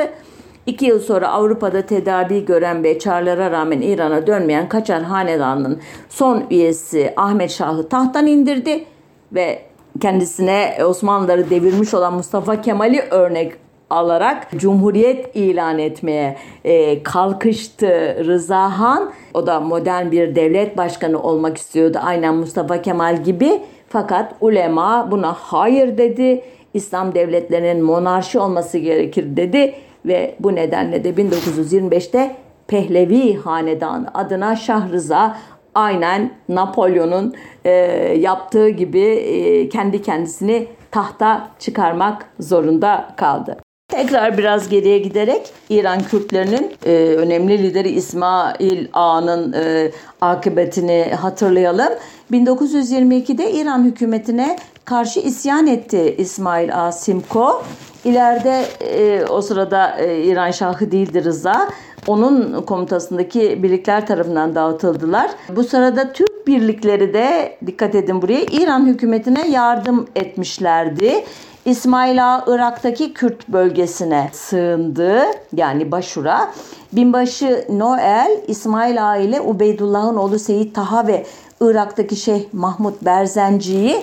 İki 0.66 0.86
yıl 0.86 1.00
sonra 1.00 1.28
Avrupa'da 1.28 1.82
tedavi 1.82 2.44
gören 2.44 2.84
ve 2.84 2.98
çağrılara 2.98 3.50
rağmen 3.50 3.80
İran'a 3.80 4.26
dönmeyen 4.26 4.68
Kaçar 4.68 5.02
Hanedanı'nın 5.02 5.80
son 6.08 6.44
üyesi 6.50 7.12
Ahmet 7.16 7.50
Şah'ı 7.50 7.88
tahttan 7.88 8.26
indirdi 8.26 8.84
ve 9.32 9.62
kendisine 10.00 10.78
Osmanlıları 10.84 11.50
devirmiş 11.50 11.94
olan 11.94 12.14
Mustafa 12.14 12.60
Kemal'i 12.60 13.00
örnek 13.00 13.52
alarak 13.92 14.48
cumhuriyet 14.56 15.36
ilan 15.36 15.78
etmeye 15.78 16.36
e, 16.64 17.02
kalkıştı 17.02 18.16
Rıza 18.26 18.78
Han. 18.78 19.12
O 19.34 19.46
da 19.46 19.60
modern 19.60 20.10
bir 20.10 20.34
devlet 20.34 20.76
başkanı 20.76 21.22
olmak 21.22 21.56
istiyordu 21.56 21.98
aynen 22.02 22.34
Mustafa 22.34 22.82
Kemal 22.82 23.24
gibi. 23.24 23.62
Fakat 23.88 24.34
ulema 24.40 25.10
buna 25.10 25.32
hayır 25.32 25.98
dedi. 25.98 26.42
İslam 26.74 27.14
devletlerinin 27.14 27.84
monarşi 27.84 28.38
olması 28.38 28.78
gerekir 28.78 29.36
dedi 29.36 29.74
ve 30.06 30.34
bu 30.40 30.54
nedenle 30.54 31.04
de 31.04 31.10
1925'te 31.10 32.36
Pehlevi 32.66 33.36
Hanedanı 33.36 34.10
adına 34.14 34.56
Şah 34.56 34.92
Rıza 34.92 35.36
aynen 35.74 36.32
Napolyon'un 36.48 37.34
e, 37.64 37.70
yaptığı 38.18 38.68
gibi 38.68 39.00
e, 39.00 39.68
kendi 39.68 40.02
kendisini 40.02 40.66
tahta 40.90 41.48
çıkarmak 41.58 42.26
zorunda 42.40 43.08
kaldı. 43.16 43.56
Tekrar 43.92 44.38
biraz 44.38 44.68
geriye 44.68 44.98
giderek 44.98 45.52
İran 45.70 46.02
Kürtlerinin 46.02 46.72
e, 46.86 46.92
önemli 46.94 47.62
lideri 47.62 47.88
İsmail 47.88 48.88
Ağa'nın 48.92 49.52
e, 49.52 49.90
akıbetini 50.20 51.14
hatırlayalım. 51.20 51.92
1922'de 52.32 53.52
İran 53.52 53.84
hükümetine 53.84 54.58
karşı 54.84 55.20
isyan 55.20 55.66
etti 55.66 56.14
İsmail 56.18 56.86
A. 56.86 56.92
Simko. 56.92 57.62
İleride 58.04 58.64
e, 58.80 59.24
o 59.26 59.42
sırada 59.42 59.96
e, 59.98 60.22
İran 60.22 60.50
Şahı 60.50 60.92
değildi 60.92 61.24
Rıza. 61.24 61.68
Onun 62.06 62.62
komutasındaki 62.62 63.62
birlikler 63.62 64.06
tarafından 64.06 64.54
dağıtıldılar. 64.54 65.30
Bu 65.56 65.64
sırada 65.64 66.12
Türk 66.12 66.46
birlikleri 66.46 67.14
de 67.14 67.58
dikkat 67.66 67.94
edin 67.94 68.22
buraya 68.22 68.40
İran 68.42 68.86
hükümetine 68.86 69.48
yardım 69.50 70.06
etmişlerdi. 70.16 71.24
İsmail 71.64 72.34
Ağa 72.34 72.44
Irak'taki 72.46 73.14
Kürt 73.14 73.48
bölgesine 73.48 74.28
sığındı. 74.32 75.22
Yani 75.56 75.90
Başur'a. 75.90 76.50
Binbaşı 76.92 77.64
Noel 77.68 78.40
İsmail 78.46 79.10
Ağa 79.10 79.16
ile 79.16 79.40
Ubeydullah'ın 79.40 80.16
oğlu 80.16 80.38
Seyit 80.38 80.74
Taha 80.74 81.06
ve 81.06 81.26
Irak'taki 81.60 82.16
Şeyh 82.16 82.44
Mahmut 82.52 83.02
Berzenci'yi 83.02 83.96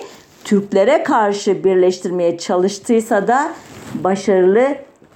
Türklere 0.44 1.02
karşı 1.02 1.64
birleştirmeye 1.64 2.38
çalıştıysa 2.38 3.28
da 3.28 3.52
başarılı 3.94 4.66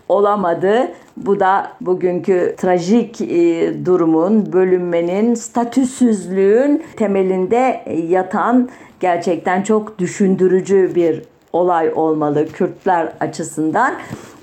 olamadı. 0.08 0.88
Bu 1.16 1.40
da 1.40 1.72
bugünkü 1.80 2.54
trajik 2.58 3.20
e, 3.20 3.72
durumun, 3.84 4.52
bölünmenin, 4.52 5.34
statüsüzlüğün 5.34 6.82
temelinde 6.96 7.84
yatan 8.08 8.68
gerçekten 9.00 9.62
çok 9.62 9.98
düşündürücü 9.98 10.92
bir 10.94 11.33
olay 11.54 11.92
olmalı 11.94 12.48
Kürtler 12.48 13.12
açısından. 13.20 13.94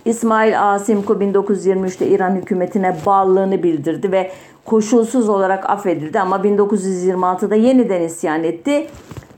İsmail 0.05 0.73
Asimko 0.73 1.13
1923'te 1.13 2.07
İran 2.07 2.35
hükümetine 2.35 2.95
bağlılığını 3.05 3.63
bildirdi 3.63 4.11
ve 4.11 4.31
koşulsuz 4.65 5.29
olarak 5.29 5.69
affedildi 5.69 6.19
ama 6.19 6.37
1926'da 6.37 7.55
yeniden 7.55 8.01
isyan 8.01 8.43
etti. 8.43 8.87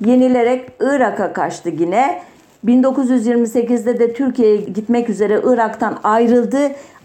Yenilerek 0.06 0.72
Irak'a 0.80 1.34
kaçtı 1.34 1.70
yine. 1.70 2.22
1928'de 2.66 4.00
de 4.00 4.14
Türkiye'ye 4.14 4.58
gitmek 4.58 5.10
üzere 5.10 5.42
Irak'tan 5.44 6.00
ayrıldı 6.04 6.58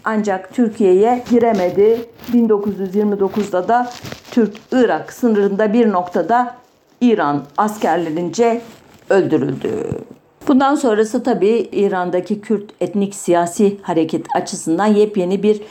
ancak 0.03 0.53
Türkiye'ye 0.53 1.23
giremedi. 1.29 2.05
1929'da 2.33 3.67
da 3.67 3.89
Türk-Irak 4.31 5.13
sınırında 5.13 5.73
bir 5.73 5.91
noktada 5.91 6.55
İran 7.01 7.43
askerlerince 7.57 8.61
öldürüldü. 9.09 9.69
Bundan 10.47 10.75
sonrası 10.75 11.23
tabii 11.23 11.69
İran'daki 11.71 12.41
Kürt 12.41 12.71
etnik 12.81 13.15
siyasi 13.15 13.77
hareket 13.81 14.25
açısından 14.35 14.85
yepyeni 14.85 15.43
bir 15.43 15.61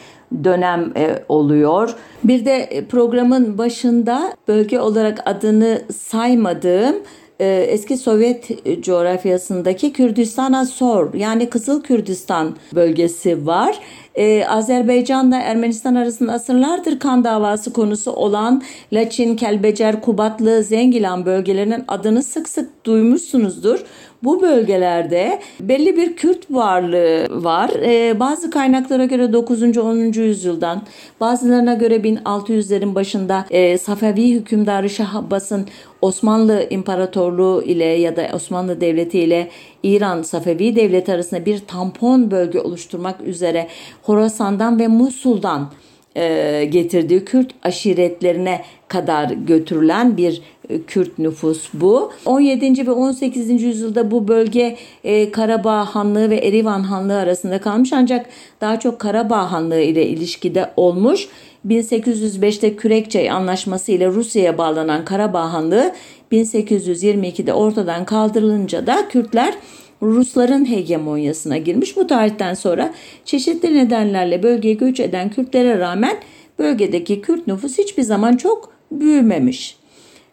dönem 0.44 0.92
e, 0.96 1.24
oluyor. 1.28 1.94
Bir 2.24 2.44
de 2.44 2.84
programın 2.90 3.58
başında 3.58 4.32
bölge 4.48 4.80
olarak 4.80 5.22
adını 5.26 5.82
saymadığım 5.96 6.96
e, 7.40 7.46
eski 7.46 7.96
Sovyet 7.96 8.64
coğrafyasındaki 8.82 9.92
Kürdistan'a 9.92 10.66
sor 10.66 11.14
yani 11.14 11.50
Kızıl 11.50 11.82
Kürdistan 11.82 12.56
bölgesi 12.74 13.46
var. 13.46 13.80
Ee, 14.18 14.44
Azerbaycan'la 14.48 15.40
Ermenistan 15.40 15.94
arasında 15.94 16.32
asırlardır 16.32 16.98
kan 16.98 17.24
davası 17.24 17.72
konusu 17.72 18.12
olan 18.12 18.62
Laçin, 18.92 19.36
Kelbecer, 19.36 20.00
Kubatlı, 20.00 20.62
Zengilan 20.62 21.26
bölgelerinin 21.26 21.84
adını 21.88 22.22
sık 22.22 22.48
sık 22.48 22.84
duymuşsunuzdur. 22.84 23.84
Bu 24.22 24.42
bölgelerde 24.42 25.40
belli 25.60 25.96
bir 25.96 26.16
Kürt 26.16 26.50
varlığı 26.50 27.44
var. 27.44 27.70
Ee, 27.82 28.20
bazı 28.20 28.50
kaynaklara 28.50 29.04
göre 29.04 29.32
9. 29.32 29.62
10. 29.62 29.96
yüzyıldan, 29.96 30.82
bazılarına 31.20 31.74
göre 31.74 31.96
1600'lerin 31.96 32.94
başında 32.94 33.46
e, 33.50 33.78
Safevi 33.78 34.32
hükümdarı 34.32 34.90
Şah 34.90 35.16
Abbas'ın 35.16 35.66
Osmanlı 36.02 36.66
İmparatorluğu 36.70 37.62
ile 37.62 37.84
ya 37.84 38.16
da 38.16 38.28
Osmanlı 38.34 38.80
Devleti 38.80 39.18
ile 39.18 39.48
İran 39.82 40.22
Safevi 40.22 40.76
Devleti 40.76 41.12
arasında 41.12 41.46
bir 41.46 41.58
tampon 41.58 42.30
bölge 42.30 42.60
oluşturmak 42.60 43.20
üzere 43.20 43.68
Horasan'dan 44.02 44.78
ve 44.78 44.88
Musul'dan 44.88 45.70
e, 46.16 46.64
getirdiği 46.64 47.24
Kürt 47.24 47.50
aşiretlerine 47.62 48.62
kadar 48.88 49.30
götürülen 49.30 50.16
bir 50.16 50.42
e, 50.57 50.57
Kürt 50.86 51.18
nüfus 51.18 51.68
bu. 51.74 52.12
17. 52.24 52.86
ve 52.86 52.90
18. 52.90 53.62
yüzyılda 53.62 54.10
bu 54.10 54.28
bölge 54.28 54.76
e, 55.04 55.30
Karabağ 55.30 55.84
Hanlığı 55.84 56.30
ve 56.30 56.36
Erivan 56.36 56.82
Hanlığı 56.82 57.18
arasında 57.18 57.60
kalmış 57.60 57.92
ancak 57.92 58.26
daha 58.60 58.80
çok 58.80 58.98
Karabağ 58.98 59.52
Hanlığı 59.52 59.80
ile 59.80 60.06
ilişkide 60.06 60.70
olmuş. 60.76 61.28
1805'te 61.66 62.76
Kürekçay 62.76 63.30
Anlaşması 63.30 63.92
ile 63.92 64.06
Rusya'ya 64.08 64.58
bağlanan 64.58 65.04
Karabağ 65.04 65.52
Hanlığı 65.52 65.92
1822'de 66.32 67.52
ortadan 67.52 68.04
kaldırılınca 68.04 68.86
da 68.86 69.08
Kürtler 69.08 69.54
Rusların 70.02 70.70
hegemonyasına 70.70 71.56
girmiş. 71.58 71.96
Bu 71.96 72.06
tarihten 72.06 72.54
sonra 72.54 72.94
çeşitli 73.24 73.74
nedenlerle 73.74 74.42
bölgeye 74.42 74.74
göç 74.74 75.00
eden 75.00 75.30
Kürtlere 75.30 75.78
rağmen 75.78 76.16
bölgedeki 76.58 77.20
Kürt 77.20 77.46
nüfus 77.46 77.78
hiçbir 77.78 78.02
zaman 78.02 78.36
çok 78.36 78.72
büyümemiş. 78.92 79.78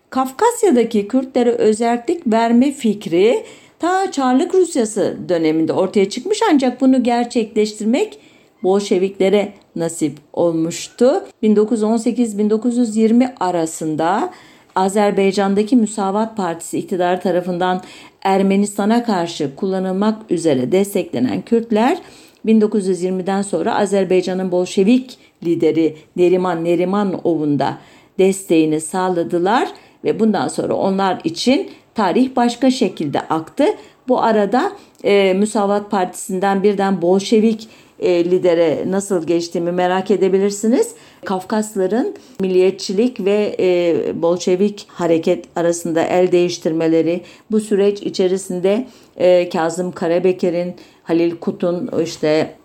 Kafkasya'daki 0.09 1.07
Kürtlere 1.07 1.51
özellik 1.51 2.27
verme 2.27 2.71
fikri 2.71 3.43
ta 3.79 4.11
Çarlık 4.11 4.55
Rusyası 4.55 5.17
döneminde 5.29 5.73
ortaya 5.73 6.09
çıkmış 6.09 6.39
ancak 6.51 6.81
bunu 6.81 7.03
gerçekleştirmek 7.03 8.19
Bolşeviklere 8.63 9.53
nasip 9.75 10.17
olmuştu. 10.33 11.23
1918-1920 11.43 13.33
arasında 13.39 14.29
Azerbaycan'daki 14.75 15.75
Müsavat 15.75 16.37
Partisi 16.37 16.77
iktidar 16.77 17.21
tarafından 17.21 17.81
Ermenistan'a 18.21 19.03
karşı 19.03 19.55
kullanılmak 19.55 20.31
üzere 20.31 20.71
desteklenen 20.71 21.41
Kürtler 21.41 21.97
1920'den 22.45 23.41
sonra 23.41 23.75
Azerbaycan'ın 23.75 24.51
Bolşevik 24.51 25.17
lideri 25.43 25.95
Neriman 26.15 26.65
Nerimanov'un 26.65 27.59
da 27.59 27.77
desteğini 28.19 28.81
sağladılar 28.81 29.69
ve 30.05 30.19
bundan 30.19 30.47
sonra 30.47 30.73
onlar 30.73 31.21
için 31.23 31.69
tarih 31.95 32.35
başka 32.35 32.71
şekilde 32.71 33.21
aktı. 33.21 33.65
Bu 34.07 34.21
arada 34.21 34.71
e, 35.03 35.33
Müsavat 35.33 35.91
Partisi'nden 35.91 36.63
birden 36.63 37.01
Bolşevik 37.01 37.69
e, 37.99 38.25
lidere 38.25 38.83
nasıl 38.87 39.27
geçtiğimi 39.27 39.71
merak 39.71 40.11
edebilirsiniz. 40.11 40.95
Kafkasların 41.25 42.15
milliyetçilik 42.39 43.25
ve 43.25 43.55
e, 43.59 44.21
Bolşevik 44.21 44.87
hareket 44.89 45.45
arasında 45.55 46.01
el 46.01 46.31
değiştirmeleri 46.31 47.21
bu 47.51 47.59
süreç 47.59 48.01
içerisinde 48.01 48.87
e, 49.17 49.49
Kazım 49.49 49.91
Karabekir'in, 49.91 50.75
Halil 51.03 51.35
Kut'un 51.35 51.89
işte 52.03 52.55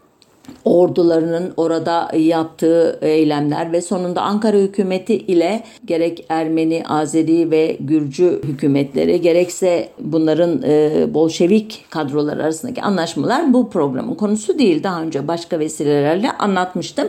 ordularının 0.64 1.53
orada 1.57 2.11
yaptığı 2.16 2.98
eylemler 3.03 3.72
ve 3.72 3.80
sonunda 3.80 4.22
Ankara 4.22 4.57
hükümeti 4.57 5.14
ile 5.14 5.62
gerek 5.84 6.26
Ermeni, 6.28 6.82
Azeri 6.88 7.51
ve 7.51 7.76
Gürcü 7.80 8.40
hükümetleri 8.44 9.20
gerekse 9.20 9.88
bunların 10.01 10.62
e, 10.62 11.07
Bolşevik 11.14 11.84
kadrolar 11.90 12.36
arasındaki 12.36 12.82
anlaşmalar 12.82 13.53
bu 13.53 13.70
programın 13.70 14.14
konusu 14.14 14.59
değil. 14.59 14.82
Daha 14.82 15.03
önce 15.03 15.28
başka 15.28 15.59
vesilelerle 15.59 16.32
anlatmıştım. 16.32 17.09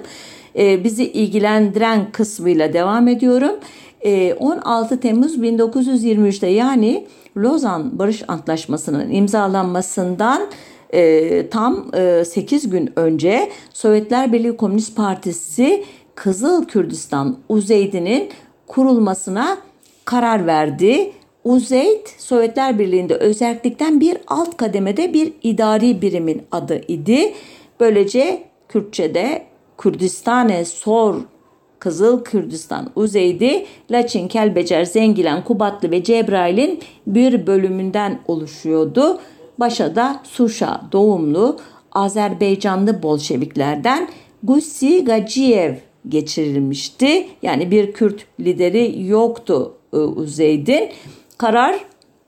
E, 0.58 0.84
bizi 0.84 1.12
ilgilendiren 1.12 2.12
kısmıyla 2.12 2.74
devam 2.74 3.08
ediyorum. 3.08 3.56
E, 4.02 4.34
16 4.34 5.00
Temmuz 5.00 5.38
1923'te 5.38 6.48
yani 6.48 7.08
Lozan 7.38 8.00
Barış 8.00 8.24
Antlaşması'nın 8.28 9.12
imzalanmasından 9.12 10.42
e, 10.94 11.50
tam 11.50 11.92
e, 11.94 12.26
8 12.26 12.70
gün 12.70 12.92
önce 12.96 13.50
Sovyetler 13.74 14.34
Birliği 14.34 14.58
Komünist 14.58 14.96
Partisi 14.98 15.84
Kızıl 16.16 16.66
Kürdistan 16.66 17.38
Uzeydi'nin 17.50 18.30
kurulmasına 18.68 19.58
karar 20.06 20.48
verdi. 20.48 21.12
Uzeyd 21.44 22.08
Sovyetler 22.18 22.80
Birliği'nde 22.80 23.16
özellikten 23.16 24.00
bir 24.00 24.18
alt 24.28 24.58
kademede 24.58 25.14
bir 25.14 25.34
idari 25.44 26.02
birimin 26.02 26.42
adı 26.52 26.82
idi. 26.88 27.34
Böylece 27.80 28.44
Kürtçe'de 28.70 29.46
Kürdistane 29.78 30.66
Sor 30.66 31.16
Kızıl 31.80 32.24
Kürdistan 32.24 32.92
Uzeydi, 32.96 33.66
Laçin, 33.92 34.28
Kelbecer, 34.28 34.86
Zengilen, 34.86 35.44
Kubatlı 35.44 35.92
ve 35.92 36.04
Cebrail'in 36.04 36.80
bir 37.08 37.48
bölümünden 37.48 38.20
oluşuyordu. 38.28 39.20
Başa 39.62 39.95
da 39.95 40.20
Suşa 40.24 40.82
doğumlu 40.91 41.57
Azerbaycanlı 41.91 43.03
Bolşeviklerden 43.03 44.07
Gussi 44.43 45.05
Gaciyev 45.05 45.74
geçirilmişti. 46.09 47.28
Yani 47.41 47.72
bir 47.72 47.93
Kürt 47.93 48.26
lideri 48.39 49.07
yoktu 49.07 49.74
e, 49.93 49.97
Uzeyd'in. 49.97 50.89
Karar 51.38 51.76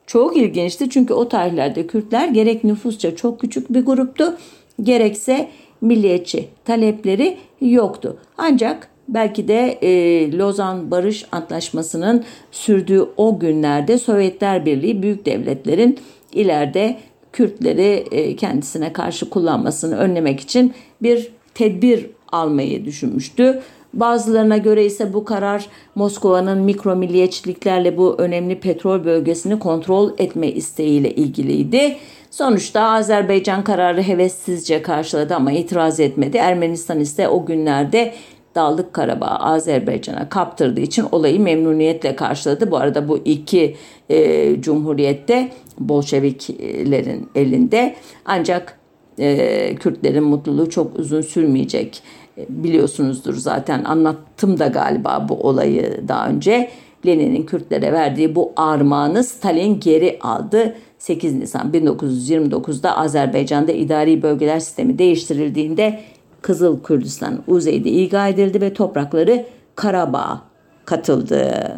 çok 0.07 0.37
ilginçti 0.37 0.89
çünkü 0.89 1.13
o 1.13 1.29
tarihlerde 1.29 1.87
Kürtler 1.87 2.27
gerek 2.27 2.63
nüfusça 2.63 3.15
çok 3.15 3.39
küçük 3.39 3.73
bir 3.73 3.85
gruptu 3.85 4.37
gerekse 4.83 5.49
milliyetçi 5.81 6.47
talepleri 6.65 7.37
yoktu. 7.61 8.17
Ancak 8.37 8.87
belki 9.07 9.47
de 9.47 9.77
e, 9.81 10.31
Lozan 10.37 10.91
Barış 10.91 11.25
Antlaşması'nın 11.31 12.23
sürdüğü 12.51 13.05
o 13.17 13.39
günlerde 13.39 13.97
Sovyetler 13.97 14.65
Birliği 14.65 15.03
büyük 15.03 15.25
devletlerin 15.25 15.99
ileride 16.33 16.97
Kürtleri 17.33 18.05
e, 18.11 18.35
kendisine 18.35 18.93
karşı 18.93 19.29
kullanmasını 19.29 19.97
önlemek 19.97 20.39
için 20.39 20.73
bir 21.01 21.31
tedbir 21.53 22.09
almayı 22.31 22.85
düşünmüştü. 22.85 23.61
Bazılarına 23.93 24.57
göre 24.57 24.85
ise 24.85 25.13
bu 25.13 25.25
karar 25.25 25.65
Moskova'nın 25.95 26.57
mikro 26.57 26.95
milliyetçiliklerle 26.95 27.97
bu 27.97 28.15
önemli 28.17 28.59
petrol 28.59 29.05
bölgesini 29.05 29.59
kontrol 29.59 30.11
etme 30.17 30.47
isteğiyle 30.47 31.15
ilgiliydi. 31.15 31.97
Sonuçta 32.31 32.81
Azerbaycan 32.81 33.63
kararı 33.63 34.01
hevessizce 34.01 34.81
karşıladı 34.81 35.35
ama 35.35 35.51
itiraz 35.51 35.99
etmedi. 35.99 36.37
Ermenistan 36.37 36.99
ise 36.99 37.27
o 37.27 37.45
günlerde 37.45 38.13
Dağlık 38.55 38.93
Karabağ 38.93 39.27
Azerbaycan'a 39.27 40.29
kaptırdığı 40.29 40.81
için 40.81 41.05
olayı 41.11 41.39
memnuniyetle 41.39 42.15
karşıladı. 42.15 42.71
Bu 42.71 42.77
arada 42.77 43.07
bu 43.07 43.17
iki 43.17 43.75
e, 44.09 44.61
cumhuriyette 44.61 45.51
Bolşeviklerin 45.79 47.29
elinde 47.35 47.95
ancak 48.25 48.79
e, 49.19 49.75
Kürtlerin 49.75 50.23
mutluluğu 50.23 50.69
çok 50.69 50.99
uzun 50.99 51.21
sürmeyecek. 51.21 52.01
Biliyorsunuzdur 52.49 53.35
zaten 53.35 53.83
anlattım 53.83 54.59
da 54.59 54.67
galiba 54.67 55.25
bu 55.29 55.33
olayı 55.33 56.07
daha 56.07 56.29
önce. 56.29 56.69
Lenin'in 57.05 57.43
Kürtlere 57.43 57.93
verdiği 57.93 58.35
bu 58.35 58.53
armağanı 58.55 59.23
Stalin 59.23 59.79
geri 59.79 60.19
aldı. 60.21 60.75
8 60.97 61.33
Nisan 61.33 61.71
1929'da 61.71 62.97
Azerbaycan'da 62.97 63.71
idari 63.71 64.21
bölgeler 64.21 64.59
sistemi 64.59 64.99
değiştirildiğinde 64.99 65.99
Kızıl 66.43 66.83
Kürdistan 66.83 67.43
Uzey'de 67.47 67.89
ilga 67.89 68.27
edildi 68.27 68.61
ve 68.61 68.73
toprakları 68.73 69.45
Karabağ 69.75 70.41
katıldı. 70.85 71.71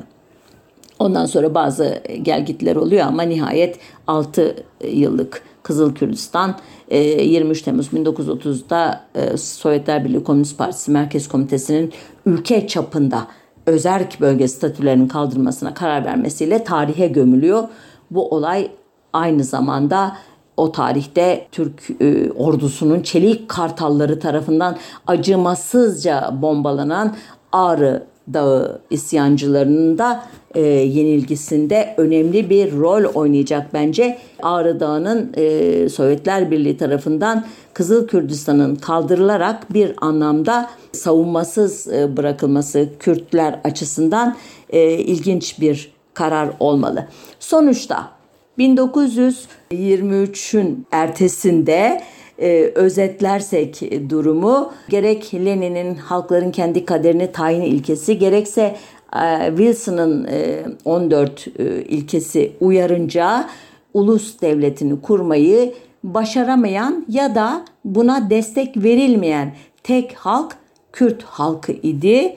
Ondan 1.00 1.26
sonra 1.26 1.54
bazı 1.54 2.02
gelgitler 2.22 2.76
oluyor 2.76 3.06
ama 3.06 3.24
nihayet 3.24 3.80
6 4.08 4.56
yıllık 4.84 5.42
Kızıl 5.64 5.96
Kürdistan 5.96 6.56
23 6.92 7.62
e, 7.62 7.64
Temmuz 7.64 7.88
1930'da 7.88 9.02
e, 9.16 9.38
Sovyetler 9.38 10.06
Birliği 10.06 10.24
Komünist 10.24 10.58
Partisi 10.58 10.92
Merkez 10.92 11.28
Komitesi'nin 11.28 11.94
ülke 12.26 12.68
çapında 12.68 13.28
özerk 13.66 14.22
bölge 14.22 14.48
statülerinin 14.48 15.08
kaldırmasına 15.08 15.74
karar 15.74 16.06
vermesiyle 16.06 16.64
tarihe 16.64 17.08
gömülüyor. 17.08 17.64
Bu 18.12 18.30
olay 18.30 18.72
aynı 19.14 19.44
zamanda 19.44 20.18
o 20.58 20.72
tarihte 20.72 21.48
Türk 21.52 22.02
e, 22.02 22.32
ordusunun 22.32 23.02
çelik 23.02 23.50
kartalları 23.50 24.20
tarafından 24.20 24.78
acımasızca 25.08 26.34
bombalanan 26.42 27.16
Ağrı 27.52 28.04
Dağı 28.34 28.82
isyancılarının 28.90 29.98
da 29.98 30.26
e, 30.56 30.62
yenilgisinde 30.62 31.94
önemli 31.98 32.50
bir 32.50 32.74
rol 32.78 33.04
oynayacak 33.14 33.74
bence. 33.74 34.18
Ağrı 34.44 34.80
Dağı'nın 34.80 35.34
e, 35.38 35.90
Sovyetler 35.90 36.52
Birliği 36.52 36.78
tarafından 36.78 37.46
Kızıl 37.74 38.08
Kürdistan'ın 38.08 38.76
kaldırılarak 38.76 39.74
bir 39.74 39.94
anlamda 40.02 40.70
savunmasız 40.92 41.88
e, 41.88 42.18
bırakılması 42.18 42.90
Kürtler 43.00 43.60
açısından 43.64 44.36
e, 44.70 44.92
ilginç 44.92 45.60
bir 45.62 45.92
karar 46.14 46.50
olmalı. 46.60 47.08
Sonuçta 47.40 48.15
1923'ün 48.60 50.86
ertesinde 50.92 52.02
e, 52.40 52.72
özetlersek 52.76 53.82
durumu 54.10 54.72
gerek 54.90 55.34
Lenin'in 55.34 55.96
halkların 55.96 56.52
kendi 56.52 56.86
kaderini 56.86 57.32
tayin 57.32 57.62
ilkesi 57.62 58.18
gerekse 58.18 58.76
e, 59.16 59.48
Wilson'ın 59.48 60.28
e, 60.32 60.66
14 60.86 61.48
e, 61.60 61.84
ilkesi 61.84 62.52
uyarınca 62.62 63.50
ulus 63.94 64.42
devletini 64.42 65.02
kurmayı 65.02 65.74
başaramayan 66.04 67.06
ya 67.10 67.36
da 67.36 67.66
buna 67.86 68.30
destek 68.30 68.78
verilmeyen 68.78 69.56
tek 69.84 70.14
halk 70.14 70.58
Kürt 70.92 71.24
halkı 71.24 71.72
idi. 71.72 72.36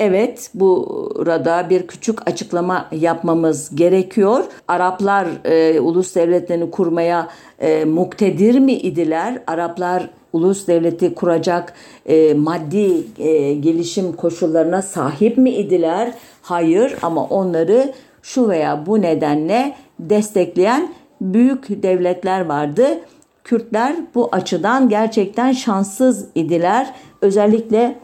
Evet 0.00 0.50
burada 0.54 1.70
bir 1.70 1.86
küçük 1.86 2.28
açıklama 2.28 2.88
yapmamız 2.92 3.76
gerekiyor. 3.76 4.44
Araplar 4.68 5.26
e, 5.44 5.80
ulus 5.80 6.14
devletlerini 6.14 6.70
kurmaya 6.70 7.28
e, 7.58 7.84
muktedir 7.84 8.58
mi 8.58 8.72
idiler? 8.72 9.42
Araplar 9.46 10.10
ulus 10.32 10.66
devleti 10.66 11.14
kuracak 11.14 11.74
e, 12.06 12.34
maddi 12.34 13.04
e, 13.18 13.54
gelişim 13.54 14.12
koşullarına 14.12 14.82
sahip 14.82 15.38
mi 15.38 15.50
idiler? 15.50 16.12
Hayır 16.42 16.96
ama 17.02 17.24
onları 17.24 17.92
şu 18.22 18.48
veya 18.48 18.86
bu 18.86 19.02
nedenle 19.02 19.74
destekleyen 19.98 20.88
büyük 21.20 21.82
devletler 21.82 22.44
vardı. 22.44 22.86
Kürtler 23.44 23.96
bu 24.14 24.28
açıdan 24.32 24.88
gerçekten 24.88 25.52
şanssız 25.52 26.26
idiler. 26.34 26.94
Özellikle 27.22 27.96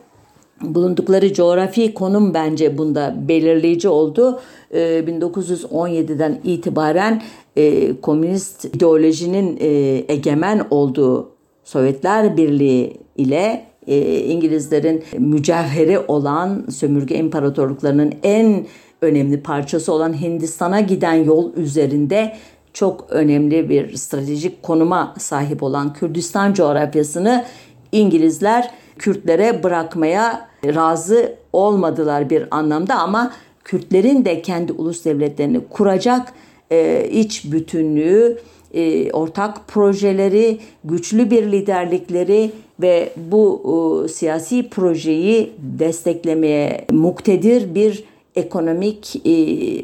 bulundukları 0.62 1.32
coğrafi 1.32 1.94
konum 1.94 2.34
bence 2.34 2.78
bunda 2.78 3.14
belirleyici 3.28 3.88
oldu. 3.88 4.40
1917'den 4.72 6.32
ee, 6.32 6.50
itibaren 6.50 7.22
e, 7.56 7.96
komünist 8.00 8.64
ideolojinin 8.64 9.58
e, 9.60 9.68
egemen 10.08 10.66
olduğu 10.70 11.30
Sovyetler 11.64 12.36
Birliği 12.36 13.00
ile 13.16 13.66
e, 13.86 14.18
İngilizlerin 14.18 15.04
mücevheri 15.18 15.98
olan 15.98 16.66
sömürge 16.70 17.14
imparatorluklarının 17.14 18.12
en 18.22 18.66
önemli 19.02 19.42
parçası 19.42 19.92
olan 19.92 20.20
Hindistan'a 20.20 20.80
giden 20.80 21.14
yol 21.14 21.54
üzerinde 21.56 22.36
çok 22.72 23.06
önemli 23.10 23.68
bir 23.68 23.96
stratejik 23.96 24.62
konuma 24.62 25.14
sahip 25.18 25.62
olan 25.62 25.92
Kürdistan 25.92 26.52
coğrafyasını 26.52 27.44
İngilizler 27.92 28.70
Kürtlere 28.98 29.62
bırakmaya 29.62 30.49
razı 30.64 31.34
olmadılar 31.52 32.30
bir 32.30 32.44
anlamda 32.50 32.94
ama 32.94 33.32
Kürtlerin 33.64 34.24
de 34.24 34.42
kendi 34.42 34.72
ulus 34.72 35.04
devletlerini 35.04 35.60
kuracak 35.70 36.32
e, 36.72 37.08
iç 37.12 37.52
bütünlüğü, 37.52 38.38
e, 38.74 39.12
ortak 39.12 39.68
projeleri, 39.68 40.58
güçlü 40.84 41.30
bir 41.30 41.52
liderlikleri 41.52 42.50
ve 42.80 43.12
bu 43.16 43.62
e, 44.04 44.08
siyasi 44.08 44.68
projeyi 44.68 45.52
desteklemeye 45.58 46.84
muktedir 46.90 47.74
bir 47.74 48.04
ekonomik 48.36 49.26
e, 49.26 49.32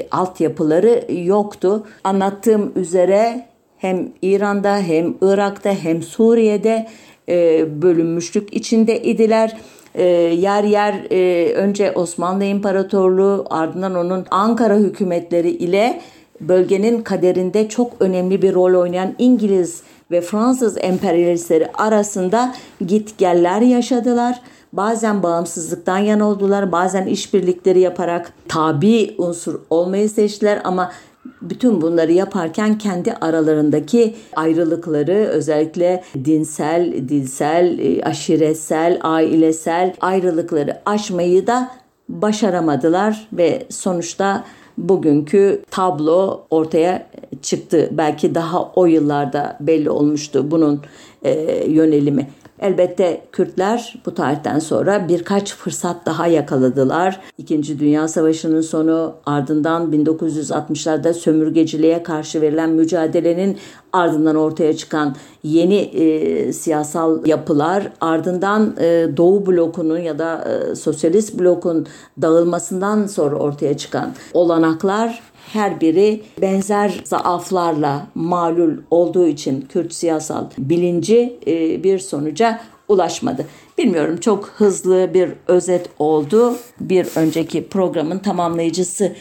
altyapıları 0.09 1.12
yoktu. 1.12 1.87
Anlattığım 2.05 2.72
üzere 2.77 3.47
hem 3.79 4.09
İran'da 4.22 4.79
hem 4.79 5.14
Irak'ta 5.22 5.74
hem 5.74 6.03
Suriye'de 6.03 6.87
e, 7.29 7.64
bölünmüşlük 7.83 8.55
içinde 8.55 9.03
idiler. 9.03 9.57
E, 9.97 10.05
yer 10.05 10.64
yer 10.64 10.94
e, 11.11 11.53
önce 11.55 11.92
Osmanlı 11.92 12.44
İmparatorluğu 12.44 13.47
ardından 13.51 13.94
onun 13.94 14.26
Ankara 14.30 14.76
hükümetleri 14.76 15.51
ile 15.51 16.01
bölgenin 16.40 17.03
kaderinde 17.03 17.68
çok 17.68 17.92
önemli 18.01 18.42
bir 18.42 18.55
rol 18.55 18.80
oynayan 18.80 19.14
İngiliz 19.18 19.82
ve 20.11 20.20
Fransız 20.20 20.76
emperyalistleri 20.80 21.72
arasında 21.72 22.55
gitgeller 22.86 23.61
yaşadılar. 23.61 24.40
Bazen 24.72 25.22
bağımsızlıktan 25.22 25.99
yana 25.99 26.28
oldular, 26.28 26.72
bazen 26.72 27.07
işbirlikleri 27.07 27.80
yaparak 27.80 28.32
tabi 28.49 29.14
unsur 29.18 29.61
olmayı 29.70 30.11
seçtiler 30.11 30.61
ama 30.64 30.92
bütün 31.43 31.81
bunları 31.81 32.12
yaparken 32.12 32.79
kendi 32.79 33.12
aralarındaki 33.12 34.14
ayrılıkları 34.37 35.12
özellikle 35.12 36.05
dinsel, 36.24 37.09
dilsel, 37.09 37.79
e, 37.79 38.03
aşiretsel, 38.03 38.99
ailesel 39.03 39.95
ayrılıkları 40.01 40.79
aşmayı 40.87 41.47
da 41.47 41.70
başaramadılar 42.09 43.29
ve 43.33 43.66
sonuçta 43.70 44.45
bugünkü 44.79 45.62
tablo 45.70 46.47
ortaya 46.51 47.07
çıktı. 47.43 47.89
Belki 47.93 48.35
daha 48.35 48.72
o 48.74 48.87
yıllarda 48.87 49.57
belli 49.61 49.91
olmuştu 49.91 50.51
bunun 50.51 50.81
e, 51.22 51.64
yönelimi. 51.68 52.29
Elbette 52.61 53.22
Kürtler 53.32 54.02
bu 54.07 54.14
tarihten 54.14 54.59
sonra 54.59 55.09
birkaç 55.09 55.54
fırsat 55.54 56.07
daha 56.07 56.26
yakaladılar. 56.26 57.20
İkinci 57.38 57.78
Dünya 57.78 58.09
Savaşı'nın 58.09 58.61
sonu 58.61 59.14
ardından 59.26 59.92
1960'larda 59.92 61.12
sömürgeciliğe 61.12 62.02
karşı 62.02 62.40
verilen 62.40 62.70
mücadelenin 62.70 63.59
ardından 63.92 64.36
ortaya 64.36 64.76
çıkan 64.76 65.16
yeni 65.42 65.76
e, 65.76 66.52
siyasal 66.52 67.26
yapılar 67.26 67.92
ardından 68.00 68.76
e, 68.80 69.09
Doğu 69.16 69.46
blokunun 69.46 69.98
ya 69.98 70.18
da 70.18 70.44
e, 70.44 70.74
sosyalist 70.74 71.38
blokun 71.38 71.86
dağılmasından 72.22 73.07
sonra 73.07 73.36
ortaya 73.36 73.76
çıkan 73.76 74.14
olanaklar 74.34 75.22
her 75.53 75.80
biri 75.80 76.22
benzer 76.40 77.01
zaaflarla 77.05 78.07
malul 78.14 78.76
olduğu 78.90 79.26
için 79.26 79.61
Kürt 79.61 79.94
siyasal 79.94 80.44
bilinci 80.59 81.38
e, 81.47 81.82
bir 81.82 81.99
sonuca 81.99 82.61
ulaşmadı. 82.88 83.47
Bilmiyorum 83.78 84.16
çok 84.16 84.47
hızlı 84.47 85.11
bir 85.14 85.30
özet 85.49 85.90
oldu. 85.99 86.57
Bir 86.80 87.07
önceki 87.16 87.68
programın 87.68 88.18
tamamlayıcısı 88.18 89.12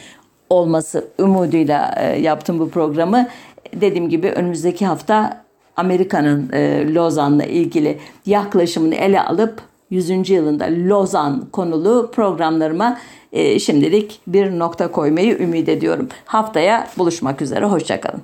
olması 0.50 1.08
umuduyla 1.18 1.94
e, 1.96 2.20
yaptım 2.20 2.58
bu 2.58 2.70
programı. 2.70 3.28
Dediğim 3.74 4.08
gibi 4.08 4.30
önümüzdeki 4.30 4.86
hafta 4.86 5.44
Amerika'nın 5.76 6.52
e, 6.52 6.94
Lozan'la 6.94 7.44
ilgili 7.44 7.98
yaklaşımını 8.26 8.94
ele 8.94 9.20
alıp 9.22 9.60
100. 9.90 10.30
yılında 10.30 10.64
Lozan 10.64 11.46
konulu 11.52 12.10
programlarıma 12.14 12.98
e, 13.32 13.58
şimdilik 13.58 14.20
bir 14.26 14.58
nokta 14.58 14.92
koymayı 14.92 15.38
ümit 15.38 15.68
ediyorum. 15.68 16.08
Haftaya 16.24 16.88
buluşmak 16.98 17.42
üzere, 17.42 17.64
hoşçakalın. 17.64 18.14